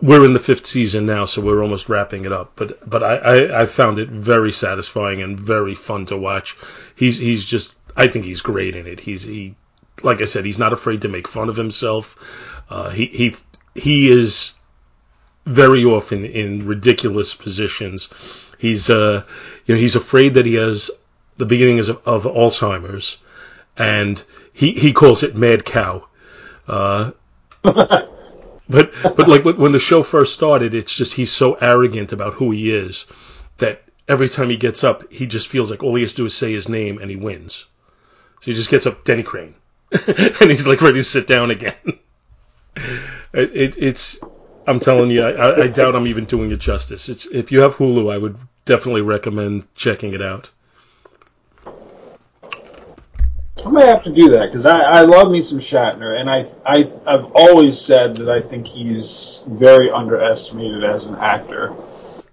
we're 0.00 0.24
in 0.24 0.34
the 0.34 0.38
fifth 0.38 0.66
season 0.66 1.06
now, 1.06 1.24
so 1.24 1.40
we're 1.40 1.62
almost 1.62 1.88
wrapping 1.88 2.24
it 2.24 2.32
up. 2.32 2.52
But 2.54 2.88
but 2.88 3.02
I, 3.02 3.16
I, 3.16 3.62
I 3.62 3.66
found 3.66 3.98
it 3.98 4.10
very 4.10 4.52
satisfying 4.52 5.22
and 5.22 5.40
very 5.40 5.74
fun 5.74 6.06
to 6.06 6.16
watch. 6.16 6.56
He's 6.94 7.18
he's 7.18 7.44
just 7.44 7.74
I 7.96 8.08
think 8.08 8.24
he's 8.24 8.42
great 8.42 8.76
in 8.76 8.86
it. 8.86 9.00
He's 9.00 9.22
he 9.22 9.54
like 10.02 10.20
I 10.20 10.26
said, 10.26 10.44
he's 10.44 10.58
not 10.58 10.72
afraid 10.72 11.02
to 11.02 11.08
make 11.08 11.26
fun 11.26 11.48
of 11.48 11.56
himself. 11.56 12.16
Uh, 12.68 12.90
he 12.90 13.06
he 13.06 13.34
he 13.74 14.08
is 14.08 14.52
very 15.46 15.84
often 15.84 16.24
in 16.24 16.66
ridiculous 16.66 17.34
positions. 17.34 18.08
He's 18.58 18.90
uh 18.90 19.22
you 19.64 19.74
know 19.74 19.80
he's 19.80 19.96
afraid 19.96 20.34
that 20.34 20.46
he 20.46 20.54
has 20.54 20.90
the 21.38 21.46
beginnings 21.46 21.88
of, 21.88 22.00
of 22.06 22.24
Alzheimer's, 22.24 23.18
and 23.76 24.22
he 24.52 24.72
he 24.72 24.92
calls 24.92 25.22
it 25.22 25.36
mad 25.36 25.64
cow. 25.64 26.06
Uh, 26.68 27.12
but 27.62 28.06
but 28.68 29.28
like 29.28 29.44
when 29.44 29.72
the 29.72 29.78
show 29.78 30.02
first 30.02 30.34
started, 30.34 30.74
it's 30.74 30.94
just 30.94 31.14
he's 31.14 31.32
so 31.32 31.54
arrogant 31.54 32.12
about 32.12 32.34
who 32.34 32.50
he 32.50 32.70
is 32.70 33.06
that 33.58 33.82
every 34.08 34.28
time 34.28 34.50
he 34.50 34.56
gets 34.56 34.84
up, 34.84 35.10
he 35.12 35.26
just 35.26 35.48
feels 35.48 35.70
like 35.70 35.82
all 35.82 35.94
he 35.94 36.02
has 36.02 36.12
to 36.12 36.18
do 36.18 36.26
is 36.26 36.34
say 36.34 36.52
his 36.52 36.68
name 36.68 36.98
and 36.98 37.10
he 37.10 37.16
wins. 37.16 37.66
So 38.40 38.50
he 38.50 38.54
just 38.54 38.70
gets 38.70 38.86
up, 38.86 39.04
Denny 39.04 39.22
Crane, 39.22 39.54
and 39.92 40.50
he's 40.50 40.66
like 40.66 40.80
ready 40.80 41.00
to 41.00 41.04
sit 41.04 41.26
down 41.26 41.50
again. 41.50 41.74
It, 43.32 43.56
it, 43.56 43.78
it's 43.78 44.18
I'm 44.66 44.80
telling 44.80 45.10
you, 45.10 45.22
I, 45.22 45.64
I 45.64 45.66
doubt 45.68 45.94
I'm 45.94 46.06
even 46.06 46.24
doing 46.24 46.50
it 46.50 46.56
justice. 46.58 47.08
It's 47.08 47.26
if 47.26 47.52
you 47.52 47.62
have 47.62 47.76
Hulu, 47.76 48.12
I 48.12 48.18
would 48.18 48.36
definitely 48.64 49.02
recommend 49.02 49.72
checking 49.74 50.12
it 50.12 50.22
out. 50.22 50.50
I 53.64 53.70
might 53.70 53.86
have 53.86 54.04
to 54.04 54.12
do 54.12 54.30
that 54.30 54.46
because 54.46 54.66
I, 54.66 54.80
I 54.80 55.00
love 55.02 55.30
me 55.30 55.40
some 55.40 55.58
Shatner, 55.58 56.20
and 56.20 56.28
I, 56.28 56.46
I 56.64 56.90
I've 57.06 57.30
always 57.34 57.80
said 57.80 58.16
that 58.16 58.28
I 58.28 58.40
think 58.40 58.66
he's 58.66 59.42
very 59.46 59.90
underestimated 59.90 60.84
as 60.84 61.06
an 61.06 61.14
actor. 61.16 61.74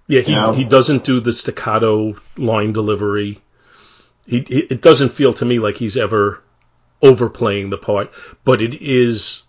Yeah, 0.06 0.20
he 0.20 0.32
Yeah. 0.32 0.52
he 0.54 0.64
doesn't 0.64 1.04
do 1.04 1.20
the 1.20 1.32
staccato 1.32 2.14
line 2.36 2.72
delivery. 2.72 3.40
He, 4.26 4.40
he 4.40 4.58
it 4.60 4.82
doesn't 4.82 5.10
feel 5.10 5.32
to 5.34 5.44
me 5.44 5.58
like 5.58 5.76
he's 5.76 5.96
ever 5.96 6.42
overplaying 7.02 7.70
the 7.70 7.78
part, 7.78 8.12
but 8.44 8.62
it 8.62 8.74
is 8.74 9.42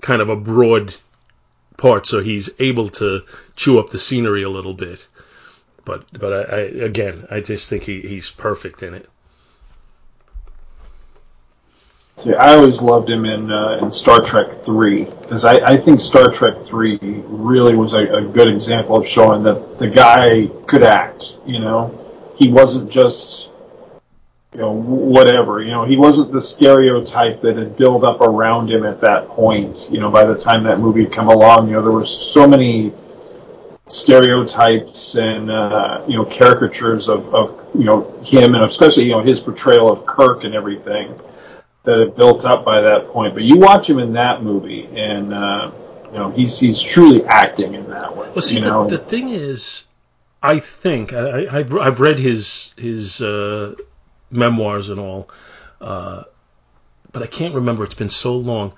kind 0.00 0.20
of 0.20 0.28
a 0.28 0.36
broad 0.36 0.94
part, 1.76 2.06
so 2.06 2.20
he's 2.20 2.50
able 2.58 2.88
to 2.88 3.22
chew 3.56 3.78
up 3.78 3.90
the 3.90 3.98
scenery 3.98 4.42
a 4.42 4.50
little 4.50 4.74
bit. 4.74 5.08
But 5.84 6.04
but 6.12 6.32
I, 6.32 6.56
I 6.56 6.60
again, 6.84 7.26
I 7.30 7.40
just 7.40 7.70
think 7.70 7.84
he, 7.84 8.00
he's 8.00 8.30
perfect 8.30 8.82
in 8.82 8.94
it. 8.94 9.08
See, 12.18 12.34
I 12.34 12.56
always 12.56 12.80
loved 12.82 13.08
him 13.08 13.24
in 13.24 13.52
uh, 13.52 13.78
in 13.80 13.92
Star 13.92 14.20
Trek 14.20 14.64
Three 14.64 15.04
because 15.04 15.44
I, 15.44 15.54
I 15.58 15.76
think 15.76 16.00
Star 16.00 16.30
Trek 16.32 16.64
Three 16.64 16.98
really 17.00 17.76
was 17.76 17.94
a, 17.94 18.16
a 18.16 18.22
good 18.22 18.48
example 18.48 18.96
of 18.96 19.06
showing 19.06 19.44
that 19.44 19.78
the 19.78 19.88
guy 19.88 20.48
could 20.66 20.82
act. 20.82 21.38
You 21.46 21.60
know, 21.60 22.32
he 22.34 22.50
wasn't 22.50 22.90
just 22.90 23.47
you 24.52 24.60
know 24.60 24.72
whatever. 24.72 25.62
You 25.62 25.70
know, 25.70 25.84
he 25.84 25.96
wasn't 25.96 26.32
the 26.32 26.40
stereotype 26.40 27.40
that 27.42 27.56
had 27.56 27.76
built 27.76 28.04
up 28.04 28.20
around 28.20 28.70
him 28.70 28.84
at 28.84 29.00
that 29.02 29.28
point. 29.28 29.76
You 29.90 30.00
know, 30.00 30.10
by 30.10 30.24
the 30.24 30.38
time 30.38 30.62
that 30.64 30.78
movie 30.80 31.04
had 31.04 31.12
come 31.12 31.28
along, 31.28 31.68
you 31.68 31.74
know 31.74 31.82
there 31.82 31.92
were 31.92 32.06
so 32.06 32.46
many 32.46 32.92
stereotypes 33.88 35.14
and 35.14 35.50
uh, 35.50 36.04
you 36.06 36.16
know 36.16 36.24
caricatures 36.24 37.08
of, 37.08 37.34
of 37.34 37.66
you 37.74 37.84
know 37.84 38.10
him 38.22 38.54
and 38.54 38.64
especially 38.64 39.04
you 39.04 39.12
know 39.12 39.22
his 39.22 39.40
portrayal 39.40 39.90
of 39.90 40.06
Kirk 40.06 40.44
and 40.44 40.54
everything 40.54 41.18
that 41.84 41.98
had 41.98 42.16
built 42.16 42.44
up 42.44 42.64
by 42.64 42.80
that 42.80 43.08
point. 43.08 43.34
But 43.34 43.44
you 43.44 43.56
watch 43.56 43.88
him 43.88 43.98
in 43.98 44.12
that 44.14 44.42
movie, 44.42 44.86
and 44.86 45.32
uh, 45.32 45.70
you 46.06 46.18
know 46.18 46.30
he's 46.30 46.58
he's 46.58 46.80
truly 46.80 47.24
acting 47.26 47.74
in 47.74 47.88
that 47.90 48.14
one. 48.14 48.32
Well, 48.32 48.42
see, 48.42 48.56
you 48.56 48.62
the, 48.62 48.68
know? 48.68 48.88
the 48.88 48.98
thing 48.98 49.28
is, 49.28 49.84
I 50.42 50.60
think 50.60 51.12
I, 51.12 51.44
I, 51.44 51.58
I've 51.58 51.76
I've 51.76 52.00
read 52.00 52.18
his 52.18 52.74
his 52.76 53.20
uh, 53.20 53.74
memoirs 54.30 54.88
and 54.88 55.00
all, 55.00 55.30
uh, 55.80 56.24
but 57.12 57.22
I 57.22 57.26
can't 57.26 57.54
remember. 57.54 57.84
It's 57.84 57.94
been 57.94 58.08
so 58.08 58.36
long. 58.36 58.74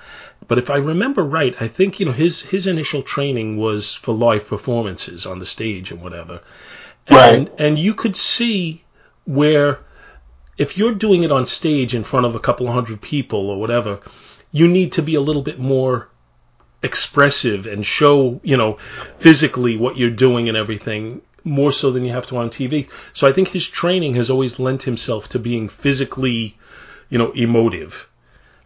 But 0.47 0.59
if 0.59 0.71
I 0.71 0.77
remember 0.77 1.23
right, 1.23 1.55
I 1.61 1.69
think 1.69 2.01
you 2.01 2.07
know 2.07 2.13
his 2.13 2.43
his 2.43 2.67
initial 2.67 3.03
training 3.03 3.57
was 3.57 3.95
for 3.95 4.15
live 4.15 4.47
performances 4.47 5.27
on 5.27 5.39
the 5.39 5.47
stage 5.47 5.91
and 5.91 6.01
whatever. 6.03 6.41
And 7.07 7.49
Right. 7.49 7.61
and 7.61 7.79
you 7.79 7.95
could 7.95 8.17
see 8.17 8.85
where 9.25 9.81
if 10.59 10.77
you're 10.77 10.95
doing 10.95 11.23
it 11.23 11.33
on 11.33 11.47
stage 11.47 11.95
in 11.95 12.05
front 12.05 12.27
of 12.27 12.35
a 12.35 12.41
couple 12.41 12.69
of 12.69 12.75
hundred 12.75 13.01
people 13.01 13.51
or 13.51 13.59
whatever, 13.59 14.01
you 14.53 14.69
need 14.69 14.93
to 14.93 15.03
be 15.03 15.15
a 15.15 15.21
little 15.21 15.43
bit 15.43 15.59
more 15.59 16.09
expressive 16.83 17.67
and 17.67 17.85
show, 17.85 18.41
you 18.43 18.57
know, 18.57 18.79
physically 19.19 19.77
what 19.77 19.97
you're 19.97 20.11
doing 20.11 20.49
and 20.49 20.57
everything 20.57 21.21
more 21.45 21.73
so 21.73 21.91
than 21.91 22.05
you 22.05 22.13
have 22.13 22.27
to 22.29 22.37
on 22.37 22.51
TV. 22.51 22.89
So 23.13 23.27
I 23.27 23.33
think 23.33 23.49
his 23.49 23.67
training 23.67 24.15
has 24.15 24.31
always 24.31 24.59
lent 24.59 24.83
himself 24.83 25.29
to 25.31 25.39
being 25.39 25.69
physically, 25.69 26.57
you 27.09 27.19
know, 27.19 27.33
emotive. 27.33 28.09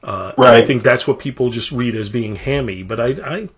Uh, 0.03 0.33
and 0.37 0.47
I 0.47 0.67
think 0.67 0.83
that's 0.83 1.07
what 1.07 1.19
people 1.19 1.51
just 1.51 1.73
read 1.73 1.97
as 1.97 2.11
being 2.11 2.37
hammy, 2.37 2.83
but 2.83 3.01
I, 3.01 3.07
I 3.25 3.49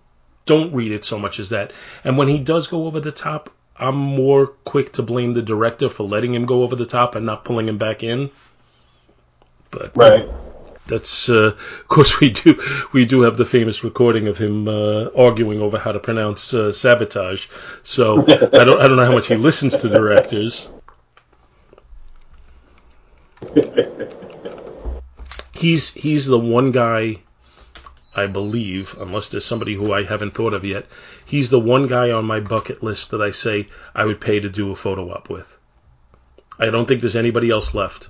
don't 0.45 0.73
read 0.73 0.91
it 0.93 1.03
so 1.03 1.19
much 1.19 1.39
as 1.39 1.49
that. 1.49 1.73
And 2.03 2.17
when 2.17 2.29
he 2.29 2.39
does 2.39 2.67
go 2.67 2.85
over 2.85 2.99
the 2.99 3.11
top, 3.11 3.49
I'm 3.75 3.95
more 3.95 4.47
quick 4.47 4.93
to 4.93 5.03
blame 5.03 5.33
the 5.33 5.41
director 5.41 5.89
for 5.89 6.03
letting 6.03 6.33
him 6.33 6.45
go 6.45 6.63
over 6.63 6.75
the 6.75 6.85
top 6.85 7.15
and 7.15 7.25
not 7.25 7.45
pulling 7.45 7.67
him 7.67 7.77
back 7.77 8.01
in. 8.01 8.31
But 9.71 9.91
right. 9.95 10.27
That's 10.87 11.29
uh, 11.29 11.55
of 11.55 11.87
course 11.87 12.19
we 12.19 12.31
do 12.31 12.61
we 12.93 13.05
do 13.05 13.21
have 13.21 13.37
the 13.37 13.45
famous 13.45 13.83
recording 13.83 14.27
of 14.27 14.37
him 14.37 14.67
uh, 14.67 15.05
arguing 15.15 15.61
over 15.61 15.77
how 15.77 15.91
to 15.91 15.99
pronounce 15.99 16.53
uh, 16.53 16.71
sabotage. 16.71 17.47
So 17.83 18.21
I 18.21 18.63
don't 18.63 18.81
I 18.81 18.87
don't 18.87 18.97
know 18.97 19.05
how 19.05 19.13
much 19.13 19.27
he 19.27 19.35
listens 19.35 19.77
to 19.77 19.89
directors. 19.89 20.67
He's 25.53 25.93
he's 25.93 26.27
the 26.27 26.39
one 26.39 26.71
guy 26.71 27.17
I 28.17 28.25
believe, 28.25 28.95
unless 28.99 29.29
there's 29.29 29.45
somebody 29.45 29.75
who 29.75 29.93
I 29.93 30.03
haven't 30.03 30.33
thought 30.33 30.55
of 30.55 30.65
yet, 30.65 30.87
he's 31.25 31.51
the 31.51 31.59
one 31.59 31.85
guy 31.85 32.09
on 32.09 32.25
my 32.25 32.39
bucket 32.39 32.81
list 32.81 33.11
that 33.11 33.21
I 33.21 33.29
say 33.29 33.67
I 33.93 34.05
would 34.05 34.19
pay 34.19 34.39
to 34.39 34.49
do 34.49 34.71
a 34.71 34.75
photo 34.75 35.11
op 35.11 35.29
with. 35.29 35.55
I 36.57 36.71
don't 36.71 36.87
think 36.87 37.01
there's 37.01 37.15
anybody 37.15 37.51
else 37.51 37.75
left. 37.75 38.09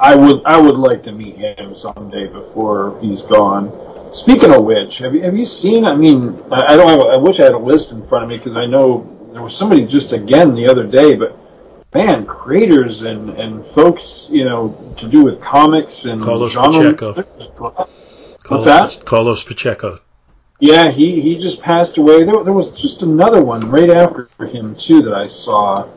I 0.00 0.14
would 0.14 0.42
I 0.44 0.58
would 0.58 0.76
like 0.76 1.02
to 1.04 1.12
meet 1.12 1.36
him 1.36 1.74
someday 1.74 2.26
before 2.26 2.98
he's 3.00 3.22
gone. 3.22 3.70
Speaking 4.14 4.52
of 4.52 4.64
which, 4.64 4.98
have 4.98 5.14
you 5.14 5.22
have 5.22 5.36
you 5.36 5.44
seen? 5.44 5.84
I 5.84 5.94
mean, 5.94 6.42
I, 6.50 6.72
I 6.72 6.76
don't 6.76 6.88
have. 6.88 7.16
I 7.16 7.18
wish 7.18 7.38
I 7.38 7.44
had 7.44 7.52
a 7.52 7.58
list 7.58 7.92
in 7.92 8.06
front 8.08 8.24
of 8.24 8.30
me 8.30 8.38
because 8.38 8.56
I 8.56 8.66
know 8.66 9.30
there 9.32 9.42
was 9.42 9.56
somebody 9.56 9.86
just 9.86 10.12
again 10.12 10.54
the 10.54 10.68
other 10.68 10.84
day. 10.84 11.14
But 11.14 11.36
man, 11.94 12.24
creators 12.24 13.02
and 13.02 13.30
and 13.30 13.64
folks, 13.66 14.28
you 14.30 14.44
know, 14.44 14.94
to 14.96 15.06
do 15.06 15.22
with 15.22 15.40
comics 15.40 16.06
and 16.06 16.22
Carlos 16.22 16.52
genre. 16.52 16.92
Pacheco. 16.92 17.86
What's 18.48 18.64
that? 18.64 19.04
Carlos 19.04 19.44
Pacheco. 19.44 20.00
Yeah, 20.60 20.90
he, 20.90 21.22
he 21.22 21.38
just 21.38 21.62
passed 21.62 21.96
away. 21.96 22.24
There, 22.24 22.44
there 22.44 22.52
was 22.52 22.70
just 22.72 23.00
another 23.00 23.42
one 23.42 23.70
right 23.70 23.90
after 23.90 24.28
him 24.44 24.76
too 24.76 25.02
that 25.02 25.14
I 25.14 25.28
saw. 25.28 25.88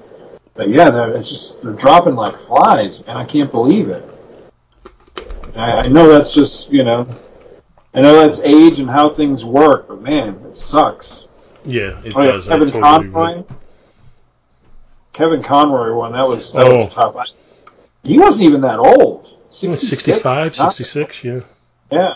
But 0.56 0.70
yeah, 0.70 0.90
they're, 0.92 1.16
it's 1.16 1.30
just 1.30 1.62
they're 1.64 1.74
dropping 1.74 2.16
like 2.16 2.40
flies, 2.42 3.02
and 3.08 3.18
I 3.18 3.26
can't 3.26 3.52
believe 3.52 3.90
it. 3.90 4.08
I, 5.56 5.72
I 5.72 5.88
know 5.88 6.08
that's 6.08 6.34
just 6.34 6.72
you 6.72 6.84
know, 6.84 7.08
I 7.94 8.02
know 8.02 8.28
that's 8.28 8.40
age 8.42 8.80
and 8.80 8.90
how 8.90 9.10
things 9.14 9.44
work, 9.44 9.88
but 9.88 10.02
man, 10.02 10.36
it 10.48 10.56
sucks. 10.56 11.26
Yeah, 11.66 12.00
it 12.04 12.14
Oh, 12.16 12.24
yeah, 12.24 12.32
does. 12.34 12.50
I 12.50 12.54
Kevin 12.54 12.68
totally 12.68 12.82
Conroy. 13.12 13.40
agree. 13.40 13.56
Kevin 15.14 15.44
Conroy 15.44 15.94
one 15.96 16.12
that 16.14 16.28
was 16.28 16.54
that 16.54 16.66
Oh. 16.66 16.86
was 16.86 16.94
tough. 16.94 17.16
I, 17.16 17.24
he 18.04 18.18
wasn't 18.18 18.46
even 18.46 18.62
that 18.62 18.80
old. 18.80 19.28
66, 19.50 20.04
65, 20.04 20.56
66, 20.56 21.24
yeah. 21.24 21.40
Yeah. 21.92 22.14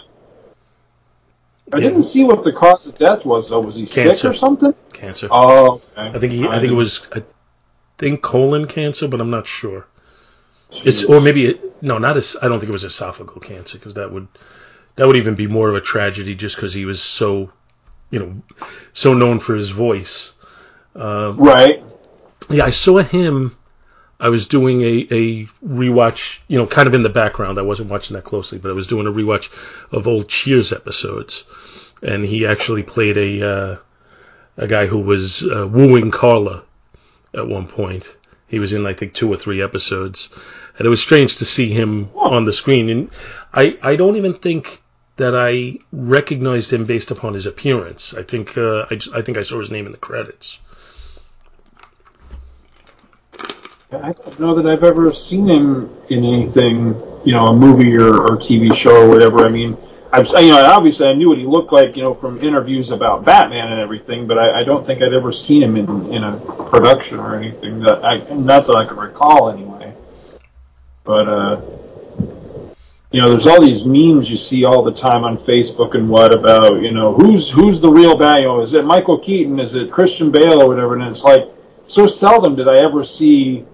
I 1.74 1.78
Yeah. 1.78 1.84
didn't 1.90 2.04
see 2.04 2.24
what 2.24 2.44
the 2.44 2.52
cause 2.52 2.88
of 2.88 2.98
death 2.98 3.24
was 3.26 3.50
though. 3.50 3.60
Was 3.60 3.76
he 3.76 3.86
sick 3.86 4.06
Cancer. 4.06 4.32
or 4.32 4.34
something? 4.34 4.74
Cancer. 4.94 5.28
Oh, 5.32 5.82
okay. 5.98 6.10
I 6.16 6.20
think 6.20 6.34
he, 6.34 6.48
I 6.48 6.60
think 6.60 6.72
it 6.72 6.76
was, 6.76 7.08
I 7.14 7.22
think 7.98 8.22
colon 8.22 8.68
cancer, 8.68 9.08
but 9.08 9.22
I'm 9.22 9.30
not 9.30 9.48
sure. 9.48 9.88
It's 10.72 11.04
or 11.04 11.22
maybe 11.22 11.48
it, 11.48 11.82
no, 11.82 11.98
not 11.98 12.18
as 12.18 12.36
I 12.42 12.48
don't 12.48 12.60
think 12.60 12.70
it 12.70 12.74
was 12.74 12.84
esophageal 12.84 13.42
cancer 13.42 13.78
because 13.78 13.94
that 13.96 14.12
would 14.12 14.28
that 14.96 15.08
would 15.08 15.16
even 15.16 15.36
be 15.36 15.48
more 15.48 15.70
of 15.70 15.76
a 15.76 15.82
tragedy 15.82 16.36
just 16.36 16.56
because 16.56 16.74
he 16.74 16.86
was 16.86 17.02
so, 17.02 17.52
you 18.10 18.20
know, 18.20 18.42
so 18.94 19.14
known 19.14 19.40
for 19.40 19.56
his 19.56 19.70
voice. 19.70 20.34
Um, 20.96 21.38
right. 21.38 21.84
yeah, 22.50 22.66
I 22.66 22.72
saw 22.72 22.98
him. 22.98 23.56
I 24.20 24.30
was 24.30 24.48
doing 24.48 24.82
a, 24.82 25.08
a 25.12 25.46
rewatch, 25.64 26.40
you 26.48 26.58
know, 26.58 26.66
kind 26.66 26.88
of 26.88 26.96
in 26.96 27.04
the 27.04 27.10
background. 27.10 27.60
I 27.60 27.62
wasn't 27.62 27.92
watching 27.92 28.16
that 28.16 28.24
closely, 28.24 28.58
but 28.58 28.70
I 28.70 28.74
was 28.74 28.88
doing 28.88 29.06
a 29.06 29.12
rewatch 29.12 29.52
of 29.92 30.08
old 30.08 30.28
Cheers 30.28 30.74
episodes, 30.74 31.46
and 32.02 32.26
he 32.26 32.48
actually 32.48 32.82
played 32.82 33.18
a 33.18 33.48
uh, 33.48 33.78
a 34.58 34.68
guy 34.68 34.88
who 34.88 35.00
was 35.00 35.44
uh, 35.44 35.68
wooing 35.68 36.10
Carla 36.10 36.64
at 37.38 37.48
one 37.48 37.68
point. 37.68 38.16
He 38.48 38.60
was 38.60 38.74
in, 38.74 38.86
I 38.86 38.94
think, 38.94 39.14
two 39.14 39.32
or 39.32 39.38
three 39.38 39.62
episodes, 39.62 40.30
and 40.78 40.86
it 40.86 40.90
was 40.90 41.02
strange 41.02 41.38
to 41.38 41.46
see 41.46 41.70
him 41.70 42.10
on 42.16 42.46
the 42.46 42.54
screen. 42.54 42.90
And 42.90 43.10
I, 43.54 43.78
I 43.82 43.96
don't 43.98 44.16
even 44.16 44.34
think 44.34 44.82
that 45.18 45.36
I 45.36 45.80
recognized 45.92 46.72
him 46.72 46.86
based 46.86 47.12
upon 47.12 47.34
his 47.34 47.46
appearance. 47.46 48.14
I 48.14 48.24
think 48.24 48.58
uh, 48.58 48.86
I, 48.90 48.96
just, 48.96 49.16
I 49.16 49.22
think 49.22 49.38
I 49.38 49.42
saw 49.42 49.60
his 49.60 49.72
name 49.72 49.86
in 49.86 49.92
the 49.92 49.98
credits. 49.98 50.60
I 53.92 54.12
don't 54.12 54.40
know 54.40 54.56
that 54.56 54.66
I've 54.66 54.84
ever 54.84 55.14
seen 55.14 55.48
him 55.48 55.90
in 56.10 56.24
anything, 56.26 56.88
you 57.26 57.32
know, 57.34 57.48
a 57.48 57.56
movie 57.56 57.96
or, 57.96 58.16
or 58.16 58.38
TV 58.38 58.76
show 58.76 59.06
or 59.06 59.10
whatever. 59.10 59.46
I 59.46 59.50
mean, 59.50 59.78
I've, 60.12 60.28
you 60.42 60.52
know, 60.52 60.64
obviously 60.64 61.08
I 61.08 61.14
knew 61.14 61.30
what 61.30 61.38
he 61.38 61.46
looked 61.46 61.74
like, 61.74 61.98
you 61.98 62.04
know, 62.04 62.14
from 62.14 62.42
interviews 62.42 62.92
about 62.92 63.26
Batman 63.26 63.72
and 63.72 63.80
everything, 63.82 64.26
but 64.26 64.38
I, 64.38 64.62
I 64.62 64.64
don't 64.64 64.86
think 64.86 65.02
I'd 65.02 65.14
ever 65.14 65.34
seen 65.34 65.62
him 65.62 65.76
in, 65.76 66.14
in 66.14 66.24
a 66.24 66.38
production 66.70 67.20
or 67.20 67.36
anything 67.36 67.80
that 67.82 68.06
I, 68.06 68.18
not 68.34 68.68
that 68.68 68.76
I 68.76 68.86
can 68.86 68.98
recall 68.98 69.50
anyway. 69.50 69.94
But, 71.04 71.28
uh, 71.28 71.62
you 73.12 73.22
know, 73.22 73.30
there's 73.30 73.48
all 73.48 73.62
these 73.62 73.86
memes 73.86 74.30
you 74.30 74.38
see 74.38 74.64
all 74.64 74.84
the 74.84 74.94
time 74.94 75.24
on 75.24 75.38
Facebook 75.38 75.96
and 75.96 76.10
what 76.10 76.34
about, 76.34 76.82
you 76.82 76.92
know, 76.92 77.14
who's, 77.14 77.50
who's 77.50 77.80
the 77.82 77.90
real 77.90 78.18
Bat, 78.18 78.42
you 78.42 78.48
know, 78.48 78.62
is 78.62 78.74
it 78.74 78.86
Michael 78.86 79.20
Keaton, 79.20 79.60
is 79.60 79.76
it 79.76 79.92
Christian 79.92 80.32
Bale 80.32 80.62
or 80.62 80.68
whatever, 80.68 80.96
and 80.96 81.04
it's 81.04 81.24
like, 81.24 81.42
so 81.88 82.08
seldom 82.08 82.56
did 82.56 82.68
I 82.68 82.86
ever 82.86 83.04
see 83.04 83.66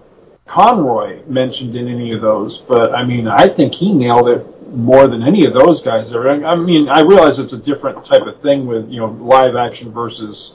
Conroy 0.46 1.24
mentioned 1.26 1.74
in 1.74 1.88
any 1.88 2.12
of 2.12 2.20
those, 2.20 2.58
but 2.58 2.94
I 2.94 3.04
mean, 3.04 3.26
I 3.26 3.48
think 3.48 3.74
he 3.74 3.92
nailed 3.92 4.28
it 4.28 4.46
more 4.74 5.06
than 5.06 5.22
any 5.22 5.46
of 5.46 5.54
those 5.54 5.82
guys. 5.82 6.12
Are. 6.12 6.28
I 6.28 6.56
mean, 6.56 6.88
I 6.88 7.00
realize 7.00 7.38
it's 7.38 7.52
a 7.52 7.58
different 7.58 8.04
type 8.04 8.22
of 8.22 8.38
thing 8.38 8.66
with 8.66 8.90
you 8.90 9.00
know 9.00 9.06
live 9.06 9.56
action 9.56 9.92
versus 9.92 10.54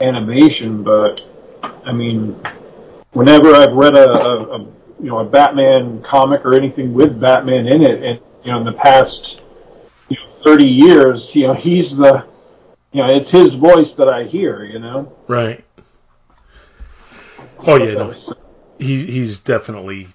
animation, 0.00 0.82
but 0.82 1.28
I 1.84 1.92
mean, 1.92 2.40
whenever 3.12 3.54
I've 3.54 3.72
read 3.72 3.96
a, 3.96 4.10
a, 4.10 4.56
a 4.56 4.58
you 5.00 5.08
know 5.08 5.18
a 5.18 5.24
Batman 5.24 6.02
comic 6.02 6.44
or 6.44 6.54
anything 6.54 6.94
with 6.94 7.20
Batman 7.20 7.66
in 7.68 7.82
it, 7.82 8.02
and 8.02 8.20
you 8.44 8.52
know 8.52 8.58
in 8.58 8.64
the 8.64 8.72
past 8.72 9.42
you 10.08 10.16
know, 10.16 10.26
thirty 10.44 10.68
years, 10.68 11.34
you 11.34 11.46
know 11.46 11.54
he's 11.54 11.96
the 11.96 12.26
you 12.92 13.02
know 13.02 13.12
it's 13.12 13.30
his 13.30 13.54
voice 13.54 13.92
that 13.94 14.08
I 14.08 14.24
hear. 14.24 14.64
You 14.64 14.78
know. 14.78 15.16
Right. 15.28 15.64
Oh 17.66 17.76
yeah, 17.76 17.94
no. 17.94 18.14
he 18.78 19.06
he's 19.06 19.38
definitely 19.38 20.08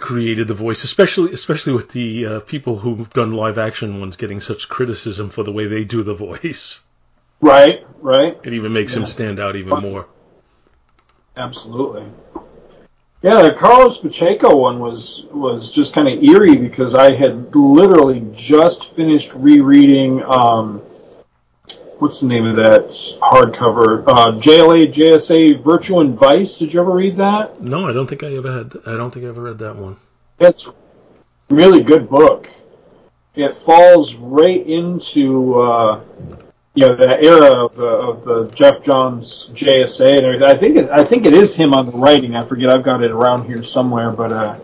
created 0.00 0.48
the 0.48 0.54
voice, 0.54 0.84
especially 0.84 1.32
especially 1.32 1.72
with 1.72 1.90
the 1.90 2.26
uh, 2.26 2.40
people 2.40 2.78
who've 2.78 3.10
done 3.10 3.32
live 3.32 3.58
action 3.58 4.00
ones 4.00 4.16
getting 4.16 4.40
such 4.40 4.68
criticism 4.68 5.30
for 5.30 5.42
the 5.42 5.52
way 5.52 5.66
they 5.66 5.84
do 5.84 6.02
the 6.02 6.14
voice. 6.14 6.80
Right. 7.40 7.86
Right. 8.00 8.38
It 8.42 8.52
even 8.52 8.72
makes 8.72 8.94
him 8.94 9.06
stand 9.06 9.38
out 9.38 9.56
even 9.56 9.80
more. 9.80 10.06
Absolutely. 11.36 12.04
Yeah, 13.22 13.42
the 13.42 13.54
Carlos 13.54 13.98
Pacheco 13.98 14.56
one 14.56 14.78
was 14.78 15.26
was 15.32 15.72
just 15.72 15.92
kind 15.92 16.06
of 16.06 16.22
eerie 16.22 16.56
because 16.56 16.94
I 16.94 17.14
had 17.14 17.54
literally 17.54 18.24
just 18.34 18.92
finished 18.94 19.34
rereading 19.34 20.22
um, 20.24 20.82
what's 21.98 22.20
the 22.20 22.26
name 22.26 22.46
of 22.46 22.56
that 22.56 22.88
hardcover? 23.20 24.04
Uh, 24.06 24.32
JLA 24.38 24.92
JSA 24.92 25.62
Virtue 25.62 26.00
and 26.00 26.18
Vice. 26.18 26.56
Did 26.58 26.72
you 26.72 26.80
ever 26.80 26.92
read 26.92 27.16
that? 27.16 27.60
No, 27.60 27.88
I 27.88 27.92
don't 27.92 28.06
think 28.06 28.22
I 28.22 28.34
ever 28.36 28.52
had. 28.52 28.72
I 28.86 28.96
don't 28.96 29.10
think 29.10 29.26
I 29.26 29.28
ever 29.28 29.42
read 29.42 29.58
that 29.58 29.76
one. 29.76 29.96
It's 30.38 30.66
a 30.66 30.74
really 31.50 31.82
good 31.82 32.08
book. 32.08 32.48
It 33.34 33.56
falls 33.58 34.14
right 34.14 34.66
into 34.66 35.60
uh, 35.60 36.00
you 36.74 36.86
know 36.86 36.94
that 36.96 37.24
era 37.24 37.64
of 37.64 37.76
the, 37.76 37.86
of 37.86 38.24
the 38.24 38.54
Geoff 38.54 38.82
Johns 38.82 39.50
JSA 39.52 40.18
and 40.18 40.26
everything. 40.26 40.48
I 40.48 40.56
think 40.56 40.76
it, 40.76 40.90
I 40.90 41.04
think 41.04 41.26
it 41.26 41.34
is 41.34 41.54
him 41.54 41.74
on 41.74 41.86
the 41.86 41.92
writing. 41.92 42.34
I 42.36 42.44
forget. 42.46 42.70
I've 42.70 42.84
got 42.84 43.02
it 43.02 43.10
around 43.10 43.46
here 43.46 43.64
somewhere, 43.64 44.10
but 44.10 44.32
uh, 44.32 44.58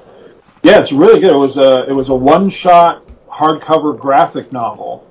Yeah, 0.62 0.80
it's 0.80 0.92
really 0.92 1.20
good. 1.20 1.32
It 1.32 1.38
was 1.38 1.56
a 1.56 1.84
it 1.88 1.92
was 1.92 2.08
a 2.08 2.14
one 2.14 2.48
shot 2.48 3.02
hardcover 3.28 3.98
graphic 3.98 4.52
novel 4.52 5.04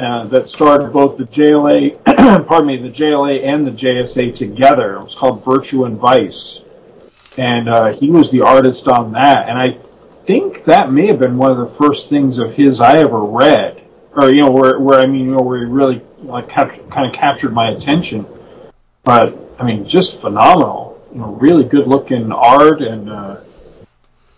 uh, 0.00 0.24
that 0.28 0.48
starred 0.48 0.92
both 0.92 1.16
the 1.16 1.24
JLA, 1.24 2.02
pardon 2.46 2.66
me, 2.66 2.76
the 2.76 2.88
JLA 2.88 3.44
and 3.44 3.66
the 3.66 3.70
JSA 3.70 4.34
together. 4.34 4.96
It 4.96 5.04
was 5.04 5.14
called 5.14 5.44
Virtue 5.44 5.84
and 5.84 5.96
Vice, 5.96 6.62
and 7.36 7.68
uh, 7.68 7.92
he 7.92 8.10
was 8.10 8.30
the 8.30 8.40
artist 8.40 8.88
on 8.88 9.12
that. 9.12 9.48
And 9.48 9.58
I 9.58 9.78
think 10.26 10.64
that 10.64 10.92
may 10.92 11.06
have 11.06 11.18
been 11.18 11.36
one 11.36 11.50
of 11.50 11.58
the 11.58 11.74
first 11.76 12.08
things 12.08 12.38
of 12.38 12.54
his 12.54 12.80
I 12.80 12.98
ever 12.98 13.22
read, 13.22 13.82
or 14.12 14.30
you 14.30 14.42
know, 14.42 14.50
where 14.50 14.78
where 14.78 15.00
I 15.00 15.06
mean, 15.06 15.26
you 15.26 15.32
know, 15.32 15.42
where 15.42 15.58
he 15.58 15.64
really 15.64 16.00
like 16.22 16.48
kind 16.48 17.06
of 17.06 17.12
captured 17.12 17.52
my 17.52 17.70
attention. 17.70 18.26
But 19.04 19.36
I 19.58 19.64
mean, 19.64 19.86
just 19.86 20.20
phenomenal. 20.20 21.02
You 21.12 21.20
know, 21.20 21.34
really 21.34 21.64
good 21.64 21.86
looking 21.86 22.32
art 22.32 22.80
and. 22.80 23.10
Uh, 23.10 23.40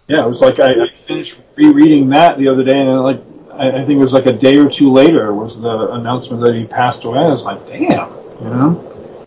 yeah, 0.08 0.24
it 0.24 0.28
was 0.28 0.40
like 0.42 0.58
I, 0.60 0.66
I 0.66 0.88
finished 1.06 1.38
rereading 1.56 2.08
that 2.10 2.36
the 2.36 2.48
other 2.48 2.64
day, 2.64 2.78
and 2.78 3.00
like 3.00 3.20
I, 3.52 3.68
I 3.68 3.84
think 3.84 3.90
it 4.00 4.04
was 4.04 4.12
like 4.12 4.26
a 4.26 4.32
day 4.32 4.56
or 4.56 4.68
two 4.68 4.90
later 4.92 5.32
was 5.32 5.60
the 5.60 5.92
announcement 5.92 6.42
that 6.42 6.54
he 6.54 6.64
passed 6.66 7.04
away. 7.04 7.18
I 7.18 7.28
was 7.28 7.44
like, 7.44 7.66
damn, 7.66 8.10
you 8.40 8.48
know. 8.50 9.26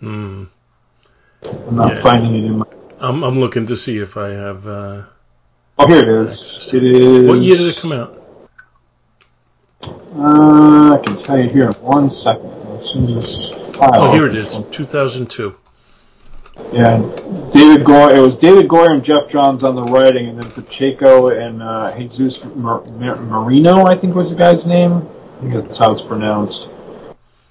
Hmm. 0.00 0.44
I'm 1.44 1.76
not 1.76 1.92
Yeah. 1.94 2.02
finding 2.02 2.34
it 2.34 2.44
in 2.44 2.58
my. 2.58 2.64
I'm 3.00 3.22
I'm 3.24 3.38
looking 3.40 3.66
to 3.66 3.76
see 3.76 3.98
if 3.98 4.16
I 4.16 4.28
have. 4.30 4.66
Uh, 4.66 5.02
Oh, 5.78 5.86
here 5.88 6.00
it 6.00 6.08
is. 6.28 6.70
It 6.74 6.84
is. 6.84 7.24
what 7.26 7.40
year 7.40 7.56
did 7.56 7.68
it 7.68 7.76
come 7.80 7.92
out? 7.92 8.18
Uh, 10.14 10.94
I 10.94 11.02
can 11.02 11.20
tell 11.22 11.38
you 11.38 11.48
here 11.48 11.68
in 11.68 11.72
one 11.80 12.10
second. 12.10 12.50
As 12.78 12.90
soon 12.90 13.04
as 13.06 13.14
this 13.14 13.50
file 13.74 14.02
Oh, 14.02 14.12
here 14.12 14.26
it 14.26 14.36
is, 14.36 14.58
2002. 14.70 15.56
Yeah, 16.72 16.98
David 17.52 17.86
Goyer. 17.86 18.16
It 18.16 18.20
was 18.20 18.36
David 18.36 18.68
Goyer 18.68 18.90
and 18.90 19.04
Geoff 19.04 19.28
Johns 19.30 19.64
on 19.64 19.74
the 19.74 19.82
writing, 19.82 20.28
and 20.28 20.38
then 20.40 20.50
Pacheco 20.52 21.28
and 21.28 21.62
uh, 21.62 21.98
Jesus 21.98 22.42
Mar- 22.54 22.84
Mar- 22.84 23.16
Marino, 23.16 23.86
I 23.86 23.94
think 23.96 24.14
was 24.14 24.30
the 24.30 24.36
guy's 24.36 24.66
name. 24.66 24.92
I 24.92 25.40
think 25.40 25.54
that's 25.54 25.78
how 25.78 25.92
it's 25.92 26.02
pronounced. 26.02 26.68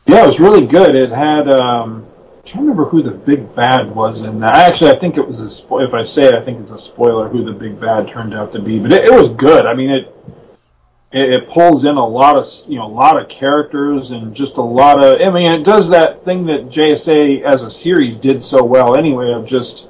Yeah, 0.06 0.24
it 0.24 0.28
was 0.28 0.40
really 0.40 0.66
good. 0.66 0.96
It 0.96 1.12
had. 1.12 1.50
Um, 1.52 2.06
I'm 2.06 2.44
trying 2.46 2.66
to 2.66 2.72
remember 2.72 2.86
who 2.86 3.04
the 3.04 3.12
big 3.12 3.54
bad 3.56 3.94
was 3.94 4.24
in 4.24 4.40
that. 4.40 4.56
Actually, 4.56 4.92
I 4.92 5.00
think 5.00 5.18
it 5.18 5.28
was 5.28 5.40
a. 5.40 5.46
Spo- 5.46 5.88
if 5.88 5.94
I 5.94 6.04
say 6.04 6.26
it, 6.26 6.34
I 6.34 6.44
think 6.44 6.60
it's 6.60 6.72
a 6.72 6.80
spoiler 6.80 7.28
who 7.28 7.44
the 7.44 7.52
big 7.54 7.80
bad 7.80 8.08
turned 8.08 8.34
out 8.34 8.52
to 8.54 8.62
be. 8.62 8.80
But 8.80 8.94
it, 8.94 9.06
it 9.06 9.12
was 9.12 9.30
good. 9.30 9.66
I 9.66 9.74
mean, 9.74 9.90
it 9.92 10.16
it, 11.12 11.36
it 11.36 11.50
pulls 11.50 11.86
in 11.86 11.96
a 11.98 12.06
lot 12.06 12.38
of 12.38 12.48
you 12.68 12.78
know 12.78 12.86
a 12.86 12.88
lot 12.88 13.22
of 13.22 13.28
characters 13.28 14.12
and 14.12 14.34
just 14.36 14.58
a 14.58 14.62
lot 14.62 15.04
of 15.04 15.22
I 15.22 15.30
mean 15.30 15.52
it 15.52 15.64
does 15.64 15.90
that 15.90 16.24
thing 16.24 16.46
that 16.46 16.70
JSA 16.70 17.44
as 17.44 17.64
a 17.64 17.72
series 17.72 18.16
did 18.16 18.44
so 18.44 18.64
well 18.64 18.98
anyway 18.98 19.32
of 19.32 19.46
just 19.46 19.88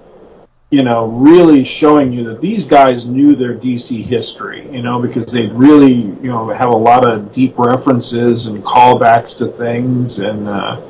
you 0.72 0.84
know 0.84 1.07
really 1.07 1.63
showing 1.63 2.11
you 2.11 2.24
that 2.26 2.41
these 2.41 2.65
guys 2.65 3.05
knew 3.05 3.36
their 3.36 3.55
DC 3.55 4.03
history 4.03 4.67
you 4.72 4.82
know 4.82 4.99
because 4.99 5.32
they 5.32 5.47
really 5.47 5.93
you 5.93 6.30
know 6.30 6.47
have 6.49 6.69
a 6.69 6.78
lot 6.78 7.07
of 7.07 7.32
deep 7.32 7.57
references 7.57 8.47
and 8.47 8.63
callbacks 8.63 9.38
to 9.38 9.47
things. 9.47 10.19
And 10.19 10.47
uh, 10.47 10.82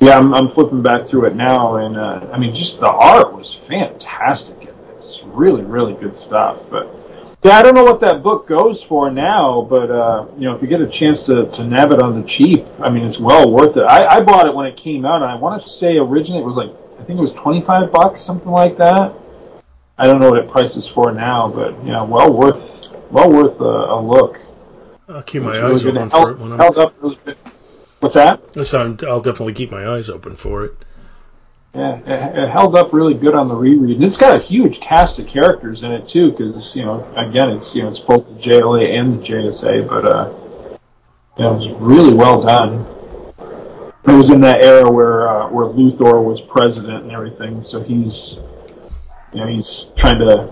yeah 0.00 0.18
I'm, 0.18 0.34
I'm 0.34 0.50
flipping 0.50 0.82
back 0.82 1.06
through 1.06 1.26
it 1.26 1.36
now. 1.36 1.76
And 1.76 1.96
uh, 1.96 2.28
I 2.32 2.38
mean 2.38 2.54
just 2.54 2.80
the 2.80 2.90
art 2.90 3.32
was 3.32 3.54
fantastic 3.54 4.60
in 4.60 4.74
this. 4.88 5.22
Really 5.24 5.62
really 5.62 5.94
good 5.94 6.18
stuff. 6.18 6.60
But 6.68 6.97
yeah, 7.42 7.52
I 7.58 7.62
don't 7.62 7.74
know 7.74 7.84
what 7.84 8.00
that 8.00 8.22
book 8.22 8.46
goes 8.48 8.82
for 8.82 9.10
now, 9.10 9.62
but 9.62 9.90
uh, 9.90 10.26
you 10.36 10.44
know, 10.44 10.56
if 10.56 10.62
you 10.62 10.68
get 10.68 10.80
a 10.80 10.86
chance 10.88 11.22
to, 11.22 11.50
to 11.52 11.64
nab 11.64 11.92
it 11.92 12.02
on 12.02 12.20
the 12.20 12.26
cheap, 12.26 12.66
I 12.80 12.90
mean, 12.90 13.04
it's 13.04 13.18
well 13.18 13.50
worth 13.50 13.76
it. 13.76 13.84
I, 13.84 14.06
I 14.16 14.20
bought 14.20 14.46
it 14.46 14.54
when 14.54 14.66
it 14.66 14.76
came 14.76 15.04
out, 15.04 15.22
and 15.22 15.30
I 15.30 15.34
want 15.36 15.62
to 15.62 15.68
say 15.68 15.96
originally 15.98 16.42
it 16.42 16.46
was 16.46 16.56
like 16.56 16.70
I 17.00 17.04
think 17.04 17.18
it 17.18 17.22
was 17.22 17.32
twenty 17.32 17.62
five 17.62 17.92
bucks, 17.92 18.22
something 18.22 18.50
like 18.50 18.76
that. 18.78 19.14
I 19.98 20.06
don't 20.06 20.20
know 20.20 20.30
what 20.30 20.38
it 20.40 20.50
prices 20.50 20.86
for 20.86 21.12
now, 21.12 21.48
but 21.48 21.72
yeah, 21.84 22.02
well 22.02 22.32
worth 22.32 22.88
well 23.10 23.30
worth 23.32 23.60
a, 23.60 23.64
a 23.64 24.00
look. 24.00 24.40
I'll 25.08 25.22
keep 25.22 25.42
my 25.42 25.56
It's 25.56 25.84
really 25.84 26.00
eyes 26.00 26.10
open 26.10 26.10
held, 26.10 26.22
for 26.22 26.30
it 26.32 26.38
when 26.38 26.52
I'm. 26.52 26.58
held 26.58 26.78
up 26.78 26.94
really. 27.02 27.18
What's 28.00 28.14
that? 28.14 28.40
Yes, 28.54 28.74
I'll 28.74 28.94
definitely 28.94 29.54
keep 29.54 29.70
my 29.70 29.88
eyes 29.88 30.08
open 30.08 30.36
for 30.36 30.64
it. 30.64 30.74
Yeah, 31.74 31.96
it, 31.98 32.38
it 32.38 32.48
held 32.48 32.76
up 32.76 32.92
really 32.92 33.14
good 33.14 33.34
on 33.34 33.48
the 33.48 33.54
reread, 33.54 33.96
and 33.96 34.04
it's 34.04 34.16
got 34.16 34.38
a 34.38 34.42
huge 34.42 34.80
cast 34.80 35.18
of 35.18 35.26
characters 35.26 35.82
in 35.82 35.92
it 35.92 36.08
too. 36.08 36.30
Because 36.30 36.74
you 36.74 36.84
know, 36.84 37.06
again, 37.16 37.50
it's 37.50 37.74
you 37.74 37.82
know, 37.82 37.88
it's 37.88 37.98
both 37.98 38.26
the 38.26 38.34
JLA 38.34 38.98
and 38.98 39.20
the 39.20 39.24
JSA, 39.24 39.86
but 39.86 40.04
uh, 40.04 40.32
know, 41.38 41.52
it 41.52 41.56
was 41.56 41.70
really 41.80 42.14
well 42.14 42.42
done. 42.42 42.86
It 44.06 44.16
was 44.16 44.30
in 44.30 44.40
that 44.40 44.64
era 44.64 44.90
where 44.90 45.28
uh, 45.28 45.48
where 45.50 45.66
Luthor 45.66 46.24
was 46.24 46.40
president 46.40 47.04
and 47.04 47.12
everything, 47.12 47.62
so 47.62 47.82
he's 47.82 48.38
you 49.32 49.40
know 49.40 49.46
he's 49.46 49.86
trying 49.96 50.18
to 50.18 50.50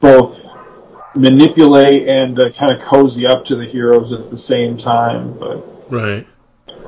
both 0.00 0.46
manipulate 1.14 2.08
and 2.08 2.38
uh, 2.38 2.52
kind 2.52 2.70
of 2.70 2.86
cozy 2.86 3.26
up 3.26 3.44
to 3.46 3.56
the 3.56 3.66
heroes 3.66 4.12
at 4.12 4.30
the 4.30 4.38
same 4.38 4.76
time, 4.76 5.36
but. 5.38 5.64
Right. 5.90 6.26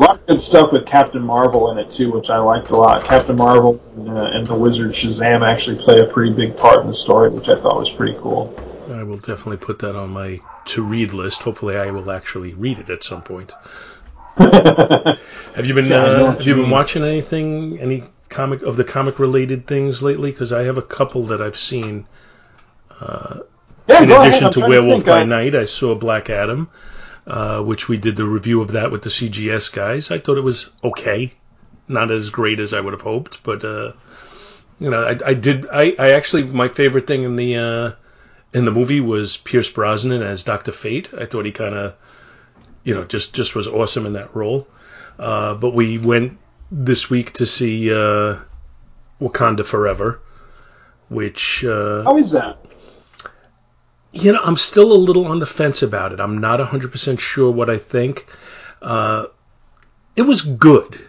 A 0.01 0.05
lot 0.05 0.17
of 0.21 0.27
good 0.27 0.41
stuff 0.43 0.73
with 0.73 0.87
Captain 0.87 1.23
Marvel 1.23 1.71
in 1.73 1.79
it 1.79 1.93
too, 1.93 2.11
which 2.11 2.31
I 2.31 2.39
liked 2.39 2.71
a 2.71 2.77
lot. 2.77 3.05
Captain 3.05 3.37
Marvel 3.37 3.79
and, 3.97 4.09
uh, 4.09 4.31
and 4.33 4.47
the 4.47 4.55
Wizard 4.55 4.93
Shazam 4.93 5.43
actually 5.47 5.77
play 5.77 6.01
a 6.01 6.07
pretty 6.07 6.33
big 6.33 6.57
part 6.57 6.81
in 6.81 6.87
the 6.87 6.95
story, 6.95 7.29
which 7.29 7.49
I 7.49 7.61
thought 7.61 7.79
was 7.79 7.91
pretty 7.91 8.17
cool. 8.19 8.55
I 8.91 9.03
will 9.03 9.19
definitely 9.19 9.59
put 9.59 9.79
that 9.81 9.95
on 9.97 10.11
my 10.11 10.41
to 10.67 10.83
read 10.83 11.13
list. 11.13 11.43
Hopefully, 11.43 11.77
I 11.77 11.91
will 11.91 12.11
actually 12.11 12.55
read 12.55 12.79
it 12.79 12.89
at 12.91 13.05
some 13.05 13.23
point. 13.23 13.53
Have 14.39 15.67
you 15.67 15.75
been 15.75 15.87
Yeah, 15.87 15.97
uh, 15.97 16.31
Have 16.33 16.41
you 16.43 16.49
you 16.49 16.55
been 16.55 16.63
mean. 16.63 16.71
watching 16.71 17.05
anything, 17.05 17.79
any 17.79 18.05
comic 18.31 18.63
of 18.63 18.77
the 18.77 18.85
comic 18.85 19.19
related 19.19 19.67
things 19.67 20.03
lately? 20.03 20.31
Because 20.31 20.53
I 20.53 20.63
have 20.63 20.79
a 20.79 20.83
couple 20.83 21.25
that 21.27 21.43
I've 21.43 21.59
seen. 21.59 22.07
Uh, 23.01 23.41
Yeah, 23.87 24.03
in 24.03 24.09
go 24.09 24.17
ahead, 24.23 24.29
addition 24.29 24.53
to 24.53 24.61
Werewolf 24.69 25.05
think. 25.05 25.07
by 25.07 25.21
Uh, 25.21 25.25
Night, 25.25 25.55
I 25.55 25.65
saw 25.67 25.95
Black 25.95 26.31
Adam, 26.31 26.69
uh, 27.31 27.63
which 27.63 27.89
we 27.89 27.97
did 27.97 28.17
the 28.17 28.25
review 28.25 28.61
of 28.61 28.73
that 28.73 28.91
with 28.91 29.03
the 29.03 29.09
CGS 29.09 29.73
guys. 29.73 30.11
I 30.11 30.19
thought 30.19 30.37
it 30.37 30.43
was 30.43 30.69
okay, 30.83 31.33
not 31.87 32.11
as 32.11 32.31
great 32.31 32.59
as 32.59 32.75
I 32.75 32.81
would 32.81 32.93
have 32.93 33.03
hoped, 33.03 33.45
but 33.45 33.65
uh, 33.65 33.93
you 34.81 34.91
know, 34.91 35.05
I, 35.05 35.17
I 35.25 35.35
did. 35.35 35.69
I, 35.69 35.95
I 35.97 36.11
actually 36.13 36.43
my 36.43 36.67
favorite 36.67 37.07
thing 37.07 37.23
in 37.23 37.37
the 37.37 37.57
uh, 37.57 37.93
in 38.53 38.65
the 38.65 38.73
movie 38.73 39.01
was 39.01 39.37
Pierce 39.37 39.71
Brosnan 39.71 40.23
as 40.23 40.43
Doctor 40.43 40.73
Fate. 40.73 41.11
I 41.17 41.27
thought 41.27 41.45
he 41.45 41.53
kind 41.53 41.77
of, 41.77 41.95
you 42.83 42.95
know, 42.95 43.05
just 43.05 43.33
just 43.33 43.55
was 43.55 43.69
awesome 43.69 44.07
in 44.07 44.15
that 44.15 44.35
role. 44.35 44.67
Uh, 45.17 45.55
but 45.55 45.71
we 45.71 45.99
went 45.99 46.37
this 46.73 47.09
week 47.09 47.35
to 47.35 47.47
see 47.47 47.93
uh, 47.93 48.39
Wakanda 49.21 49.65
Forever, 49.65 50.21
which 51.09 51.61
How 51.65 52.17
is 52.17 52.33
that? 52.33 52.59
You 54.13 54.33
know, 54.33 54.41
I'm 54.43 54.57
still 54.57 54.93
a 54.93 54.95
little 54.95 55.27
on 55.27 55.39
the 55.39 55.47
fence 55.47 55.83
about 55.83 56.13
it. 56.13 56.21
I'm 56.21 56.39
not 56.39 56.61
100% 56.61 57.19
sure 57.19 57.51
what 57.51 57.71
I 57.71 57.79
think. 57.79 58.27
Uh, 58.83 59.27
it 60.17 60.23
was 60.23 60.43
good. 60.43 61.09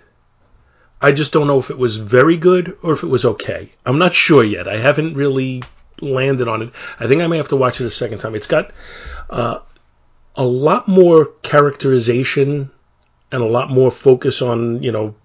I 1.02 1.12
just 1.12 1.34
don't 1.34 1.48
know 1.48 1.58
if 1.58 1.72
it 1.72 1.78
was 1.78 1.98
very 1.98 2.38
good 2.38 2.78
or 2.84 2.94
if 2.94 3.04
it 3.04 3.08
was 3.08 3.26
okay. 3.26 3.72
I'm 3.86 3.98
not 3.98 4.14
sure 4.14 4.44
yet. 4.44 4.68
I 4.68 4.78
haven't 4.78 5.16
really 5.16 5.64
landed 6.00 6.48
on 6.48 6.62
it. 6.62 6.72
I 7.00 7.08
think 7.08 7.22
I 7.22 7.28
may 7.28 7.38
have 7.38 7.48
to 7.50 7.56
watch 7.56 7.82
it 7.82 7.86
a 7.86 7.92
second 7.92 8.20
time. 8.20 8.36
It's 8.36 8.48
got 8.48 8.72
uh, 9.30 9.60
a 10.36 10.46
lot 10.46 10.88
more 10.88 11.26
characterization 11.26 12.70
and 13.32 13.42
a 13.42 13.48
lot 13.48 13.72
more 13.72 13.90
focus 13.90 14.44
on, 14.44 14.84
you 14.84 14.92
know, 14.92 15.16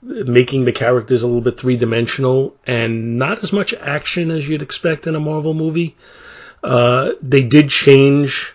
making 0.00 0.64
the 0.64 0.72
characters 0.72 1.24
a 1.24 1.26
little 1.26 1.42
bit 1.42 1.58
three 1.58 1.76
dimensional 1.76 2.54
and 2.64 3.18
not 3.18 3.42
as 3.42 3.52
much 3.52 3.74
action 3.74 4.30
as 4.30 4.48
you'd 4.48 4.62
expect 4.62 5.08
in 5.08 5.16
a 5.16 5.20
Marvel 5.20 5.54
movie. 5.54 5.96
Uh, 6.62 7.12
they 7.22 7.42
did 7.42 7.70
change 7.70 8.54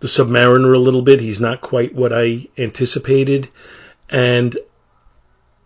the 0.00 0.06
Submariner 0.06 0.74
a 0.74 0.78
little 0.78 1.02
bit. 1.02 1.20
He's 1.20 1.40
not 1.40 1.60
quite 1.60 1.94
what 1.94 2.12
I 2.12 2.46
anticipated. 2.58 3.48
And 4.08 4.56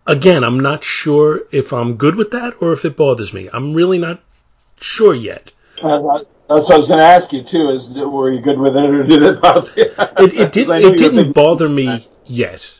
again, 0.07 0.43
I'm 0.43 0.59
not 0.59 0.83
sure 0.83 1.41
if 1.51 1.73
I'm 1.73 1.95
good 1.95 2.15
with 2.15 2.31
that 2.31 2.61
or 2.61 2.73
if 2.73 2.85
it 2.85 2.95
bothers 2.97 3.33
me. 3.33 3.49
I'm 3.51 3.73
really 3.73 3.97
not 3.97 4.21
sure 4.79 5.13
yet. 5.13 5.51
Uh, 5.81 6.23
that's 6.49 6.67
what 6.67 6.71
I 6.71 6.77
was 6.77 6.87
going 6.87 6.99
to 6.99 7.05
ask 7.05 7.31
you 7.33 7.43
too. 7.43 7.69
Is 7.69 7.89
were 7.89 8.31
you 8.31 8.41
good 8.41 8.59
with 8.59 8.75
it 8.75 8.89
or 8.89 9.03
did 9.03 9.23
it 9.23 9.41
bother 9.41 9.71
you? 9.75 9.83
It, 10.17 10.33
it, 10.33 10.51
did, 10.53 10.67
'Cause 10.67 10.69
I 10.69 10.79
know 10.79 10.87
it 10.89 10.97
didn't 10.97 11.33
bother 11.33 11.69
me 11.69 12.07
yet. 12.25 12.79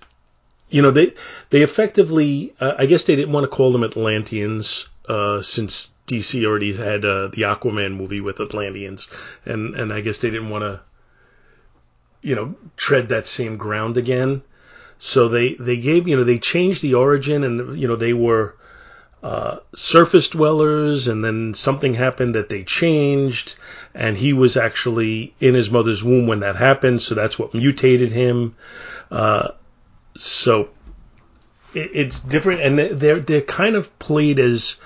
You 0.70 0.82
know, 0.82 0.92
they 0.92 1.14
they 1.50 1.62
effectively, 1.62 2.54
uh, 2.60 2.74
I 2.78 2.86
guess 2.86 3.04
they 3.04 3.16
didn't 3.16 3.34
want 3.34 3.44
to 3.44 3.50
call 3.50 3.72
them 3.72 3.84
Atlanteans 3.84 4.88
uh, 5.08 5.42
since 5.42 5.94
DC 6.08 6.46
already 6.46 6.74
had 6.74 7.06
uh, 7.06 7.28
the 7.28 7.44
Aquaman 7.44 7.96
movie 7.96 8.22
with 8.22 8.40
Atlanteans, 8.40 9.08
and 9.46 9.76
and 9.76 9.94
I 9.94 10.02
guess 10.02 10.20
they 10.20 10.30
didn't 10.30 10.50
want 10.50 10.64
to, 10.64 10.82
you 12.22 12.36
know, 12.36 12.56
tread 12.78 13.10
that 13.10 13.26
same 13.28 13.58
ground 13.58 13.98
again. 13.98 14.42
So 15.00 15.30
they 15.30 15.54
they 15.56 15.78
gave 15.78 16.08
you 16.08 16.16
know 16.18 16.24
they 16.24 16.40
changed 16.40 16.82
the 16.82 16.96
origin, 16.96 17.44
and 17.44 17.80
you 17.80 17.88
know 17.88 17.96
they 17.96 18.14
were 18.14 18.56
uh, 19.24 19.58
surface 19.74 20.30
dwellers, 20.30 21.08
and 21.08 21.24
then 21.24 21.54
something 21.54 21.94
happened 21.94 22.36
that 22.36 22.50
they 22.50 22.64
changed, 22.64 23.56
and 23.94 24.18
he 24.18 24.34
was 24.34 24.58
actually 24.58 25.34
in 25.40 25.54
his 25.54 25.70
mother's 25.70 26.04
womb 26.04 26.28
when 26.28 26.40
that 26.40 26.56
happened, 26.56 27.02
so 27.02 27.16
that's 27.16 27.38
what 27.38 27.54
mutated 27.54 28.12
him. 28.12 28.56
Uh, 29.10 29.50
so 30.18 30.70
it, 31.74 31.92
it's 31.94 32.20
different, 32.20 32.62
and 32.62 32.80
they're 33.00 33.20
they're 33.20 33.42
kind 33.42 33.76
of 33.76 33.98
played 34.00 34.40
as 34.40 34.78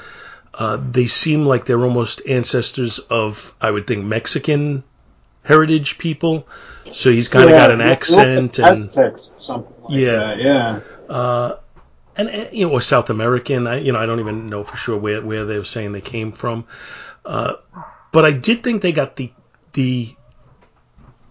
Uh, 0.58 0.78
they 0.92 1.06
seem 1.06 1.46
like 1.46 1.66
they're 1.66 1.84
almost 1.84 2.22
ancestors 2.26 3.00
of, 3.00 3.54
I 3.60 3.70
would 3.70 3.86
think, 3.86 4.06
Mexican 4.06 4.86
heritage 5.44 5.98
people. 5.98 6.48
So 6.94 7.12
he's 7.12 7.28
kind 7.28 7.50
of 7.50 7.58
got 7.58 7.72
an 7.72 7.82
accent 7.82 8.58
and 8.60 8.78
Aztecs, 8.78 9.32
something 9.36 9.84
like 9.84 9.92
Yeah. 10.00 10.12
that. 10.16 10.38
Yeah. 10.40 10.80
uh, 11.14 11.58
and 12.16 12.48
you 12.54 12.66
know, 12.68 12.72
or 12.72 12.80
South 12.80 13.10
American. 13.10 13.68
I, 13.68 13.80
you 13.80 13.92
know, 13.92 14.00
I 14.00 14.06
don't 14.06 14.22
even 14.22 14.48
know 14.50 14.64
for 14.64 14.78
sure 14.78 14.98
where 14.98 15.22
where 15.22 15.44
they 15.44 15.58
were 15.58 15.66
saying 15.66 15.92
they 15.92 16.00
came 16.00 16.32
from. 16.32 16.64
Uh, 17.26 17.56
but 18.14 18.24
I 18.24 18.32
did 18.32 18.64
think 18.64 18.82
they 18.82 18.94
got 18.94 19.18
the 19.18 19.34
the 19.74 20.16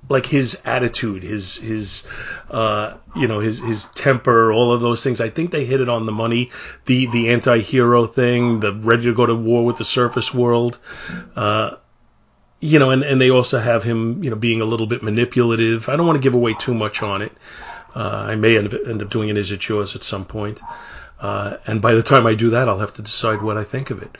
like 0.09 0.27
his 0.27 0.61
attitude, 0.65 1.23
his 1.23 1.57
his 1.57 2.05
uh, 2.51 2.95
you 3.17 3.29
know 3.29 3.41
his 3.41 3.61
his 3.61 3.85
temper, 3.87 4.53
all 4.53 4.73
of 4.73 4.81
those 4.81 5.03
things. 5.03 5.21
I 5.21 5.31
think 5.31 5.51
they 5.51 5.65
hit 5.65 5.81
it 5.81 5.89
on 5.89 6.07
the 6.07 6.13
money. 6.13 6.51
The 6.87 7.07
the 7.07 7.31
anti-hero 7.31 8.07
thing, 8.07 8.61
the 8.61 8.73
ready 8.73 9.05
to 9.05 9.15
go 9.15 9.27
to 9.27 9.35
war 9.35 9.65
with 9.65 9.79
the 9.79 9.85
surface 9.85 10.33
world. 10.33 10.79
Uh, 11.35 11.77
you 12.61 12.79
know, 12.79 12.91
and, 12.91 13.03
and 13.03 13.21
they 13.21 13.31
also 13.31 13.59
have 13.59 13.83
him, 13.83 14.25
you 14.25 14.31
know, 14.31 14.37
being 14.37 14.63
a 14.63 14.65
little 14.65 14.87
bit 14.87 15.03
manipulative. 15.03 15.91
I 15.91 15.97
don't 15.97 16.07
want 16.07 16.17
to 16.17 16.23
give 16.23 16.35
away 16.35 16.55
too 16.55 16.73
much 16.73 17.03
on 17.03 17.21
it. 17.21 17.33
Uh, 17.95 18.27
I 18.29 18.37
may 18.37 18.57
end 18.57 18.73
up, 18.73 18.81
end 18.87 19.03
up 19.03 19.11
doing 19.11 19.29
an 19.29 19.37
Is 19.37 19.53
It 19.53 19.69
Yours 19.69 19.95
at 19.95 20.03
some 20.03 20.25
point. 20.25 20.63
Uh, 21.21 21.59
and 21.67 21.83
by 21.83 21.95
the 21.95 22.03
time 22.03 22.27
I 22.27 22.35
do 22.35 22.51
that, 22.51 22.69
I'll 22.69 22.79
have 22.79 22.95
to 22.95 23.03
decide 23.03 23.43
what 23.43 23.59
I 23.59 23.65
think 23.65 23.91
of 23.91 24.03
it. 24.03 24.17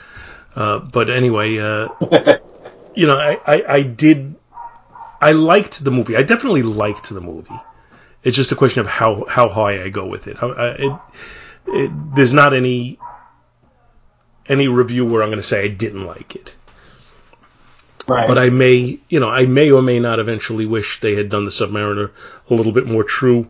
Uh, 0.55 0.77
but 0.79 1.09
anyway, 1.09 1.57
uh, 1.57 1.89
you 2.95 3.07
know, 3.07 3.17
I, 3.17 3.39
I, 3.47 3.63
I 3.67 3.81
did, 3.81 4.35
I 5.21 5.31
liked 5.31 5.83
the 5.83 5.91
movie. 5.91 6.15
I 6.15 6.23
definitely 6.23 6.63
liked 6.63 7.09
the 7.09 7.21
movie. 7.21 7.59
It's 8.23 8.35
just 8.35 8.51
a 8.51 8.55
question 8.55 8.81
of 8.81 8.87
how, 8.87 9.25
how 9.27 9.49
high 9.49 9.83
I 9.83 9.89
go 9.89 10.05
with 10.07 10.27
it. 10.27 10.41
I, 10.41 10.47
I, 10.47 10.69
uh, 10.69 10.75
it, 10.77 10.99
it. 11.67 12.15
There's 12.15 12.33
not 12.33 12.53
any, 12.53 12.99
any 14.47 14.67
review 14.67 15.05
where 15.05 15.21
I'm 15.21 15.29
going 15.29 15.41
to 15.41 15.43
say 15.43 15.63
I 15.63 15.67
didn't 15.67 16.05
like 16.05 16.35
it. 16.35 16.55
Right. 18.07 18.27
But 18.27 18.37
I 18.37 18.49
may, 18.49 18.99
you 19.09 19.19
know, 19.19 19.29
I 19.29 19.45
may 19.45 19.71
or 19.71 19.81
may 19.81 19.99
not 19.99 20.19
eventually 20.19 20.65
wish 20.65 20.99
they 20.99 21.15
had 21.15 21.29
done 21.29 21.45
the 21.45 21.51
Submariner 21.51 22.11
a 22.49 22.53
little 22.53 22.71
bit 22.71 22.85
more 22.85 23.03
true 23.03 23.49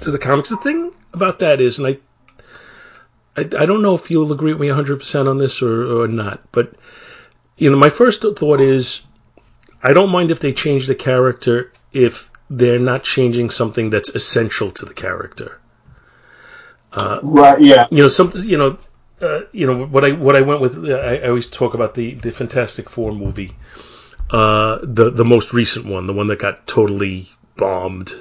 to 0.00 0.10
the 0.10 0.18
comics. 0.18 0.50
The 0.50 0.56
thing 0.56 0.92
about 1.12 1.40
that 1.40 1.60
is, 1.60 1.78
and 1.78 1.88
I, 1.88 1.98
I, 3.36 3.40
I 3.62 3.66
don't 3.66 3.82
know 3.82 3.94
if 3.94 4.10
you'll 4.10 4.32
agree 4.32 4.52
with 4.52 4.60
me 4.60 4.68
100% 4.68 5.28
on 5.28 5.38
this 5.38 5.62
or, 5.62 6.02
or 6.02 6.08
not, 6.08 6.40
but, 6.52 6.74
you 7.56 7.70
know, 7.70 7.76
my 7.76 7.90
first 7.90 8.22
thought 8.22 8.60
is, 8.60 9.02
I 9.82 9.92
don't 9.92 10.10
mind 10.10 10.30
if 10.30 10.40
they 10.40 10.52
change 10.52 10.86
the 10.86 10.94
character 10.94 11.72
if 11.92 12.30
they're 12.50 12.78
not 12.78 13.04
changing 13.04 13.50
something 13.50 13.90
that's 13.90 14.10
essential 14.10 14.70
to 14.72 14.86
the 14.86 14.94
character. 14.94 15.60
right. 17.22 17.60
Yeah. 17.60 17.86
You 17.90 18.02
know, 18.04 18.08
something, 18.08 18.42
you 18.44 18.58
know, 18.58 18.78
uh, 19.20 19.42
you 19.52 19.66
know 19.66 19.86
what 19.86 20.04
I 20.04 20.12
what 20.12 20.36
I 20.36 20.42
went 20.42 20.60
with. 20.60 20.84
uh, 20.84 20.94
I, 20.94 21.16
I 21.16 21.28
always 21.28 21.48
talk 21.48 21.74
about 21.74 21.94
the 21.94 22.14
the 22.14 22.30
Fantastic 22.32 22.88
Four 22.90 23.12
movie, 23.12 23.52
uh, 24.30 24.78
the 24.82 25.10
the 25.10 25.24
most 25.24 25.52
recent 25.52 25.86
one, 25.86 26.06
the 26.06 26.12
one 26.12 26.26
that 26.28 26.38
got 26.38 26.66
totally 26.66 27.28
bombed. 27.56 28.12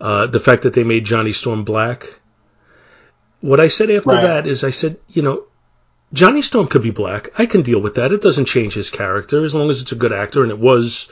Uh, 0.00 0.26
the 0.26 0.40
fact 0.40 0.62
that 0.62 0.74
they 0.74 0.84
made 0.84 1.04
Johnny 1.04 1.32
Storm 1.32 1.64
black. 1.64 2.20
What 3.40 3.60
I 3.60 3.68
said 3.68 3.90
after 3.90 4.10
Right. 4.10 4.22
that 4.22 4.46
is, 4.46 4.62
I 4.64 4.70
said, 4.70 4.98
you 5.08 5.22
know, 5.22 5.44
Johnny 6.12 6.42
Storm 6.42 6.66
could 6.68 6.82
be 6.82 6.90
black. 6.90 7.30
I 7.38 7.46
can 7.46 7.62
deal 7.62 7.80
with 7.80 7.94
that. 7.94 8.12
It 8.12 8.20
doesn't 8.22 8.44
change 8.44 8.74
his 8.74 8.90
character 8.90 9.44
as 9.44 9.54
long 9.54 9.70
as 9.70 9.80
it's 9.80 9.92
a 9.92 9.96
good 9.96 10.12
actor, 10.12 10.42
and 10.42 10.50
it 10.50 10.58
was, 10.58 11.08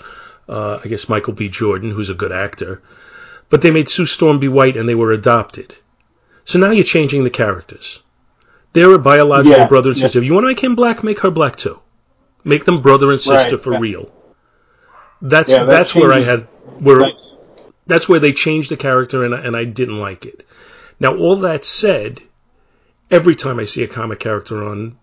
uh, 0.48 0.78
I 0.84 0.88
guess, 0.88 1.08
Michael 1.08 1.32
B. 1.32 1.48
Jordan, 1.48 1.90
who's 1.90 2.10
a 2.10 2.14
good 2.14 2.32
actor. 2.32 2.82
But 3.48 3.62
they 3.62 3.70
made 3.70 3.88
Sue 3.88 4.06
Storm 4.06 4.38
be 4.38 4.48
white, 4.48 4.76
and 4.76 4.88
they 4.88 4.94
were 4.94 5.12
adopted. 5.12 5.74
So 6.44 6.58
now 6.58 6.70
you're 6.70 6.84
changing 6.84 7.24
the 7.24 7.30
characters. 7.30 8.00
They're 8.72 8.92
a 8.94 8.98
biological 8.98 9.58
Yeah, 9.58 9.66
brother 9.66 9.88
and 9.90 9.98
yeah. 9.98 10.02
sister. 10.04 10.18
If 10.18 10.24
you 10.24 10.34
want 10.34 10.44
to 10.44 10.48
make 10.48 10.60
him 10.60 10.76
black, 10.76 11.02
make 11.02 11.20
her 11.20 11.30
black 11.30 11.56
too. 11.56 11.80
Make 12.44 12.64
them 12.64 12.80
brother 12.82 13.10
and 13.10 13.20
sister 13.20 13.56
Right, 13.56 13.60
for 13.64 13.78
real. 13.78 14.10
That's 15.22 15.50
Yeah, 15.50 15.64
that 15.64 15.68
that's 15.68 15.94
where 15.94 16.12
I 16.12 16.20
had 16.20 16.46
where 16.78 16.96
Right. 16.96 17.14
that's 17.86 18.08
where 18.08 18.20
they 18.20 18.32
changed 18.32 18.70
the 18.70 18.76
character 18.76 19.24
and 19.24 19.34
I- 19.34 19.40
and 19.40 19.56
I 19.56 19.64
didn't 19.64 19.98
like 19.98 20.24
it. 20.24 20.46
Now 20.98 21.16
all 21.16 21.36
that 21.36 21.64
said, 21.64 22.22
every 23.10 23.34
time 23.34 23.58
I 23.58 23.64
see 23.64 23.82
a 23.82 23.88
comic 23.88 24.20
character 24.20 24.64
on 24.66 24.98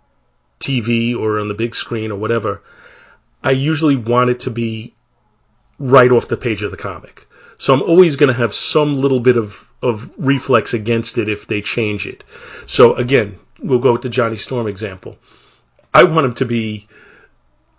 TV 0.60 1.16
or 1.16 1.40
on 1.40 1.48
the 1.48 1.54
big 1.54 1.76
screen 1.76 2.12
or 2.12 2.18
whatever, 2.18 2.62
I 3.44 3.52
usually 3.52 3.96
want 3.96 4.30
it 4.30 4.42
to 4.42 4.52
be 4.52 4.94
right 5.80 6.12
off 6.12 6.28
the 6.28 6.38
page 6.38 6.64
of 6.64 6.72
the 6.72 6.78
comic. 6.78 7.28
So 7.58 7.74
I'm 7.74 7.84
always 7.84 8.16
going 8.16 8.28
to 8.28 8.40
have 8.40 8.54
some 8.54 9.02
little 9.02 9.20
bit 9.20 9.38
of, 9.38 9.72
of 9.82 10.12
reflex 10.18 10.74
against 10.74 11.18
it 11.18 11.30
if 11.30 11.48
they 11.48 11.62
change 11.62 12.08
it. 12.08 12.24
So 12.66 12.94
again, 12.96 13.40
we'll 13.60 13.80
go 13.80 13.94
with 13.94 14.02
the 14.02 14.10
Johnny 14.10 14.38
Storm 14.38 14.68
example. 14.68 15.18
I 15.94 16.04
want 16.04 16.26
him 16.26 16.34
to 16.36 16.46
be, 16.46 16.88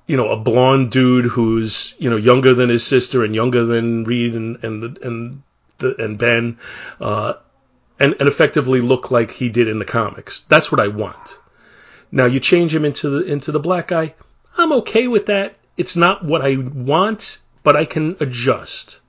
you 0.07 0.17
know, 0.17 0.31
a 0.31 0.37
blonde 0.37 0.91
dude 0.91 1.27
who's, 1.27 1.95
you 1.99 2.11
know, 2.11 2.17
younger 2.17 2.55
than 2.55 2.69
his 2.69 2.85
sister 2.85 3.25
and 3.25 3.35
younger 3.35 3.65
than 3.65 4.05
Reed 4.05 4.35
and, 4.35 4.65
and, 4.65 4.99
and, 4.99 5.43
the, 5.79 6.03
and 6.03 6.19
Ben, 6.19 6.59
uh, 7.01 7.35
and, 7.99 8.15
and 8.19 8.29
effectively 8.29 8.81
look 8.81 9.11
like 9.11 9.31
he 9.31 9.49
did 9.49 9.69
in 9.69 9.79
the 9.79 9.85
comics. 9.85 10.41
That's 10.49 10.71
what 10.71 10.81
I 10.81 10.89
want. 10.89 11.39
Now 12.11 12.27
you 12.27 12.41
change 12.41 12.75
him 12.75 12.85
into 12.85 13.11
the 13.11 13.25
into 13.25 13.53
the 13.53 13.61
black 13.61 13.89
guy. 13.89 14.15
I'm 14.57 14.73
okay 14.73 15.09
with 15.09 15.27
that. 15.27 15.57
It's 15.77 15.97
not 15.97 16.25
what 16.25 16.43
I 16.43 16.57
want, 16.57 17.39
but 17.63 17.77
I 17.77 17.85
can 17.85 18.17
adjust. 18.21 19.01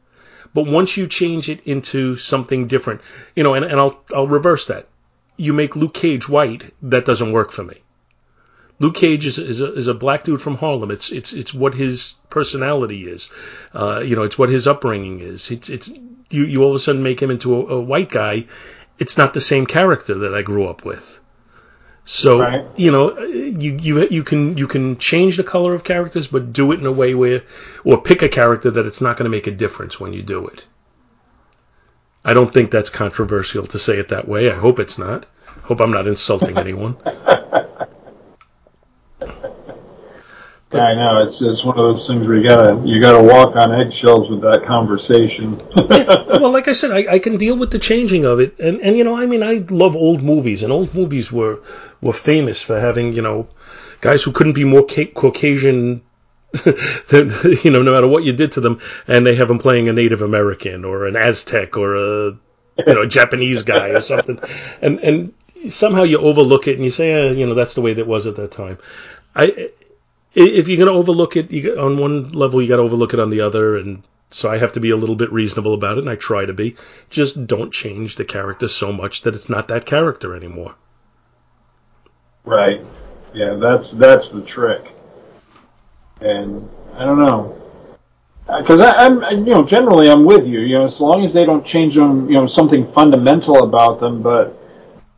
But 0.53 0.67
once 0.67 0.97
you 0.97 1.07
change 1.07 1.49
it 1.49 1.61
into 1.65 2.15
something 2.15 2.67
different, 2.67 3.01
you 3.35 3.43
know, 3.43 3.53
and, 3.53 3.65
and 3.65 3.79
I'll 3.79 4.03
I'll 4.13 4.27
reverse 4.27 4.65
that. 4.65 4.87
You 5.37 5.53
make 5.53 5.75
Luke 5.75 5.93
Cage 5.93 6.27
white, 6.27 6.73
that 6.81 7.05
doesn't 7.05 7.31
work 7.31 7.51
for 7.51 7.63
me. 7.63 7.81
Luke 8.79 8.95
Cage 8.95 9.25
is, 9.25 9.37
is, 9.37 9.59
a, 9.59 9.73
is 9.73 9.87
a 9.87 9.93
black 9.93 10.23
dude 10.23 10.41
from 10.41 10.55
Harlem. 10.55 10.91
It's 10.91 11.11
it's 11.11 11.33
it's 11.33 11.53
what 11.53 11.73
his 11.73 12.15
personality 12.29 13.07
is. 13.07 13.29
Uh, 13.73 14.01
you 14.05 14.15
know, 14.15 14.23
it's 14.23 14.37
what 14.37 14.49
his 14.49 14.67
upbringing 14.67 15.19
is. 15.19 15.51
It's 15.51 15.69
it's 15.69 15.89
you, 16.29 16.45
you 16.45 16.63
all 16.63 16.69
of 16.69 16.75
a 16.75 16.79
sudden 16.79 17.03
make 17.03 17.21
him 17.21 17.31
into 17.31 17.55
a, 17.55 17.75
a 17.75 17.81
white 17.81 18.09
guy. 18.09 18.45
It's 18.99 19.17
not 19.17 19.33
the 19.33 19.41
same 19.41 19.65
character 19.65 20.13
that 20.19 20.35
I 20.35 20.41
grew 20.41 20.67
up 20.67 20.85
with. 20.85 21.19
So 22.03 22.39
Right. 22.39 22.65
you 22.75 22.91
know, 22.91 23.19
you 23.19 23.77
you 23.81 24.07
you 24.09 24.23
can 24.23 24.57
you 24.57 24.67
can 24.67 24.97
change 24.97 25.37
the 25.37 25.43
color 25.43 25.73
of 25.73 25.83
characters, 25.83 26.27
but 26.27 26.53
do 26.53 26.71
it 26.71 26.79
in 26.79 26.85
a 26.85 26.91
way 26.91 27.13
where, 27.13 27.43
or 27.83 28.01
pick 28.01 28.21
a 28.23 28.29
character 28.29 28.71
that 28.71 28.85
it's 28.85 29.01
not 29.01 29.17
going 29.17 29.25
to 29.25 29.29
make 29.37 29.47
a 29.47 29.51
difference 29.51 29.99
when 29.99 30.13
you 30.13 30.21
do 30.23 30.47
it. 30.47 30.65
I 32.25 32.33
don't 32.33 32.53
think 32.53 32.71
that's 32.71 32.89
controversial 32.89 33.65
to 33.67 33.79
say 33.79 33.97
it 33.97 34.09
that 34.09 34.27
way. 34.27 34.51
I 34.51 34.55
hope 34.55 34.79
it's 34.79 34.97
not. 34.97 35.25
Hope 35.63 35.79
I'm 35.81 35.91
not 35.91 36.07
insulting 36.07 36.57
anyone. 36.65 36.97
Yeah, 40.71 40.83
I 40.83 40.93
know. 40.93 41.23
It's 41.23 41.41
it's 41.41 41.63
one 41.63 41.79
of 41.79 41.83
those 41.83 42.07
things 42.07 42.27
where 42.27 42.37
you 42.37 42.47
gotta 42.47 42.79
you 42.85 43.01
gotta 43.01 43.23
walk 43.23 43.55
on 43.55 43.73
eggshells 43.73 44.29
with 44.29 44.41
that 44.41 44.65
conversation. 44.65 45.57
well, 45.75 46.51
like 46.51 46.67
I 46.67 46.73
said, 46.73 46.91
I, 46.91 47.13
I 47.13 47.19
can 47.19 47.37
deal 47.37 47.57
with 47.57 47.71
the 47.71 47.79
changing 47.79 48.25
of 48.25 48.39
it, 48.39 48.59
and 48.59 48.79
and 48.81 48.95
you 48.95 49.03
know, 49.03 49.17
I 49.17 49.25
mean, 49.25 49.41
I 49.41 49.65
love 49.73 49.95
old 49.95 50.21
movies, 50.21 50.61
and 50.61 50.71
old 50.71 50.93
movies 50.93 51.31
were 51.31 51.61
were 52.01 52.13
famous 52.13 52.61
for 52.61 52.79
having 52.79 53.13
you 53.13 53.23
know 53.23 53.47
guys 54.01 54.21
who 54.21 54.31
couldn't 54.31 54.53
be 54.53 54.63
more 54.63 54.85
ca- 54.85 55.11
Caucasian. 55.11 56.03
than, 57.09 57.31
you 57.63 57.69
know, 57.69 57.83
no 57.83 57.91
matter 57.91 58.07
what 58.07 58.23
you 58.23 58.33
did 58.33 58.53
to 58.53 58.59
them, 58.59 58.79
and 59.07 59.23
they 59.23 59.35
have 59.35 59.47
them 59.47 59.59
playing 59.59 59.87
a 59.87 59.93
Native 59.93 60.23
American 60.23 60.83
or 60.83 61.05
an 61.05 61.15
Aztec 61.15 61.77
or 61.77 61.95
a 61.95 62.37
you 62.87 62.93
know 62.95 63.05
Japanese 63.05 63.61
guy 63.61 63.89
or 63.89 64.01
something, 64.01 64.39
and 64.81 64.99
and 64.99 65.33
somehow 65.69 66.03
you 66.03 66.17
overlook 66.17 66.67
it 66.67 66.75
and 66.75 66.83
you 66.83 66.89
say, 66.89 67.11
eh, 67.11 67.31
you 67.33 67.45
know, 67.45 67.53
that's 67.53 67.75
the 67.75 67.81
way 67.81 67.93
that 67.93 68.07
was 68.07 68.25
at 68.25 68.35
that 68.37 68.51
time. 68.51 68.79
I 69.35 69.69
if 70.33 70.67
you're 70.67 70.77
going 70.77 70.87
to 70.93 70.99
overlook 70.99 71.35
it 71.37 71.51
you, 71.51 71.79
on 71.79 71.97
one 71.97 72.31
level, 72.31 72.61
you 72.61 72.67
got 72.67 72.77
to 72.77 72.83
overlook 72.83 73.13
it 73.13 73.19
on 73.19 73.29
the 73.29 73.41
other, 73.41 73.77
and 73.77 74.03
so 74.31 74.49
I 74.49 74.57
have 74.57 74.73
to 74.73 74.79
be 74.79 74.89
a 74.91 74.95
little 74.97 75.15
bit 75.15 75.31
reasonable 75.31 75.73
about 75.73 75.97
it, 75.97 76.01
and 76.01 76.09
I 76.09 76.15
try 76.15 76.45
to 76.45 76.53
be. 76.53 76.75
Just 77.09 77.47
don't 77.47 77.71
change 77.73 78.15
the 78.15 78.25
character 78.25 78.67
so 78.67 78.91
much 78.91 79.21
that 79.23 79.35
it's 79.35 79.49
not 79.49 79.67
that 79.69 79.85
character 79.85 80.35
anymore. 80.35 80.75
right. 82.45 82.81
Yeah, 83.33 83.55
that's 83.55 83.91
that's 83.91 84.29
the 84.29 84.41
trick. 84.41 84.93
And 86.21 86.69
I 86.95 87.05
don't 87.05 87.19
know. 87.19 87.55
Uh, 88.47 88.61
because 88.61 88.81
I'm, 88.81 89.23
I- 89.23 89.31
you 89.31 89.53
know, 89.53 89.63
generally 89.63 90.09
I'm 90.09 90.25
with 90.25 90.45
you. 90.47 90.59
You 90.61 90.79
know, 90.79 90.85
as 90.85 90.99
long 90.99 91.23
as 91.25 91.33
they 91.33 91.45
don't 91.45 91.65
change 91.65 91.95
them, 91.95 92.27
you 92.29 92.35
know, 92.35 92.47
something 92.47 92.91
fundamental 92.91 93.63
about 93.63 93.99
them. 93.99 94.21
But 94.21 94.58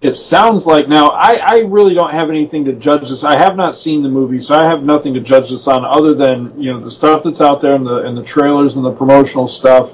it 0.02 0.18
sounds 0.18 0.66
like 0.66 0.88
now 0.88 1.10
I, 1.10 1.40
I 1.44 1.58
really 1.60 1.94
don't 1.94 2.12
have 2.12 2.30
anything 2.30 2.66
to 2.66 2.74
judge 2.74 3.10
this. 3.10 3.24
I 3.24 3.38
have 3.38 3.56
not 3.56 3.78
seen 3.78 4.02
the 4.02 4.10
movie, 4.10 4.42
so 4.42 4.56
I 4.56 4.66
have 4.66 4.84
nothing 4.84 5.14
to 5.14 5.20
judge 5.20 5.52
this 5.52 5.68
on 5.68 5.86
other 5.86 6.14
than 6.16 6.60
you 6.60 6.74
know 6.74 6.80
the 6.80 6.90
stuff 6.90 7.24
that's 7.24 7.42
out 7.42 7.62
there 7.62 7.76
and 7.76 7.86
the 7.86 8.06
in 8.08 8.16
the 8.16 8.24
trailers 8.24 8.76
and 8.76 8.84
the 8.84 8.92
promotional 8.92 9.48
stuff. 9.48 9.92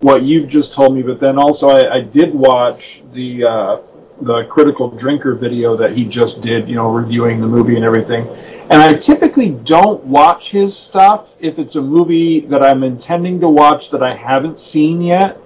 What 0.00 0.22
you've 0.22 0.50
just 0.50 0.74
told 0.74 0.94
me, 0.94 1.00
but 1.00 1.18
then 1.20 1.38
also 1.38 1.70
I, 1.70 1.94
I 1.94 2.00
did 2.02 2.34
watch 2.34 3.02
the 3.14 3.44
uh, 3.44 3.78
the 4.20 4.44
critical 4.44 4.90
drinker 4.90 5.34
video 5.34 5.74
that 5.76 5.96
he 5.96 6.04
just 6.04 6.42
did. 6.42 6.68
You 6.68 6.74
know, 6.74 6.90
reviewing 6.90 7.40
the 7.40 7.46
movie 7.46 7.76
and 7.76 7.84
everything. 7.84 8.28
And 8.68 8.82
I 8.82 8.94
typically 8.94 9.50
don't 9.50 10.04
watch 10.04 10.50
his 10.50 10.76
stuff 10.76 11.28
if 11.38 11.58
it's 11.58 11.76
a 11.76 11.80
movie 11.80 12.40
that 12.40 12.64
I'm 12.64 12.82
intending 12.82 13.40
to 13.40 13.48
watch 13.48 13.90
that 13.90 14.02
I 14.02 14.14
haven't 14.14 14.60
seen 14.60 15.00
yet. 15.00 15.40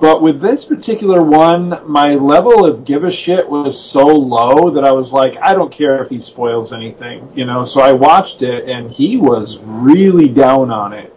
But 0.00 0.22
with 0.22 0.40
this 0.40 0.64
particular 0.64 1.22
one, 1.24 1.80
my 1.84 2.14
level 2.14 2.64
of 2.64 2.84
give 2.84 3.02
a 3.02 3.10
shit 3.10 3.48
was 3.48 3.78
so 3.78 4.06
low 4.06 4.70
that 4.70 4.84
I 4.84 4.92
was 4.92 5.12
like, 5.12 5.36
I 5.42 5.54
don't 5.54 5.72
care 5.72 6.00
if 6.00 6.08
he 6.08 6.20
spoils 6.20 6.72
anything, 6.72 7.28
you 7.34 7.44
know. 7.44 7.64
So 7.64 7.80
I 7.80 7.92
watched 7.92 8.42
it, 8.42 8.68
and 8.68 8.92
he 8.92 9.16
was 9.16 9.58
really 9.62 10.28
down 10.28 10.70
on 10.70 10.92
it, 10.92 11.12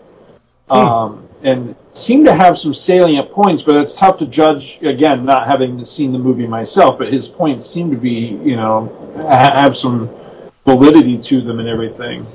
um, 0.71 1.29
and 1.43 1.75
seemed 1.93 2.25
to 2.25 2.33
have 2.33 2.57
some 2.57 2.73
salient 2.73 3.31
points. 3.31 3.61
But 3.61 3.75
it's 3.75 3.93
tough 3.93 4.17
to 4.17 4.25
judge 4.25 4.79
again, 4.81 5.25
not 5.25 5.45
having 5.45 5.85
seen 5.85 6.11
the 6.11 6.19
movie 6.19 6.47
myself. 6.47 6.97
But 6.97 7.13
his 7.13 7.27
points 7.27 7.69
seem 7.69 7.91
to 7.91 7.97
be, 7.97 8.39
you 8.43 8.55
know, 8.55 8.89
have 9.29 9.77
some 9.77 10.09
validity 10.65 11.19
to 11.19 11.41
them 11.41 11.59
and 11.59 11.69
everything. 11.69 12.25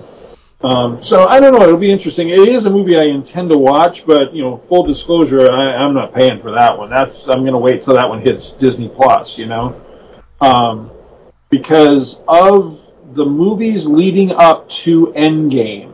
Um, 0.63 1.05
so 1.05 1.27
I 1.27 1.39
don't 1.39 1.53
know. 1.53 1.63
It'll 1.65 1.79
be 1.79 1.91
interesting. 1.91 2.31
It 2.31 2.49
is 2.49 2.65
a 2.65 2.71
movie 2.71 2.97
I 2.97 3.05
intend 3.05 3.51
to 3.51 3.59
watch, 3.59 4.07
but 4.07 4.35
you 4.35 4.43
know, 4.43 4.57
full 4.69 4.85
disclosure, 4.85 5.51
I, 5.51 5.75
I'm 5.75 5.95
not 5.95 6.15
paying 6.15 6.41
for 6.41 6.51
that 6.53 6.77
one. 6.77 6.91
That's 6.91 7.29
I'm 7.29 7.41
going 7.41 7.53
to 7.53 7.59
wait 7.59 7.85
till 7.85 7.95
that 7.95 8.09
one 8.09 8.23
hits 8.23 8.53
Disney 8.53 8.89
Plus. 8.89 9.39
You 9.39 9.47
know, 9.47 9.81
um, 10.41 10.91
because 11.51 12.21
of 12.27 12.81
the 13.13 13.25
movies 13.25 13.87
leading 13.87 14.33
up 14.33 14.69
to 14.71 15.13
Endgame. 15.17 15.93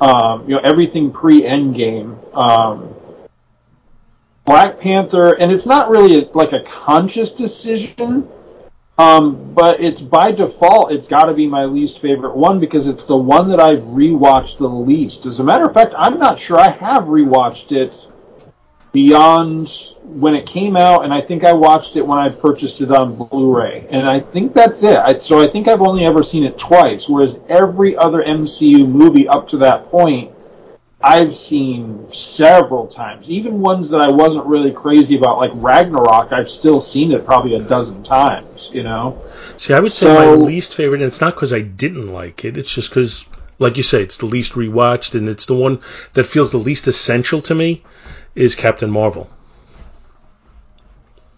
Um, 0.00 0.48
you 0.48 0.56
know, 0.56 0.60
everything 0.64 1.12
pre 1.12 1.42
Endgame. 1.42 2.18
Um, 2.36 2.94
Black 4.44 4.78
Panther, 4.78 5.32
and 5.32 5.50
it's 5.50 5.64
not 5.64 5.88
really 5.88 6.28
like 6.34 6.52
a 6.52 6.62
conscious 6.68 7.32
decision. 7.32 8.28
Um, 8.96 9.52
but 9.54 9.80
it's 9.80 10.00
by 10.00 10.30
default, 10.30 10.92
it's 10.92 11.08
got 11.08 11.24
to 11.24 11.34
be 11.34 11.48
my 11.48 11.64
least 11.64 11.98
favorite 11.98 12.36
one 12.36 12.60
because 12.60 12.86
it's 12.86 13.04
the 13.04 13.16
one 13.16 13.48
that 13.48 13.60
I've 13.60 13.80
rewatched 13.80 14.58
the 14.58 14.68
least. 14.68 15.26
As 15.26 15.40
a 15.40 15.44
matter 15.44 15.64
of 15.64 15.74
fact, 15.74 15.94
I'm 15.96 16.18
not 16.18 16.38
sure 16.38 16.60
I 16.60 16.70
have 16.70 17.04
rewatched 17.04 17.72
it 17.72 17.92
beyond 18.92 19.68
when 20.04 20.36
it 20.36 20.46
came 20.46 20.76
out, 20.76 21.04
and 21.04 21.12
I 21.12 21.20
think 21.20 21.44
I 21.44 21.52
watched 21.52 21.96
it 21.96 22.06
when 22.06 22.18
I 22.18 22.28
purchased 22.28 22.80
it 22.80 22.92
on 22.92 23.16
Blu-ray, 23.16 23.88
and 23.90 24.08
I 24.08 24.20
think 24.20 24.54
that's 24.54 24.84
it. 24.84 24.96
I, 24.96 25.18
so 25.18 25.42
I 25.42 25.50
think 25.50 25.66
I've 25.66 25.82
only 25.82 26.04
ever 26.04 26.22
seen 26.22 26.44
it 26.44 26.56
twice, 26.56 27.08
whereas 27.08 27.40
every 27.48 27.96
other 27.96 28.22
MCU 28.22 28.86
movie 28.88 29.26
up 29.26 29.48
to 29.48 29.56
that 29.58 29.86
point, 29.86 30.32
I've 31.06 31.36
seen 31.36 32.10
several 32.12 32.86
times. 32.86 33.30
Even 33.30 33.60
ones 33.60 33.90
that 33.90 34.00
I 34.00 34.10
wasn't 34.10 34.46
really 34.46 34.72
crazy 34.72 35.18
about, 35.18 35.36
like 35.36 35.50
Ragnarok, 35.54 36.32
I've 36.32 36.50
still 36.50 36.80
seen 36.80 37.12
it 37.12 37.26
probably 37.26 37.54
a 37.54 37.60
dozen 37.60 38.02
times. 38.02 38.70
You 38.72 38.84
know. 38.84 39.22
See, 39.58 39.74
I 39.74 39.80
would 39.80 39.92
say 39.92 40.06
So- 40.06 40.14
my 40.14 40.44
least 40.44 40.74
favorite, 40.74 41.02
and 41.02 41.08
it's 41.08 41.20
not 41.20 41.34
because 41.34 41.52
I 41.52 41.60
didn't 41.60 42.08
like 42.08 42.44
it. 42.46 42.56
It's 42.56 42.72
just 42.72 42.88
because, 42.88 43.26
like 43.58 43.76
you 43.76 43.82
say, 43.82 44.02
it's 44.02 44.16
the 44.16 44.26
least 44.26 44.52
rewatched, 44.54 45.14
and 45.14 45.28
it's 45.28 45.44
the 45.46 45.54
one 45.54 45.80
that 46.14 46.24
feels 46.24 46.52
the 46.52 46.58
least 46.58 46.88
essential 46.88 47.42
to 47.42 47.54
me. 47.54 47.82
Is 48.34 48.54
Captain 48.54 48.90
Marvel? 48.90 49.28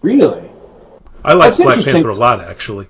Really. 0.00 0.48
I 1.24 1.32
like 1.32 1.56
That's 1.56 1.62
Black. 1.62 1.84
Panther 1.84 2.10
a 2.10 2.14
lot, 2.14 2.40
actually. 2.40 2.86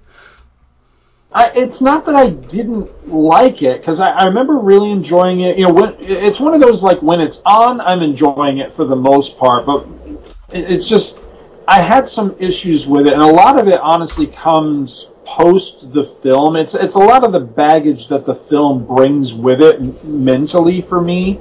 I, 1.37 1.51
it's 1.55 1.83
not 1.83 2.07
that 2.07 2.15
I 2.15 2.31
didn't 2.31 3.13
like 3.13 3.61
it 3.61 3.83
because 3.83 4.01
I, 4.01 4.09
I 4.11 4.25
remember 4.25 4.55
really 4.55 4.91
enjoying 4.91 5.41
it. 5.41 5.59
You 5.59 5.69
know, 5.69 5.75
when, 5.75 5.95
it's 6.01 6.41
one 6.41 6.55
of 6.55 6.63
those 6.63 6.83
like 6.83 7.03
when 7.03 7.21
it's 7.21 7.43
on, 7.45 7.79
I'm 7.83 8.01
enjoying 8.01 8.57
it 8.57 8.75
for 8.75 8.87
the 8.87 8.97
most 8.97 9.37
part, 9.37 9.67
but 9.67 9.87
it, 10.51 10.71
it's 10.71 10.89
just 10.89 11.19
I 11.69 11.83
had 11.83 12.09
some 12.09 12.35
issues 12.39 12.87
with 12.87 13.07
it, 13.07 13.13
and 13.13 13.21
a 13.21 13.27
lot 13.27 13.61
of 13.61 13.69
it 13.69 13.79
honestly 13.81 14.29
comes 14.29 15.11
post 15.27 15.93
the 15.93 16.05
film. 16.23 16.57
It's 16.57 16.75
it's 16.75 16.95
a 16.95 17.01
lot 17.01 17.23
of 17.23 17.33
the 17.33 17.41
baggage 17.41 18.09
that 18.09 18.25
the 18.25 18.35
film 18.35 18.87
brings 18.87 19.35
with 19.35 19.61
it 19.61 20.05
mentally 20.05 20.81
for 20.81 21.03
me 21.03 21.39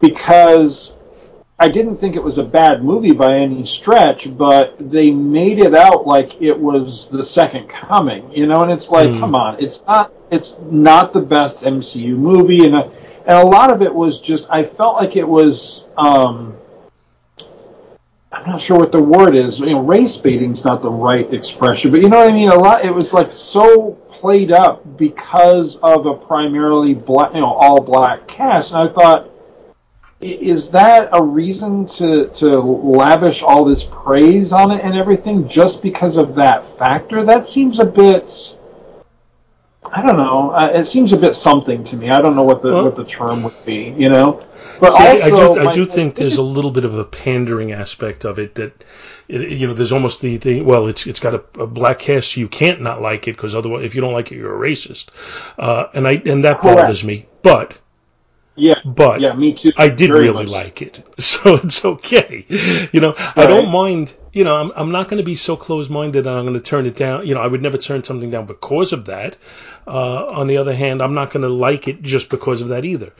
because 0.00 0.94
I 1.62 1.68
didn't 1.68 1.98
think 1.98 2.16
it 2.16 2.22
was 2.22 2.38
a 2.38 2.42
bad 2.42 2.82
movie 2.82 3.12
by 3.12 3.36
any 3.36 3.66
stretch, 3.66 4.34
but 4.36 4.76
they 4.78 5.10
made 5.10 5.58
it 5.58 5.74
out 5.74 6.06
like 6.06 6.40
it 6.40 6.58
was 6.58 7.08
the 7.10 7.22
second 7.22 7.68
coming, 7.68 8.32
you 8.32 8.46
know. 8.46 8.62
And 8.62 8.72
it's 8.72 8.90
like, 8.90 9.10
Mm. 9.10 9.20
come 9.20 9.34
on, 9.34 9.62
it's 9.62 9.84
not. 9.86 10.10
It's 10.30 10.56
not 10.70 11.12
the 11.12 11.20
best 11.20 11.60
MCU 11.62 12.16
movie, 12.16 12.64
and 12.64 12.74
uh, 12.74 12.88
and 13.26 13.36
a 13.38 13.46
lot 13.46 13.70
of 13.70 13.82
it 13.82 13.94
was 13.94 14.18
just. 14.20 14.50
I 14.50 14.64
felt 14.64 14.94
like 14.94 15.16
it 15.16 15.28
was. 15.28 15.84
Um, 15.98 16.54
I'm 18.32 18.46
not 18.48 18.60
sure 18.62 18.78
what 18.78 18.92
the 18.92 19.02
word 19.02 19.34
is. 19.36 19.58
You 19.58 19.66
know, 19.66 19.80
race 19.80 20.16
baiting's 20.16 20.64
not 20.64 20.80
the 20.80 20.90
right 20.90 21.30
expression, 21.34 21.90
but 21.90 22.00
you 22.00 22.08
know 22.08 22.20
what 22.20 22.30
I 22.30 22.32
mean. 22.32 22.48
A 22.48 22.54
lot. 22.54 22.86
It 22.86 22.90
was 22.94 23.12
like 23.12 23.34
so 23.34 23.92
played 24.10 24.50
up 24.50 24.96
because 24.96 25.76
of 25.82 26.06
a 26.06 26.14
primarily 26.14 26.94
black, 26.94 27.34
you 27.34 27.40
know, 27.40 27.52
all 27.52 27.82
black 27.82 28.26
cast, 28.28 28.72
and 28.72 28.88
I 28.88 28.92
thought 28.92 29.28
is 30.20 30.70
that 30.70 31.08
a 31.12 31.22
reason 31.22 31.86
to 31.86 32.28
to 32.28 32.58
lavish 32.60 33.42
all 33.42 33.64
this 33.64 33.84
praise 33.84 34.52
on 34.52 34.70
it 34.70 34.84
and 34.84 34.94
everything 34.94 35.48
just 35.48 35.82
because 35.82 36.16
of 36.16 36.34
that 36.34 36.78
factor? 36.78 37.24
That 37.24 37.48
seems 37.48 37.78
a 37.78 37.84
bit. 37.84 38.24
I 39.92 40.02
don't 40.06 40.18
know. 40.18 40.50
Uh, 40.50 40.66
it 40.74 40.88
seems 40.88 41.12
a 41.12 41.16
bit 41.16 41.34
something 41.34 41.82
to 41.84 41.96
me. 41.96 42.10
I 42.10 42.20
don't 42.20 42.36
know 42.36 42.42
what 42.42 42.62
the 42.62 42.70
Well- 42.70 42.84
what 42.84 42.96
the 42.96 43.04
term 43.04 43.42
would 43.42 43.64
be. 43.64 43.94
You 43.96 44.10
know, 44.10 44.42
but 44.78 44.92
See, 44.92 44.98
I- 44.98 45.12
also 45.12 45.52
I 45.52 45.54
do, 45.54 45.60
I 45.60 45.64
my- 45.64 45.72
do 45.72 45.86
think 45.86 46.16
there's 46.16 46.36
a 46.36 46.42
little 46.42 46.70
bit 46.70 46.84
of 46.84 46.94
a 46.96 47.04
pandering 47.04 47.72
aspect 47.72 48.24
of 48.24 48.38
it 48.38 48.54
that, 48.56 48.84
it, 49.26 49.48
you 49.48 49.66
know, 49.66 49.72
there's 49.74 49.90
almost 49.92 50.20
the 50.20 50.36
thing. 50.36 50.66
Well, 50.66 50.86
it's 50.86 51.06
it's 51.06 51.18
got 51.18 51.34
a, 51.34 51.42
a 51.58 51.66
black 51.66 51.98
cast, 52.00 52.34
so 52.34 52.40
you 52.40 52.48
can't 52.48 52.82
not 52.82 53.00
like 53.00 53.26
it 53.26 53.36
because 53.36 53.54
otherwise, 53.54 53.84
if 53.86 53.94
you 53.94 54.02
don't 54.02 54.12
like 54.12 54.30
it, 54.30 54.36
you're 54.36 54.54
a 54.54 54.68
racist. 54.70 55.08
Uh, 55.58 55.86
and 55.94 56.06
I 56.06 56.20
and 56.26 56.44
that 56.44 56.60
bothers 56.62 57.02
me. 57.02 57.24
But 57.42 57.72
yeah, 58.60 58.74
but 58.84 59.20
yeah, 59.20 59.32
me 59.32 59.54
too. 59.54 59.72
I 59.76 59.88
did 59.88 60.10
Very 60.10 60.28
really 60.28 60.44
much. 60.44 60.48
like 60.48 60.82
it, 60.82 61.02
so 61.18 61.56
it's 61.56 61.84
okay. 61.84 62.44
You 62.92 63.00
know, 63.00 63.14
I 63.16 63.46
don't 63.46 63.70
mind. 63.70 64.14
You 64.32 64.44
know, 64.44 64.56
I'm 64.56 64.70
I'm 64.76 64.92
not 64.92 65.08
going 65.08 65.18
to 65.18 65.24
be 65.24 65.34
so 65.34 65.56
close-minded 65.56 66.24
that 66.24 66.30
I'm 66.30 66.44
going 66.44 66.54
to 66.54 66.60
turn 66.60 66.86
it 66.86 66.94
down. 66.94 67.26
You 67.26 67.34
know, 67.34 67.40
I 67.40 67.46
would 67.46 67.62
never 67.62 67.78
turn 67.78 68.04
something 68.04 68.30
down 68.30 68.46
because 68.46 68.92
of 68.92 69.06
that. 69.06 69.36
Uh, 69.86 70.26
on 70.26 70.46
the 70.46 70.58
other 70.58 70.74
hand, 70.74 71.02
I'm 71.02 71.14
not 71.14 71.30
going 71.32 71.42
to 71.42 71.48
like 71.48 71.88
it 71.88 72.02
just 72.02 72.30
because 72.30 72.60
of 72.60 72.68
that 72.68 72.84
either. 72.84 73.12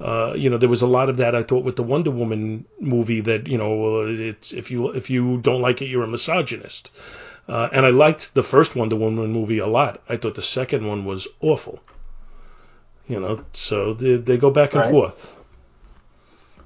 Uh, 0.00 0.34
you 0.36 0.50
know, 0.50 0.58
there 0.58 0.68
was 0.68 0.82
a 0.82 0.86
lot 0.86 1.08
of 1.08 1.16
that 1.18 1.34
I 1.34 1.42
thought 1.42 1.64
with 1.64 1.76
the 1.76 1.82
Wonder 1.82 2.10
Woman 2.10 2.64
movie 2.80 3.20
that 3.22 3.46
you 3.46 3.58
know, 3.58 4.06
it's 4.06 4.52
if 4.52 4.70
you 4.70 4.90
if 4.90 5.10
you 5.10 5.38
don't 5.38 5.62
like 5.62 5.80
it, 5.80 5.86
you're 5.86 6.04
a 6.04 6.08
misogynist. 6.08 6.90
Uh, 7.48 7.68
and 7.72 7.86
I 7.86 7.90
liked 7.90 8.34
the 8.34 8.42
first 8.42 8.76
Wonder 8.76 8.96
Woman 8.96 9.32
movie 9.32 9.58
a 9.58 9.66
lot. 9.66 10.02
I 10.08 10.16
thought 10.16 10.34
the 10.34 10.42
second 10.42 10.86
one 10.86 11.04
was 11.04 11.26
awful. 11.40 11.80
You 13.08 13.20
know, 13.20 13.44
so 13.52 13.94
they, 13.94 14.16
they 14.18 14.36
go 14.38 14.50
back 14.50 14.74
and 14.76 14.84
Right. 14.84 14.86
forth. 14.86 15.36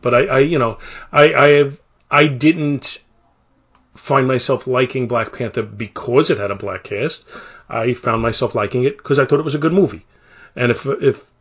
But 0.02 0.14
I, 0.14 0.26
I, 0.26 0.38
you 0.40 0.58
know, 0.58 0.78
I, 1.12 1.34
I 1.34 1.48
have, 1.50 1.80
I 2.10 2.26
didn't 2.28 3.02
find 3.96 4.26
myself 4.28 4.66
liking 4.66 5.08
Black 5.08 5.32
Panther 5.32 5.62
because 5.62 6.30
it 6.30 6.38
had 6.38 6.50
a 6.50 6.56
black 6.56 6.84
cast. 6.84 7.28
I 7.68 7.94
found 7.94 8.22
myself 8.22 8.54
liking 8.54 8.84
it 8.84 8.96
because 8.98 9.18
I 9.18 9.24
thought 9.26 9.40
it 9.40 9.44
was 9.44 9.54
a 9.54 9.58
good 9.60 9.72
movie. 9.72 10.06
And 10.56 10.70
if 10.72 10.86
if 10.86 11.32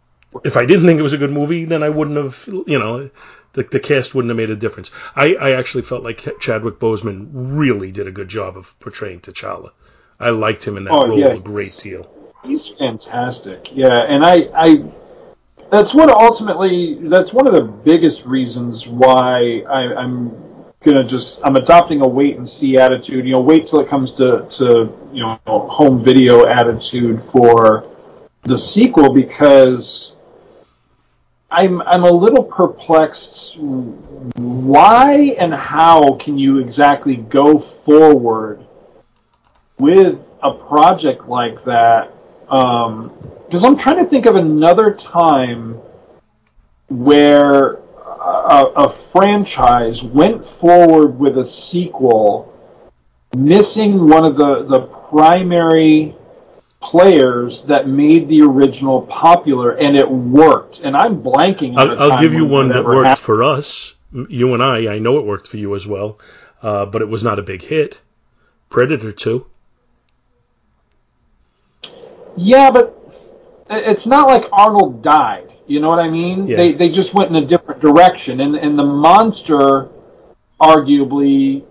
if 0.45 0.57
I 0.57 0.65
didn't 0.65 0.85
think 0.85 0.99
it 0.99 1.03
was 1.03 1.13
a 1.13 1.17
good 1.17 1.31
movie, 1.31 1.65
then 1.65 1.83
I 1.83 1.89
wouldn't 1.89 2.17
have, 2.17 2.47
you 2.67 2.79
know, 2.79 3.09
the, 3.53 3.63
the 3.63 3.79
cast 3.79 4.15
wouldn't 4.15 4.29
have 4.31 4.37
made 4.37 4.49
a 4.49 4.55
difference. 4.55 4.91
I, 5.15 5.35
I 5.35 5.51
actually 5.51 5.83
felt 5.83 6.03
like 6.03 6.25
Chadwick 6.39 6.79
Boseman 6.79 7.29
really 7.33 7.91
did 7.91 8.07
a 8.07 8.11
good 8.11 8.29
job 8.29 8.57
of 8.57 8.77
portraying 8.79 9.19
T'Challa. 9.21 9.71
I 10.19 10.29
liked 10.31 10.65
him 10.65 10.77
in 10.77 10.85
that 10.85 10.99
Oh, 10.99 11.05
role 11.05 11.17
yeah. 11.17 11.35
a 11.35 11.41
great 11.41 11.77
deal. 11.77 12.07
He's 12.43 12.67
fantastic. 12.67 13.69
Yeah, 13.71 14.03
and 14.07 14.25
I, 14.25 14.49
I 14.55 14.83
that's 15.69 15.93
what 15.93 16.09
ultimately 16.09 16.97
that's 17.07 17.33
one 17.33 17.47
of 17.47 17.53
the 17.53 17.61
biggest 17.61 18.25
reasons 18.25 18.87
why 18.87 19.63
I, 19.69 19.93
I'm 19.95 20.35
gonna 20.83 21.03
just 21.03 21.39
I'm 21.43 21.55
adopting 21.55 22.01
a 22.01 22.07
wait 22.07 22.37
and 22.37 22.49
see 22.49 22.77
attitude. 22.77 23.25
You 23.25 23.33
know, 23.33 23.41
wait 23.41 23.67
till 23.67 23.79
it 23.79 23.87
comes 23.87 24.11
to 24.13 24.47
to 24.57 24.91
you 25.13 25.23
know 25.23 25.39
home 25.45 26.03
video 26.03 26.45
attitude 26.45 27.21
for 27.31 27.87
the 28.43 28.57
sequel 28.57 29.13
because 29.13 30.15
I'm 31.51 31.81
I'm 31.83 32.03
a 32.03 32.11
little 32.11 32.43
perplexed. 32.43 33.55
Why 33.57 35.35
and 35.37 35.53
how 35.53 36.15
can 36.15 36.39
you 36.39 36.57
exactly 36.57 37.17
go 37.17 37.59
forward 37.59 38.65
with 39.77 40.19
a 40.41 40.53
project 40.53 41.27
like 41.27 41.63
that? 41.65 42.13
Because 42.51 43.63
I'm 43.63 43.77
trying 43.77 44.03
to 44.03 44.09
think 44.09 44.25
of 44.25 44.35
another 44.35 44.93
time 44.93 45.79
where 46.89 47.75
a, 47.75 48.71
a 48.75 48.93
franchise 49.13 50.03
went 50.03 50.45
forward 50.45 51.17
with 51.17 51.37
a 51.37 51.47
sequel, 51.47 52.53
missing 53.37 54.09
one 54.09 54.25
of 54.25 54.35
the 54.35 54.65
the 54.67 54.81
primary 54.81 56.13
players 56.81 57.63
that 57.63 57.87
made 57.87 58.27
the 58.27 58.41
original 58.41 59.03
popular, 59.03 59.71
and 59.77 59.95
it 59.95 60.09
worked. 60.09 60.81
And 60.81 60.97
I'm 60.97 61.23
blanking. 61.23 61.75
I'll, 61.77 62.11
I'll 62.11 62.21
give 62.21 62.33
you 62.33 62.43
one 62.43 62.67
that 62.67 62.83
worked 62.83 63.07
happened. 63.07 63.25
for 63.25 63.43
us. 63.43 63.95
You 64.11 64.53
and 64.53 64.61
I, 64.61 64.95
I 64.95 64.99
know 64.99 65.19
it 65.19 65.25
worked 65.25 65.47
for 65.47 65.55
you 65.55 65.73
as 65.73 65.87
well, 65.87 66.19
uh, 66.61 66.85
but 66.85 67.01
it 67.01 67.07
was 67.07 67.23
not 67.23 67.39
a 67.39 67.41
big 67.41 67.61
hit. 67.61 68.01
Predator 68.69 69.13
2. 69.13 69.45
Yeah, 72.37 72.71
but 72.71 72.97
it's 73.69 74.05
not 74.05 74.27
like 74.27 74.45
Arnold 74.51 75.01
died. 75.01 75.51
You 75.67 75.79
know 75.79 75.89
what 75.89 75.99
I 75.99 76.09
mean? 76.09 76.47
Yeah. 76.47 76.57
They 76.57 76.73
they 76.73 76.89
just 76.89 77.13
went 77.13 77.29
in 77.29 77.41
a 77.41 77.45
different 77.45 77.81
direction, 77.81 78.41
and 78.41 78.55
and 78.55 78.77
the 78.77 78.83
monster 78.83 79.89
arguably, 80.59 81.63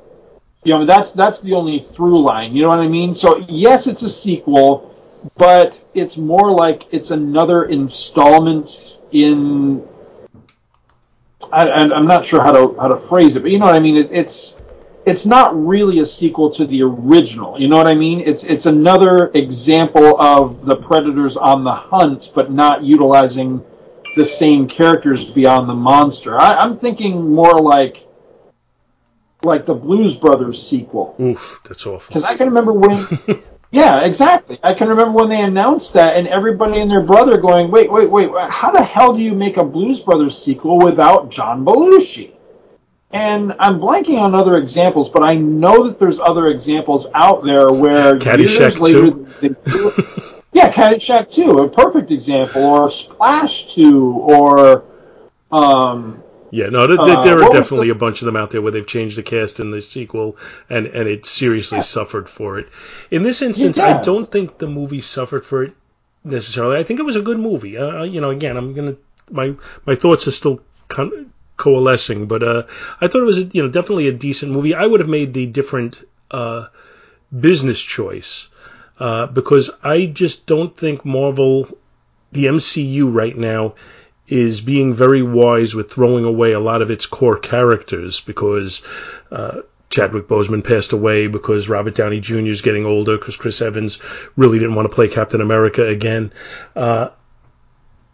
you 0.65 0.73
know, 0.75 0.87
that's 0.87 1.13
that's 1.13 1.41
the 1.41 1.53
only 1.55 1.81
through 1.81 2.23
line. 2.23 2.55
You 2.55 2.63
know 2.63 2.69
what 2.69 2.79
I 2.79 2.89
mean? 2.89 3.15
So 3.15 3.45
yes, 3.49 3.87
it's 3.87 4.03
a 4.03 4.09
sequel, 4.09 4.95
but 5.37 5.77
it's 5.95 6.17
more 6.17 6.51
like 6.51 6.85
it's 6.93 7.11
another 7.11 7.65
installment 7.67 8.99
in. 9.13 9.87
I, 11.53 11.65
I'm 11.65 12.07
not 12.07 12.25
sure 12.25 12.43
how 12.43 12.53
to 12.53 12.81
how 12.81 12.89
to 12.89 12.99
phrase 13.09 13.37
it, 13.37 13.41
but 13.43 13.51
you 13.51 13.59
know 13.59 13.67
what 13.67 13.75
I 13.75 13.81
mean. 13.81 13.97
It, 13.97 14.11
it's 14.13 14.57
it's 15.11 15.27
not 15.27 15.55
really 15.67 16.01
a 16.01 16.07
sequel 16.07 16.51
to 16.53 16.67
the 16.67 16.83
original. 16.83 17.61
You 17.61 17.69
know 17.69 17.77
what 17.77 17.87
I 17.87 17.95
mean? 17.95 18.21
It's 18.21 18.45
it's 18.45 18.67
another 18.67 19.31
example 19.35 20.21
of 20.21 20.65
the 20.65 20.77
Predators 20.77 21.37
on 21.37 21.65
the 21.65 21.75
hunt, 21.75 22.31
but 22.35 22.53
not 22.53 22.83
utilizing 22.85 23.65
the 24.17 24.25
same 24.25 24.69
characters 24.69 25.25
beyond 25.25 25.69
the 25.69 25.75
monster. 25.75 26.41
I, 26.41 26.59
I'm 26.59 26.77
thinking 26.77 27.33
more 27.33 27.61
like 27.61 28.07
like 29.43 29.67
the 29.67 29.75
Blues 29.75 30.17
Brothers 30.17 30.63
sequel. 30.63 31.17
Oof, 31.21 31.61
that's 31.67 31.87
awful. 31.87 32.09
Because 32.09 32.25
I 32.25 32.37
can 32.37 32.49
remember 32.49 32.73
when. 32.73 33.07
yeah, 33.71 34.01
exactly. 34.01 34.59
I 34.63 34.75
can 34.75 34.89
remember 34.89 35.13
when 35.13 35.29
they 35.29 35.41
announced 35.41 35.95
that, 35.95 36.17
and 36.17 36.29
everybody 36.29 36.81
and 36.81 36.91
their 36.91 37.03
brother 37.03 37.39
going, 37.39 37.71
"Wait, 37.71 37.91
wait, 37.91 38.11
wait! 38.11 38.31
How 38.51 38.71
the 38.71 38.83
hell 38.83 39.15
do 39.15 39.23
you 39.23 39.35
make 39.35 39.57
a 39.57 39.65
Blues 39.65 40.01
Brothers 40.01 40.37
sequel 40.37 40.79
without 40.79 41.31
John 41.31 41.65
Belushi?" 41.65 42.33
And 43.13 43.55
I'm 43.59 43.81
blanking 43.81 44.21
on 44.21 44.35
other 44.37 44.57
examples, 44.57 45.09
but 45.09 45.25
I 45.25 45.35
know 45.35 45.89
that 45.89 45.99
there's 45.99 46.21
other 46.21 46.47
examples 46.49 47.09
out 47.15 47.45
there 47.45 47.73
where 47.73 48.17
Caddyshack 48.19 48.59
years 48.61 48.79
later, 48.79 49.11
2. 49.11 49.29
they 49.41 49.49
do, 49.49 49.93
yeah, 50.53 50.71
Caddyshack 50.73 51.31
2, 51.33 51.51
a 51.59 51.69
perfect 51.69 52.13
example, 52.13 52.63
or 52.63 52.91
Splash 52.91 53.75
2, 53.75 54.13
or 54.13 54.85
um, 55.51 56.23
Yeah, 56.53 56.67
no, 56.69 56.87
there, 56.87 57.01
Uh, 57.01 57.23
there 57.23 57.43
are 57.43 57.51
definitely 57.51 57.89
the- 57.89 57.95
a 57.95 57.99
bunch 57.99 58.23
of 58.23 58.27
them 58.27 58.37
out 58.37 58.51
there 58.51 58.63
where 58.63 58.71
they've 58.73 58.87
changed 58.87 59.17
the 59.19 59.23
cast 59.25 59.59
in 59.61 59.71
the 59.71 59.81
sequel, 59.81 60.37
and 60.69 60.87
and 60.87 61.09
it 61.09 61.25
seriously 61.27 61.83
suffered 61.83 62.29
for 62.29 62.59
it. 62.59 62.69
In 63.11 63.23
this 63.25 63.41
instance, 63.43 63.79
I 63.79 64.01
don't 64.03 64.31
think 64.31 64.59
the 64.59 64.67
movie 64.69 65.01
suffered 65.01 65.45
for 65.45 65.63
it 65.65 65.73
necessarily. 66.25 66.77
I 66.77 66.83
think 66.85 66.99
it 67.01 67.05
was 67.05 67.17
a 67.17 67.23
good 67.23 67.39
movie. 67.39 67.77
Uh, 67.79 68.03
you 68.05 68.21
know, 68.21 68.31
again, 68.31 68.57
I'm 68.57 68.75
gonna 68.75 68.97
my 69.31 69.55
my 69.87 69.95
thoughts 69.95 70.27
are 70.29 70.33
still 70.33 70.61
con- 70.89 71.31
coalescing, 71.61 72.27
but 72.27 72.43
uh, 72.43 72.63
I 73.01 73.07
thought 73.07 73.23
it 73.23 73.27
was 73.27 73.55
you 73.55 73.63
know 73.63 73.69
definitely 73.69 74.09
a 74.09 74.13
decent 74.13 74.51
movie. 74.51 74.75
I 74.75 74.85
would 74.85 75.01
have 75.01 75.09
made 75.09 75.33
the 75.33 75.47
different 75.47 76.03
uh, 76.31 76.67
business 77.39 77.81
choice 77.81 78.49
uh, 78.99 79.27
because 79.27 79.71
I 79.83 80.07
just 80.07 80.47
don't 80.47 80.77
think 80.77 81.05
Marvel, 81.05 81.69
the 82.33 82.47
MCU 82.47 83.13
right 83.13 83.37
now, 83.37 83.75
is 84.27 84.61
being 84.61 84.95
very 84.95 85.23
wise 85.23 85.75
with 85.75 85.93
throwing 85.93 86.25
away 86.25 86.53
a 86.53 86.61
lot 86.61 86.83
of 86.83 86.91
its 86.91 87.07
core 87.07 87.39
characters 87.39 88.21
because 88.21 88.83
uh, 89.31 89.61
Chadwick 89.91 90.29
Boseman 90.29 90.65
passed 90.65 90.93
away, 90.93 91.27
because 91.27 91.69
Robert 91.69 91.97
Downey 91.97 92.21
Jr. 92.21 92.47
is 92.47 92.63
getting 92.63 92.87
older, 92.87 93.19
because 93.19 93.37
Chris 93.37 93.61
Evans 93.61 93.99
really 94.37 94.59
didn't 94.59 94.77
want 94.77 94.89
to 94.89 94.95
play 94.95 95.09
Captain 95.09 95.41
America 95.41 95.87
again. 95.87 96.33
Uh, 96.77 97.09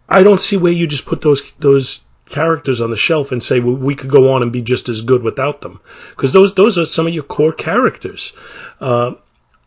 I 0.09 0.23
don't 0.23 0.41
see 0.41 0.57
where 0.57 0.73
you 0.73 0.87
just 0.87 1.05
put 1.05 1.21
those 1.21 1.53
those 1.59 2.05
characters 2.29 2.81
on 2.81 2.91
the 2.91 2.97
shelf 2.97 3.33
and 3.33 3.43
say 3.43 3.61
well, 3.61 3.77
we 3.77 3.95
could 3.95 4.11
go 4.11 4.33
on 4.33 4.43
and 4.43 4.53
be 4.53 4.63
just 4.63 4.89
as 4.89 5.01
good 5.01 5.23
without 5.23 5.61
them, 5.61 5.81
because 6.11 6.33
those 6.33 6.55
those 6.55 6.79
are 6.79 6.85
some 6.85 7.07
of 7.07 7.15
your 7.15 7.23
core 7.23 7.53
characters. 7.53 8.33
Uh, 8.81 9.15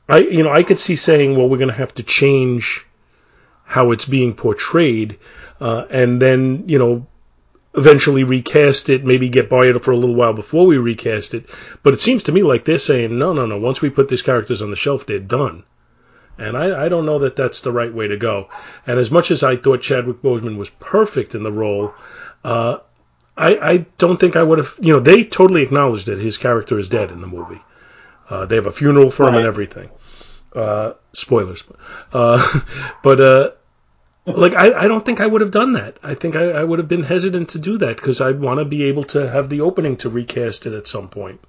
I 0.07 0.19
you 0.19 0.43
know 0.43 0.51
I 0.51 0.63
could 0.63 0.79
see 0.79 0.95
saying 0.95 1.35
well 1.35 1.49
we're 1.49 1.57
going 1.57 1.69
to 1.69 1.73
have 1.73 1.93
to 1.95 2.03
change 2.03 2.85
how 3.63 3.91
it's 3.91 4.05
being 4.05 4.33
portrayed, 4.33 5.17
uh, 5.59 5.85
and 5.89 6.21
then 6.21 6.65
you 6.67 6.79
know 6.79 7.07
eventually 7.75 8.23
recast 8.23 8.89
it, 8.89 9.05
maybe 9.05 9.29
get 9.29 9.49
by 9.49 9.67
it 9.67 9.83
for 9.83 9.91
a 9.91 9.97
little 9.97 10.15
while 10.15 10.33
before 10.33 10.65
we 10.65 10.77
recast 10.77 11.33
it. 11.33 11.49
But 11.83 11.93
it 11.93 12.01
seems 12.01 12.23
to 12.23 12.31
me 12.31 12.43
like 12.43 12.65
they're 12.65 12.79
saying 12.79 13.17
no, 13.17 13.33
no, 13.33 13.45
no. 13.45 13.57
Once 13.57 13.81
we 13.81 13.89
put 13.89 14.09
these 14.09 14.21
characters 14.21 14.61
on 14.61 14.69
the 14.69 14.75
shelf, 14.75 15.05
they're 15.05 15.19
done. 15.19 15.63
And 16.39 16.55
I, 16.55 16.85
I 16.85 16.89
don't 16.89 17.05
know 17.05 17.19
that 17.19 17.35
that's 17.35 17.61
the 17.61 17.71
right 17.73 17.93
way 17.93 18.07
to 18.07 18.17
go. 18.17 18.47
And 18.87 18.97
as 18.97 19.11
much 19.11 19.29
as 19.29 19.43
I 19.43 19.57
thought 19.57 19.81
Chadwick 19.81 20.21
Boseman 20.21 20.57
was 20.57 20.69
perfect 20.69 21.35
in 21.35 21.43
the 21.43 21.51
role, 21.51 21.93
uh, 22.43 22.77
I, 23.37 23.57
I 23.57 23.77
don't 23.97 24.19
think 24.19 24.35
I 24.35 24.43
would 24.43 24.57
have. 24.57 24.75
You 24.81 24.93
know, 24.93 24.99
they 24.99 25.23
totally 25.23 25.63
acknowledged 25.63 26.07
that 26.07 26.19
his 26.19 26.37
character 26.37 26.77
is 26.77 26.89
dead 26.89 27.11
in 27.11 27.21
the 27.21 27.27
movie. 27.27 27.61
Uh, 28.29 28.45
they 28.45 28.55
have 28.55 28.67
a 28.67 28.71
funeral 28.71 29.11
for 29.11 29.27
him 29.27 29.35
and 29.35 29.47
everything. 29.47 29.89
Uh, 30.53 30.93
spoilers, 31.13 31.63
uh, 32.11 32.59
but 33.03 33.21
uh, 33.21 33.51
like 34.25 34.55
I, 34.55 34.73
I 34.73 34.87
don't 34.87 35.05
think 35.05 35.21
I 35.21 35.27
would 35.27 35.41
have 35.41 35.51
done 35.51 35.73
that. 35.73 35.97
I 36.03 36.15
think 36.15 36.35
I, 36.35 36.49
I 36.51 36.63
would 36.63 36.79
have 36.79 36.87
been 36.87 37.03
hesitant 37.03 37.49
to 37.49 37.59
do 37.59 37.77
that 37.77 37.97
because 37.97 38.19
I'd 38.19 38.39
want 38.39 38.59
to 38.59 38.65
be 38.65 38.83
able 38.83 39.03
to 39.05 39.29
have 39.29 39.49
the 39.49 39.61
opening 39.61 39.97
to 39.97 40.09
recast 40.09 40.65
it 40.65 40.73
at 40.73 40.87
some 40.87 41.07
point. 41.07 41.39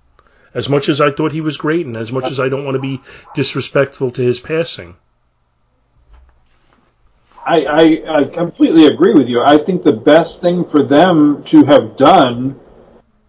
As 0.52 0.68
much 0.68 0.88
as 0.88 1.00
I 1.00 1.10
thought 1.10 1.32
he 1.32 1.40
was 1.40 1.56
great, 1.56 1.86
and 1.86 1.96
as 1.96 2.10
much 2.10 2.30
as 2.30 2.40
I 2.40 2.48
don't 2.48 2.64
want 2.64 2.74
to 2.74 2.80
be 2.80 3.00
disrespectful 3.34 4.10
to 4.12 4.22
his 4.22 4.40
passing. 4.40 4.96
I, 7.50 7.64
I, 7.64 8.18
I 8.20 8.24
completely 8.26 8.86
agree 8.86 9.12
with 9.12 9.26
you. 9.26 9.42
I 9.44 9.58
think 9.58 9.82
the 9.82 9.92
best 9.92 10.40
thing 10.40 10.64
for 10.64 10.84
them 10.84 11.42
to 11.46 11.64
have 11.64 11.96
done 11.96 12.60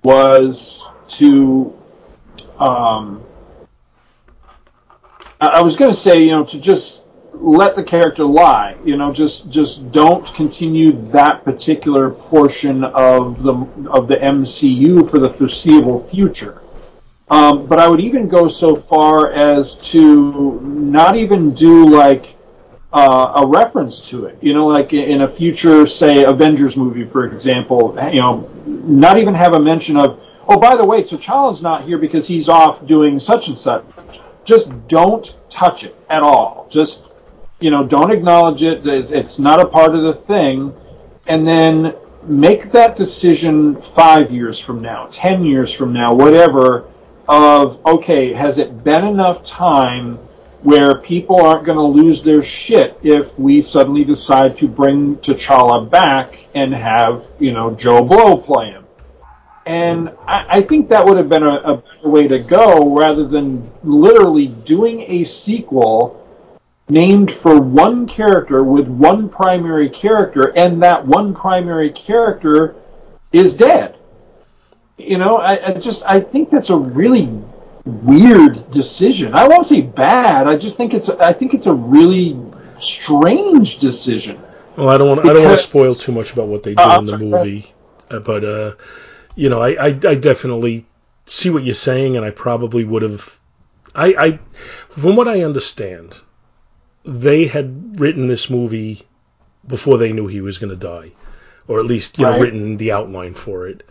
was 0.03 0.85
to, 1.17 1.75
um, 2.59 3.23
I, 5.39 5.63
was 5.63 5.75
going 5.75 5.91
to 5.91 5.99
say, 5.99 6.21
you 6.21 6.33
know, 6.33 6.45
to 6.45 6.59
just 6.59 7.05
let 7.33 7.75
the 7.75 7.81
character 7.81 8.23
lie. 8.23 8.77
You 8.85 8.95
know, 8.95 9.11
just 9.11 9.49
just 9.49 9.91
don't 9.91 10.31
continue 10.35 10.91
that 11.07 11.43
particular 11.43 12.11
portion 12.11 12.83
of 12.83 13.41
the 13.41 13.53
of 13.89 14.07
the 14.07 14.17
MCU 14.17 15.09
for 15.09 15.17
the 15.17 15.31
foreseeable 15.31 16.07
future. 16.09 16.61
Um, 17.31 17.65
but 17.65 17.79
I 17.79 17.87
would 17.87 18.01
even 18.01 18.27
go 18.27 18.47
so 18.47 18.75
far 18.75 19.31
as 19.33 19.77
to 19.89 20.61
not 20.61 21.15
even 21.15 21.55
do 21.55 21.87
like 21.87 22.35
uh, 22.93 23.43
a 23.43 23.47
reference 23.47 24.09
to 24.09 24.25
it. 24.25 24.37
You 24.41 24.53
know, 24.53 24.67
like 24.67 24.93
in 24.93 25.21
a 25.21 25.27
future, 25.27 25.87
say, 25.87 26.23
Avengers 26.23 26.75
movie, 26.75 27.05
for 27.05 27.25
example, 27.25 27.97
you 28.11 28.19
know, 28.19 28.49
not 28.65 29.17
even 29.17 29.33
have 29.33 29.53
a 29.53 29.59
mention 29.59 29.97
of, 29.97 30.21
oh, 30.47 30.57
by 30.57 30.75
the 30.75 30.85
way, 30.85 31.03
T'Challa's 31.03 31.61
not 31.61 31.85
here 31.85 31.97
because 31.97 32.27
he's 32.27 32.49
off 32.49 32.85
doing 32.85 33.19
such 33.19 33.47
and 33.47 33.57
such. 33.57 33.85
Just 34.43 34.87
don't 34.87 35.37
touch 35.49 35.83
it 35.83 35.95
at 36.09 36.21
all. 36.21 36.67
Just, 36.69 37.11
you 37.59 37.69
know, 37.71 37.85
don't 37.85 38.11
acknowledge 38.11 38.63
it. 38.63 38.85
It's 38.85 39.11
it's 39.11 39.39
not 39.39 39.61
a 39.61 39.67
part 39.67 39.95
of 39.95 40.03
the 40.03 40.13
thing. 40.13 40.73
And 41.27 41.47
then 41.47 41.93
make 42.23 42.71
that 42.71 42.97
decision 42.97 43.79
five 43.81 44.31
years 44.31 44.59
from 44.59 44.79
now, 44.79 45.07
ten 45.11 45.45
years 45.45 45.71
from 45.71 45.93
now, 45.93 46.13
whatever, 46.13 46.87
of, 47.29 47.79
okay, 47.85 48.33
has 48.33 48.57
it 48.57 48.83
been 48.83 49.05
enough 49.05 49.45
time 49.45 50.19
where 50.63 50.99
people 51.01 51.41
aren't 51.41 51.65
going 51.65 51.77
to 51.77 52.01
lose 52.01 52.21
their 52.21 52.43
shit 52.43 52.97
if 53.01 53.37
we 53.37 53.61
suddenly 53.61 54.03
decide 54.03 54.57
to 54.57 54.67
bring 54.67 55.15
T'Challa 55.17 55.89
back 55.89 56.47
and 56.53 56.73
have, 56.73 57.23
you 57.39 57.51
know, 57.51 57.73
Joe 57.73 58.03
Blow 58.03 58.37
play 58.37 58.69
him. 58.69 58.85
And 59.65 60.09
I, 60.27 60.45
I 60.49 60.61
think 60.61 60.89
that 60.89 61.05
would 61.05 61.17
have 61.17 61.29
been 61.29 61.43
a, 61.43 61.55
a 61.55 61.77
better 61.77 62.09
way 62.09 62.27
to 62.27 62.39
go 62.39 62.95
rather 62.95 63.27
than 63.27 63.71
literally 63.83 64.47
doing 64.47 65.01
a 65.01 65.23
sequel 65.23 66.17
named 66.89 67.31
for 67.31 67.59
one 67.59 68.07
character 68.07 68.63
with 68.63 68.87
one 68.87 69.29
primary 69.29 69.89
character, 69.89 70.51
and 70.57 70.83
that 70.83 71.05
one 71.05 71.33
primary 71.33 71.91
character 71.91 72.75
is 73.31 73.53
dead. 73.53 73.95
You 74.97 75.17
know, 75.17 75.37
I, 75.37 75.69
I 75.69 75.73
just 75.73 76.03
I 76.05 76.19
think 76.19 76.49
that's 76.49 76.69
a 76.69 76.77
really 76.77 77.27
weird 77.85 78.71
decision. 78.71 79.33
I 79.33 79.47
won't 79.47 79.65
say 79.65 79.81
bad. 79.81 80.47
I 80.47 80.57
just 80.57 80.77
think 80.77 80.93
it's 80.93 81.09
I 81.09 81.33
think 81.33 81.53
it's 81.53 81.67
a 81.67 81.73
really 81.73 82.37
strange 82.79 83.79
decision. 83.79 84.41
Well, 84.77 84.89
I 84.89 84.97
don't 84.97 85.07
want 85.09 85.19
I 85.21 85.33
don't 85.33 85.43
want 85.43 85.57
to 85.57 85.63
spoil 85.63 85.95
too 85.95 86.11
much 86.11 86.31
about 86.33 86.47
what 86.47 86.63
they 86.63 86.75
do 86.75 86.81
Uh, 86.81 86.99
in 86.99 87.05
the 87.05 87.17
movie, 87.17 87.73
uh, 88.09 88.19
but 88.19 88.43
uh, 88.43 88.73
you 89.35 89.49
know, 89.49 89.61
I, 89.61 89.69
I 89.69 89.87
I 89.87 90.15
definitely 90.15 90.85
see 91.25 91.49
what 91.49 91.63
you're 91.63 91.75
saying, 91.75 92.17
and 92.17 92.25
I 92.25 92.29
probably 92.29 92.83
would 92.83 93.01
have. 93.01 93.39
I 93.93 94.13
I 94.17 94.39
from 94.89 95.15
what 95.15 95.27
I 95.27 95.43
understand, 95.43 96.19
they 97.03 97.47
had 97.47 97.99
written 97.99 98.27
this 98.27 98.49
movie 98.49 99.03
before 99.67 99.97
they 99.97 100.11
knew 100.13 100.27
he 100.27 100.41
was 100.41 100.57
going 100.57 100.69
to 100.69 100.75
die, 100.75 101.11
or 101.67 101.79
at 101.79 101.85
least 101.85 102.17
you 102.17 102.25
know 102.25 102.39
written 102.39 102.77
the 102.77 102.91
outline 102.93 103.33
for 103.33 103.67
it, 103.67 103.83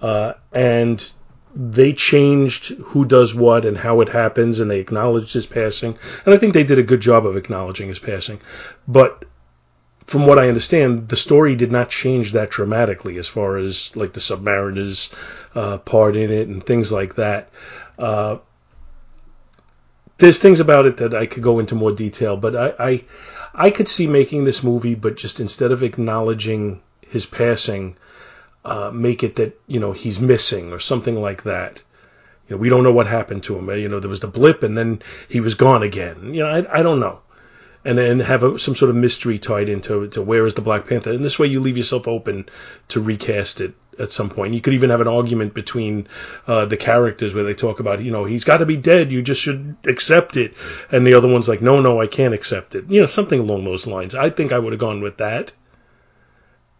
uh, 0.00 0.34
and 0.52 1.10
they 1.54 1.92
changed 1.92 2.68
who 2.68 3.04
does 3.04 3.34
what 3.34 3.64
and 3.64 3.76
how 3.76 4.00
it 4.00 4.08
happens, 4.08 4.60
and 4.60 4.70
they 4.70 4.80
acknowledged 4.80 5.32
his 5.32 5.46
passing, 5.46 5.98
and 6.24 6.34
I 6.34 6.38
think 6.38 6.54
they 6.54 6.64
did 6.64 6.78
a 6.78 6.84
good 6.84 7.00
job 7.00 7.26
of 7.26 7.36
acknowledging 7.36 7.88
his 7.88 7.98
passing, 7.98 8.40
but 8.86 9.24
from 10.10 10.26
what 10.26 10.40
I 10.40 10.48
understand, 10.48 11.08
the 11.08 11.16
story 11.16 11.54
did 11.54 11.70
not 11.70 11.88
change 11.88 12.32
that 12.32 12.50
dramatically 12.50 13.16
as 13.18 13.28
far 13.28 13.56
as 13.56 13.94
like 13.94 14.12
the 14.12 14.18
Submariners 14.18 15.12
uh, 15.54 15.78
part 15.78 16.16
in 16.16 16.32
it 16.32 16.48
and 16.48 16.64
things 16.66 16.90
like 16.90 17.14
that. 17.14 17.50
Uh, 17.96 18.38
there's 20.18 20.40
things 20.40 20.58
about 20.58 20.86
it 20.86 20.96
that 20.96 21.14
I 21.14 21.26
could 21.26 21.44
go 21.44 21.60
into 21.60 21.76
more 21.76 21.92
detail, 21.92 22.36
but 22.36 22.56
I, 22.56 22.74
I 22.78 23.04
I 23.54 23.70
could 23.70 23.88
see 23.88 24.06
making 24.06 24.44
this 24.44 24.62
movie, 24.62 24.94
but 24.94 25.16
just 25.16 25.40
instead 25.40 25.72
of 25.72 25.82
acknowledging 25.82 26.80
his 27.08 27.26
passing, 27.26 27.96
uh, 28.64 28.90
make 28.92 29.22
it 29.22 29.36
that 29.36 29.60
you 29.66 29.80
know 29.80 29.92
he's 29.92 30.20
missing 30.20 30.72
or 30.72 30.78
something 30.78 31.20
like 31.20 31.44
that. 31.44 31.80
You 32.48 32.56
know, 32.56 32.60
we 32.60 32.68
don't 32.68 32.84
know 32.84 32.92
what 32.92 33.06
happened 33.06 33.44
to 33.44 33.56
him. 33.56 33.70
You 33.70 33.88
know, 33.88 34.00
there 34.00 34.10
was 34.10 34.20
the 34.20 34.26
blip 34.26 34.62
and 34.62 34.76
then 34.76 35.02
he 35.28 35.40
was 35.40 35.54
gone 35.54 35.82
again. 35.82 36.34
You 36.34 36.42
know, 36.42 36.50
I, 36.50 36.80
I 36.80 36.82
don't 36.82 37.00
know. 37.00 37.20
And 37.82 37.96
then 37.96 38.20
have 38.20 38.42
a, 38.42 38.58
some 38.58 38.74
sort 38.74 38.90
of 38.90 38.96
mystery 38.96 39.38
tied 39.38 39.70
into 39.70 40.08
to 40.08 40.20
where 40.20 40.44
is 40.44 40.52
the 40.52 40.60
Black 40.60 40.86
Panther. 40.86 41.12
And 41.12 41.24
this 41.24 41.38
way 41.38 41.46
you 41.46 41.60
leave 41.60 41.78
yourself 41.78 42.06
open 42.06 42.50
to 42.88 43.00
recast 43.00 43.62
it 43.62 43.72
at 43.98 44.12
some 44.12 44.28
point. 44.28 44.52
You 44.52 44.60
could 44.60 44.74
even 44.74 44.90
have 44.90 45.00
an 45.00 45.08
argument 45.08 45.54
between 45.54 46.08
uh, 46.46 46.66
the 46.66 46.76
characters 46.76 47.32
where 47.32 47.44
they 47.44 47.54
talk 47.54 47.80
about, 47.80 48.02
you 48.02 48.10
know, 48.10 48.24
he's 48.24 48.44
got 48.44 48.58
to 48.58 48.66
be 48.66 48.76
dead. 48.76 49.12
You 49.12 49.22
just 49.22 49.40
should 49.40 49.76
accept 49.86 50.36
it. 50.36 50.54
And 50.90 51.06
the 51.06 51.14
other 51.14 51.28
one's 51.28 51.48
like, 51.48 51.62
no, 51.62 51.80
no, 51.80 52.00
I 52.00 52.06
can't 52.06 52.34
accept 52.34 52.74
it. 52.74 52.90
You 52.90 53.00
know, 53.00 53.06
something 53.06 53.40
along 53.40 53.64
those 53.64 53.86
lines. 53.86 54.14
I 54.14 54.28
think 54.28 54.52
I 54.52 54.58
would 54.58 54.74
have 54.74 54.80
gone 54.80 55.00
with 55.00 55.18
that. 55.18 55.52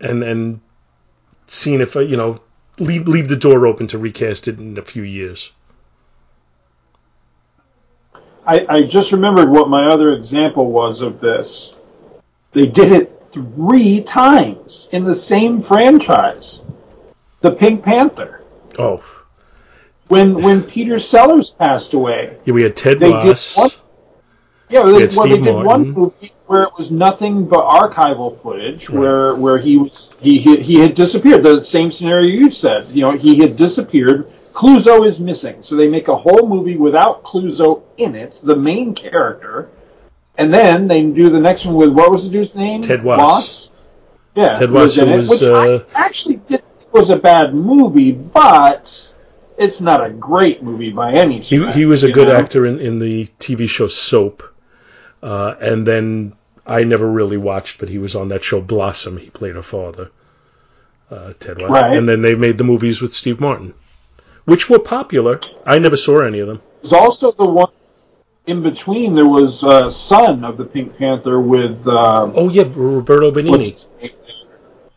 And 0.01 0.23
and 0.23 0.61
seen 1.51 1.81
if 1.81 1.97
uh, 1.97 2.01
you 2.01 2.17
know 2.17 2.41
leave 2.79 3.07
leave 3.07 3.29
the 3.29 3.37
door 3.37 3.67
open 3.67 3.87
to 3.89 3.99
recast 3.99 4.49
it 4.49 4.59
in 4.59 4.79
a 4.79 4.83
few 4.83 5.03
years. 5.03 5.53
I, 8.47 8.67
I 8.69 8.83
just 8.83 9.13
remembered 9.13 9.51
what 9.51 9.69
my 9.69 9.87
other 9.89 10.13
example 10.13 10.71
was 10.73 11.03
of 11.03 11.21
this. 11.21 11.75
They 12.53 12.67
did 12.67 12.91
it 12.91 13.23
three 13.33 14.03
times 14.03 14.89
in 14.93 15.05
the 15.05 15.15
same 15.15 15.61
franchise. 15.61 16.63
The 17.43 17.53
Pink 17.53 17.85
Panther. 17.85 18.43
Oh. 18.79 19.05
When 20.09 20.35
when 20.35 20.63
Peter 20.63 20.99
Sellers 20.99 21.51
passed 21.51 21.93
away. 21.95 22.39
Yeah, 22.45 22.55
we 22.55 22.63
had 22.63 22.77
Ted 22.77 23.01
Wass. 23.01 23.81
Yeah, 24.71 24.85
they, 24.85 24.93
well, 24.93 25.01
had 25.01 25.11
they 25.11 25.29
did 25.29 25.43
Martin. 25.43 25.65
one 25.65 25.91
movie 25.91 26.33
where 26.47 26.63
it 26.63 26.71
was 26.79 26.91
nothing 26.91 27.47
but 27.47 27.61
archival 27.61 28.41
footage, 28.43 28.89
Right. 28.89 28.99
where 29.01 29.35
where 29.35 29.59
he 29.59 29.77
was 29.77 30.11
he, 30.21 30.39
he 30.39 30.57
he 30.63 30.79
had 30.81 30.95
disappeared. 30.95 31.43
The 31.43 31.65
same 31.65 31.91
scenario 31.93 32.29
you 32.29 32.51
said. 32.51 32.89
You 32.91 33.05
know, 33.07 33.13
he 33.17 33.39
had 33.39 33.57
disappeared. 33.57 34.31
Clouseau 34.53 35.07
is 35.07 35.21
missing, 35.21 35.63
so 35.63 35.77
they 35.77 35.89
make 35.89 36.09
a 36.09 36.17
whole 36.17 36.47
movie 36.49 36.77
without 36.77 37.23
Clouseau 37.23 37.83
in 37.99 38.15
it, 38.15 38.39
the 38.43 38.57
main 38.57 38.95
character, 38.95 39.71
and 40.39 40.53
then 40.53 40.87
they 40.89 41.03
do 41.05 41.31
the 41.31 41.39
next 41.41 41.65
one 41.67 41.77
with 41.77 41.91
what 41.91 42.11
was 42.11 42.25
the 42.25 42.31
dude's 42.31 42.55
name? 42.55 42.83
Ted 42.83 43.03
Wass. 43.05 43.71
Yeah, 44.35 44.55
Ted 44.55 44.71
was 44.71 44.99
Wass, 44.99 45.07
it, 45.07 45.17
was, 45.17 45.29
which 45.31 45.43
uh, 45.43 45.85
I 45.95 46.05
actually 46.07 46.37
did 46.49 46.63
was 46.93 47.11
a 47.11 47.17
bad 47.17 47.55
movie, 47.55 48.11
but 48.13 49.09
it's 49.57 49.81
not 49.81 50.05
a 50.05 50.11
great 50.11 50.63
movie 50.63 50.91
by 50.91 51.13
any 51.13 51.37
He 51.37 51.57
stretch. 51.59 51.75
he 51.77 51.85
was 51.87 52.03
a 52.03 52.11
good 52.11 52.29
know? 52.29 52.35
actor 52.35 52.67
in, 52.67 52.81
in 52.81 52.99
the 52.99 53.27
TV 53.39 53.69
show 53.69 53.87
Soap, 53.87 54.43
uh, 55.23 55.55
and 55.61 55.87
then 55.87 56.35
I 56.67 56.85
never 56.85 57.11
really 57.11 57.37
watched, 57.37 57.79
but 57.79 57.89
he 57.89 57.99
was 57.99 58.15
on 58.15 58.29
that 58.29 58.45
show 58.45 58.61
Blossom. 58.61 59.17
He 59.19 59.31
played 59.31 59.55
her 59.55 59.63
father, 59.63 60.11
uh, 61.11 61.33
Ted. 61.39 61.61
Right. 61.61 61.97
And 61.97 62.09
then 62.09 62.23
they 62.23 62.35
made 62.35 62.59
the 62.59 62.65
movies 62.65 63.01
with 63.03 63.13
Steve 63.15 63.41
Martin, 63.41 63.75
which 64.45 64.71
were 64.71 64.79
popular. 64.79 65.41
I 65.67 65.79
never 65.79 65.97
saw 65.97 66.21
any 66.21 66.39
of 66.41 66.49
them. 66.49 66.63
There's 66.83 66.93
also 66.93 67.33
the 67.33 67.45
one 67.45 67.71
in 68.47 68.63
between. 68.63 69.15
There 69.15 69.27
was 69.29 69.65
uh, 69.65 69.91
Son 69.91 70.45
of 70.45 70.57
the 70.57 70.65
Pink 70.65 70.97
Panther 70.97 71.41
with 71.41 71.87
uh, 71.87 72.31
Oh 72.35 72.49
yeah, 72.49 72.65
Roberto 72.75 73.31
Benigni. 73.31 73.89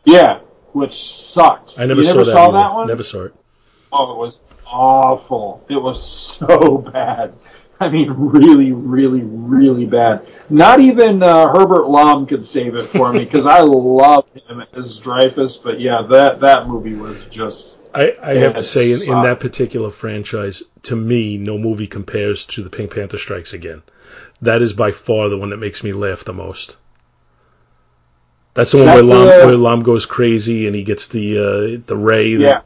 Yeah, 0.05 0.39
which 0.73 0.93
sucked. 0.93 1.73
I 1.77 1.85
never 1.85 2.01
you 2.01 2.05
saw 2.05 2.13
never 2.13 2.25
that. 2.25 2.31
saw 2.31 2.51
that 2.51 2.73
one. 2.73 2.87
Never 2.87 3.03
saw 3.03 3.23
it. 3.23 3.35
Oh, 3.91 4.13
it 4.13 4.17
was 4.17 4.41
awful. 4.65 5.63
It 5.69 5.81
was 5.81 6.03
so 6.37 6.77
bad. 6.79 7.35
I 7.79 7.89
mean, 7.89 8.11
really, 8.15 8.71
really, 8.71 9.21
really 9.21 9.85
bad. 9.85 10.25
Not 10.49 10.79
even 10.79 11.21
uh, 11.21 11.47
Herbert 11.47 11.87
Lom 11.87 12.25
could 12.25 12.47
save 12.47 12.75
it 12.75 12.87
for 12.87 13.11
me 13.11 13.19
because 13.25 13.45
I 13.45 13.59
love 13.61 14.25
him 14.47 14.63
as 14.73 14.99
Dreyfus. 14.99 15.57
But 15.57 15.79
yeah, 15.79 16.01
that 16.09 16.39
that 16.41 16.67
movie 16.67 16.95
was 16.95 17.25
just 17.25 17.77
I, 17.93 18.15
I 18.21 18.33
have 18.35 18.55
to 18.55 18.63
say, 18.63 18.91
in, 18.91 19.01
in 19.01 19.21
that 19.21 19.39
particular 19.39 19.91
franchise, 19.91 20.63
to 20.83 20.95
me, 20.95 21.37
no 21.37 21.57
movie 21.57 21.87
compares 21.87 22.45
to 22.47 22.63
The 22.63 22.69
Pink 22.69 22.93
Panther 22.93 23.17
Strikes 23.17 23.53
Again. 23.53 23.83
That 24.41 24.61
is 24.61 24.73
by 24.73 24.91
far 24.91 25.29
the 25.29 25.37
one 25.37 25.51
that 25.51 25.57
makes 25.57 25.83
me 25.83 25.93
laugh 25.93 26.23
the 26.23 26.33
most. 26.33 26.77
That's 28.55 28.71
the 28.71 28.79
Is 28.79 28.85
one 28.85 28.93
where 28.95 29.03
Lom, 29.03 29.27
the- 29.27 29.45
where 29.45 29.57
Lom 29.57 29.83
goes 29.83 30.05
crazy 30.05 30.67
and 30.67 30.75
he 30.75 30.83
gets 30.83 31.07
the 31.07 31.37
uh, 31.37 31.81
the 31.85 31.95
ray. 31.97 32.29
yeah. 32.29 32.37
that, 32.37 32.65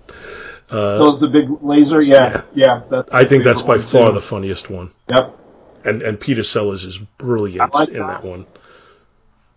uh, 0.69 0.97
Those 0.97 1.19
the 1.21 1.27
big 1.27 1.49
laser. 1.61 2.01
Yeah, 2.01 2.43
yeah. 2.53 2.81
that's. 2.89 3.11
I 3.11 3.25
think 3.25 3.43
that's 3.43 3.61
by 3.61 3.77
far 3.77 4.07
too. 4.07 4.13
the 4.13 4.21
funniest 4.21 4.69
one. 4.69 4.91
Yep. 5.09 5.37
And 5.85 6.01
and 6.01 6.19
Peter 6.19 6.43
Sellers 6.43 6.83
is 6.83 6.97
brilliant 6.97 7.73
like 7.73 7.89
in 7.89 7.99
that. 7.99 8.21
that 8.21 8.23
one. 8.23 8.45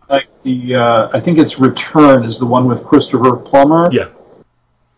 Like 0.09 0.29
the, 0.43 0.75
uh, 0.75 1.09
I 1.13 1.21
think 1.21 1.39
it's 1.39 1.59
Return 1.59 2.25
is 2.25 2.39
the 2.39 2.47
one 2.47 2.67
with 2.67 2.85
Christopher 2.85 3.37
Plummer. 3.37 3.91
Yeah. 3.93 4.09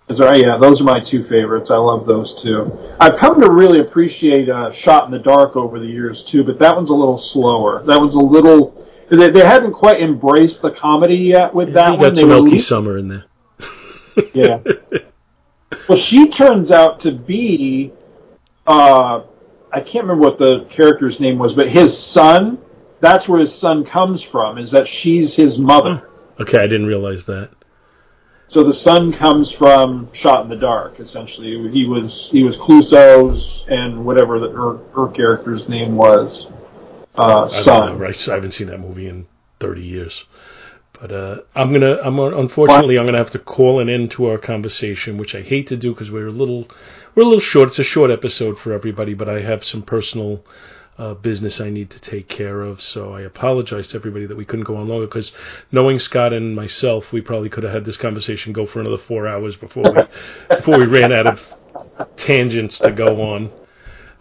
Is 0.09 0.19
there, 0.19 0.35
yeah, 0.35 0.59
those 0.59 0.81
are 0.81 0.85
my 0.85 1.01
two 1.01 1.23
favorites. 1.23 1.71
I 1.71 1.77
love 1.77 2.07
those 2.07 2.43
two. 2.43 2.79
I've 2.99 3.19
come 3.19 3.41
to 3.41 3.51
really 3.51 3.81
appreciate 3.81 4.49
uh, 4.49 4.73
Shot 4.73 5.05
in 5.05 5.11
the 5.11 5.19
Dark 5.19 5.55
over 5.55 5.79
the 5.79 5.87
years 5.87 6.25
too, 6.25 6.43
but 6.45 6.59
that 6.59 6.75
one's 6.75 6.91
a 6.91 6.95
little 6.95 7.19
slower. 7.19 7.83
That 7.85 7.99
one's 8.01 8.15
a 8.15 8.21
little. 8.21 8.87
They, 9.11 9.31
they 9.31 9.45
hadn't 9.45 9.73
quite 9.73 10.01
embraced 10.01 10.61
the 10.63 10.71
comedy 10.71 11.17
yet 11.17 11.55
with 11.55 11.75
that 11.75 11.91
one. 11.91 11.99
got 12.01 12.15
They 12.15 12.23
some 12.23 12.33
Elke 12.33 12.61
Sommer 12.61 12.99
in 12.99 13.09
there. 13.09 13.25
Yeah. 14.35 14.61
well, 15.89 15.99
she 15.99 16.29
turns 16.29 16.73
out 16.73 17.01
to 17.01 17.13
be. 17.13 17.93
Uh, 18.67 19.23
I 19.73 19.81
can't 19.81 20.05
remember 20.05 20.23
what 20.23 20.39
the 20.39 20.67
character's 20.71 21.21
name 21.21 21.39
was, 21.39 21.55
but 21.55 21.69
his 21.69 21.99
son. 21.99 22.59
That's 23.01 23.29
where 23.29 23.41
his 23.41 23.53
son 23.53 23.85
comes 23.85 24.23
from. 24.23 24.59
Is 24.59 24.71
that 24.71 24.87
she's 24.87 25.35
his 25.35 25.59
mother. 25.59 26.09
Okay, 26.39 26.59
I 26.59 26.69
didn't 26.69 26.87
realize 26.87 27.27
that. 27.27 27.51
So 28.53 28.63
the 28.63 28.75
son 28.75 29.13
comes 29.13 29.51
from 29.51 30.13
Shot 30.13 30.45
in 30.45 30.51
the 30.51 30.57
Dark. 30.57 31.01
Essentially, 31.01 31.71
he 31.71 31.87
was 31.87 32.31
he 32.31 32.43
was 32.43 32.57
Clouseau's 32.57 33.65
and 33.69 34.05
whatever 34.05 34.39
the, 34.39 34.51
her 34.51 34.77
her 34.95 35.09
character's 35.11 35.69
name 35.71 35.97
was. 35.97 36.49
Uh, 37.15 37.49
son. 37.49 37.93
know, 37.93 37.97
right? 37.97 38.29
I 38.29 38.35
haven't 38.35 38.53
seen 38.53 38.67
that 38.69 38.79
movie 38.79 39.09
in 39.09 39.27
30 39.61 39.83
years. 39.83 40.27
But 41.03 41.11
uh, 41.11 41.41
I'm 41.53 41.73
gonna, 41.73 41.99
I'm 42.01 42.17
unfortunately, 42.21 42.97
I'm 42.97 43.07
gonna 43.07 43.19
have 43.19 43.33
to 43.33 43.41
call 43.41 43.81
an 43.81 43.91
end 43.91 44.13
to 44.13 44.27
our 44.27 44.39
conversation, 44.39 45.19
which 45.19 45.35
I 45.35 45.43
hate 45.43 45.67
to 45.67 45.77
do 45.77 45.93
because 45.93 46.13
we're 46.13 46.29
a 46.29 46.31
little, 46.31 46.69
we're 47.17 47.25
a 47.25 47.27
little 47.27 47.41
short. 47.41 47.71
It's 47.71 47.81
a 47.81 47.83
short 47.83 48.13
episode 48.13 48.57
for 48.57 48.73
everybody, 48.73 49.13
but 49.13 49.29
I 49.29 49.41
have 49.41 49.65
some 49.65 49.83
personal 49.83 50.45
uh, 50.99 51.15
business 51.15 51.61
I 51.61 51.71
need 51.71 51.91
to 51.91 52.01
take 52.01 52.29
care 52.29 52.63
of. 52.63 52.81
So 52.81 53.13
I 53.13 53.23
apologize 53.23 53.89
to 53.89 53.97
everybody 53.97 54.27
that 54.27 54.37
we 54.37 54.45
couldn't 54.45 54.65
go 54.65 54.77
on 54.77 54.87
longer 54.87 55.07
because 55.07 55.33
knowing 55.73 55.99
Scott 55.99 56.33
and 56.33 56.55
myself, 56.55 57.13
we 57.13 57.21
probably 57.21 57.49
could 57.49 57.65
have 57.65 57.73
had 57.73 57.85
this 57.85 57.97
conversation 57.97 58.53
go 58.53 58.65
for 58.65 58.81
another 58.81 58.97
four 58.97 59.27
hours 59.27 59.57
before 59.57 59.83
we, 59.83 60.03
before 60.55 60.79
we 60.79 60.87
ran 60.87 61.11
out 61.11 61.27
of 61.27 61.55
tangents 62.15 62.79
to 62.79 62.93
go 62.93 63.23
on. 63.23 63.51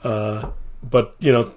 Uh, 0.03 0.49
but 0.81 1.15
you 1.19 1.31
know, 1.31 1.53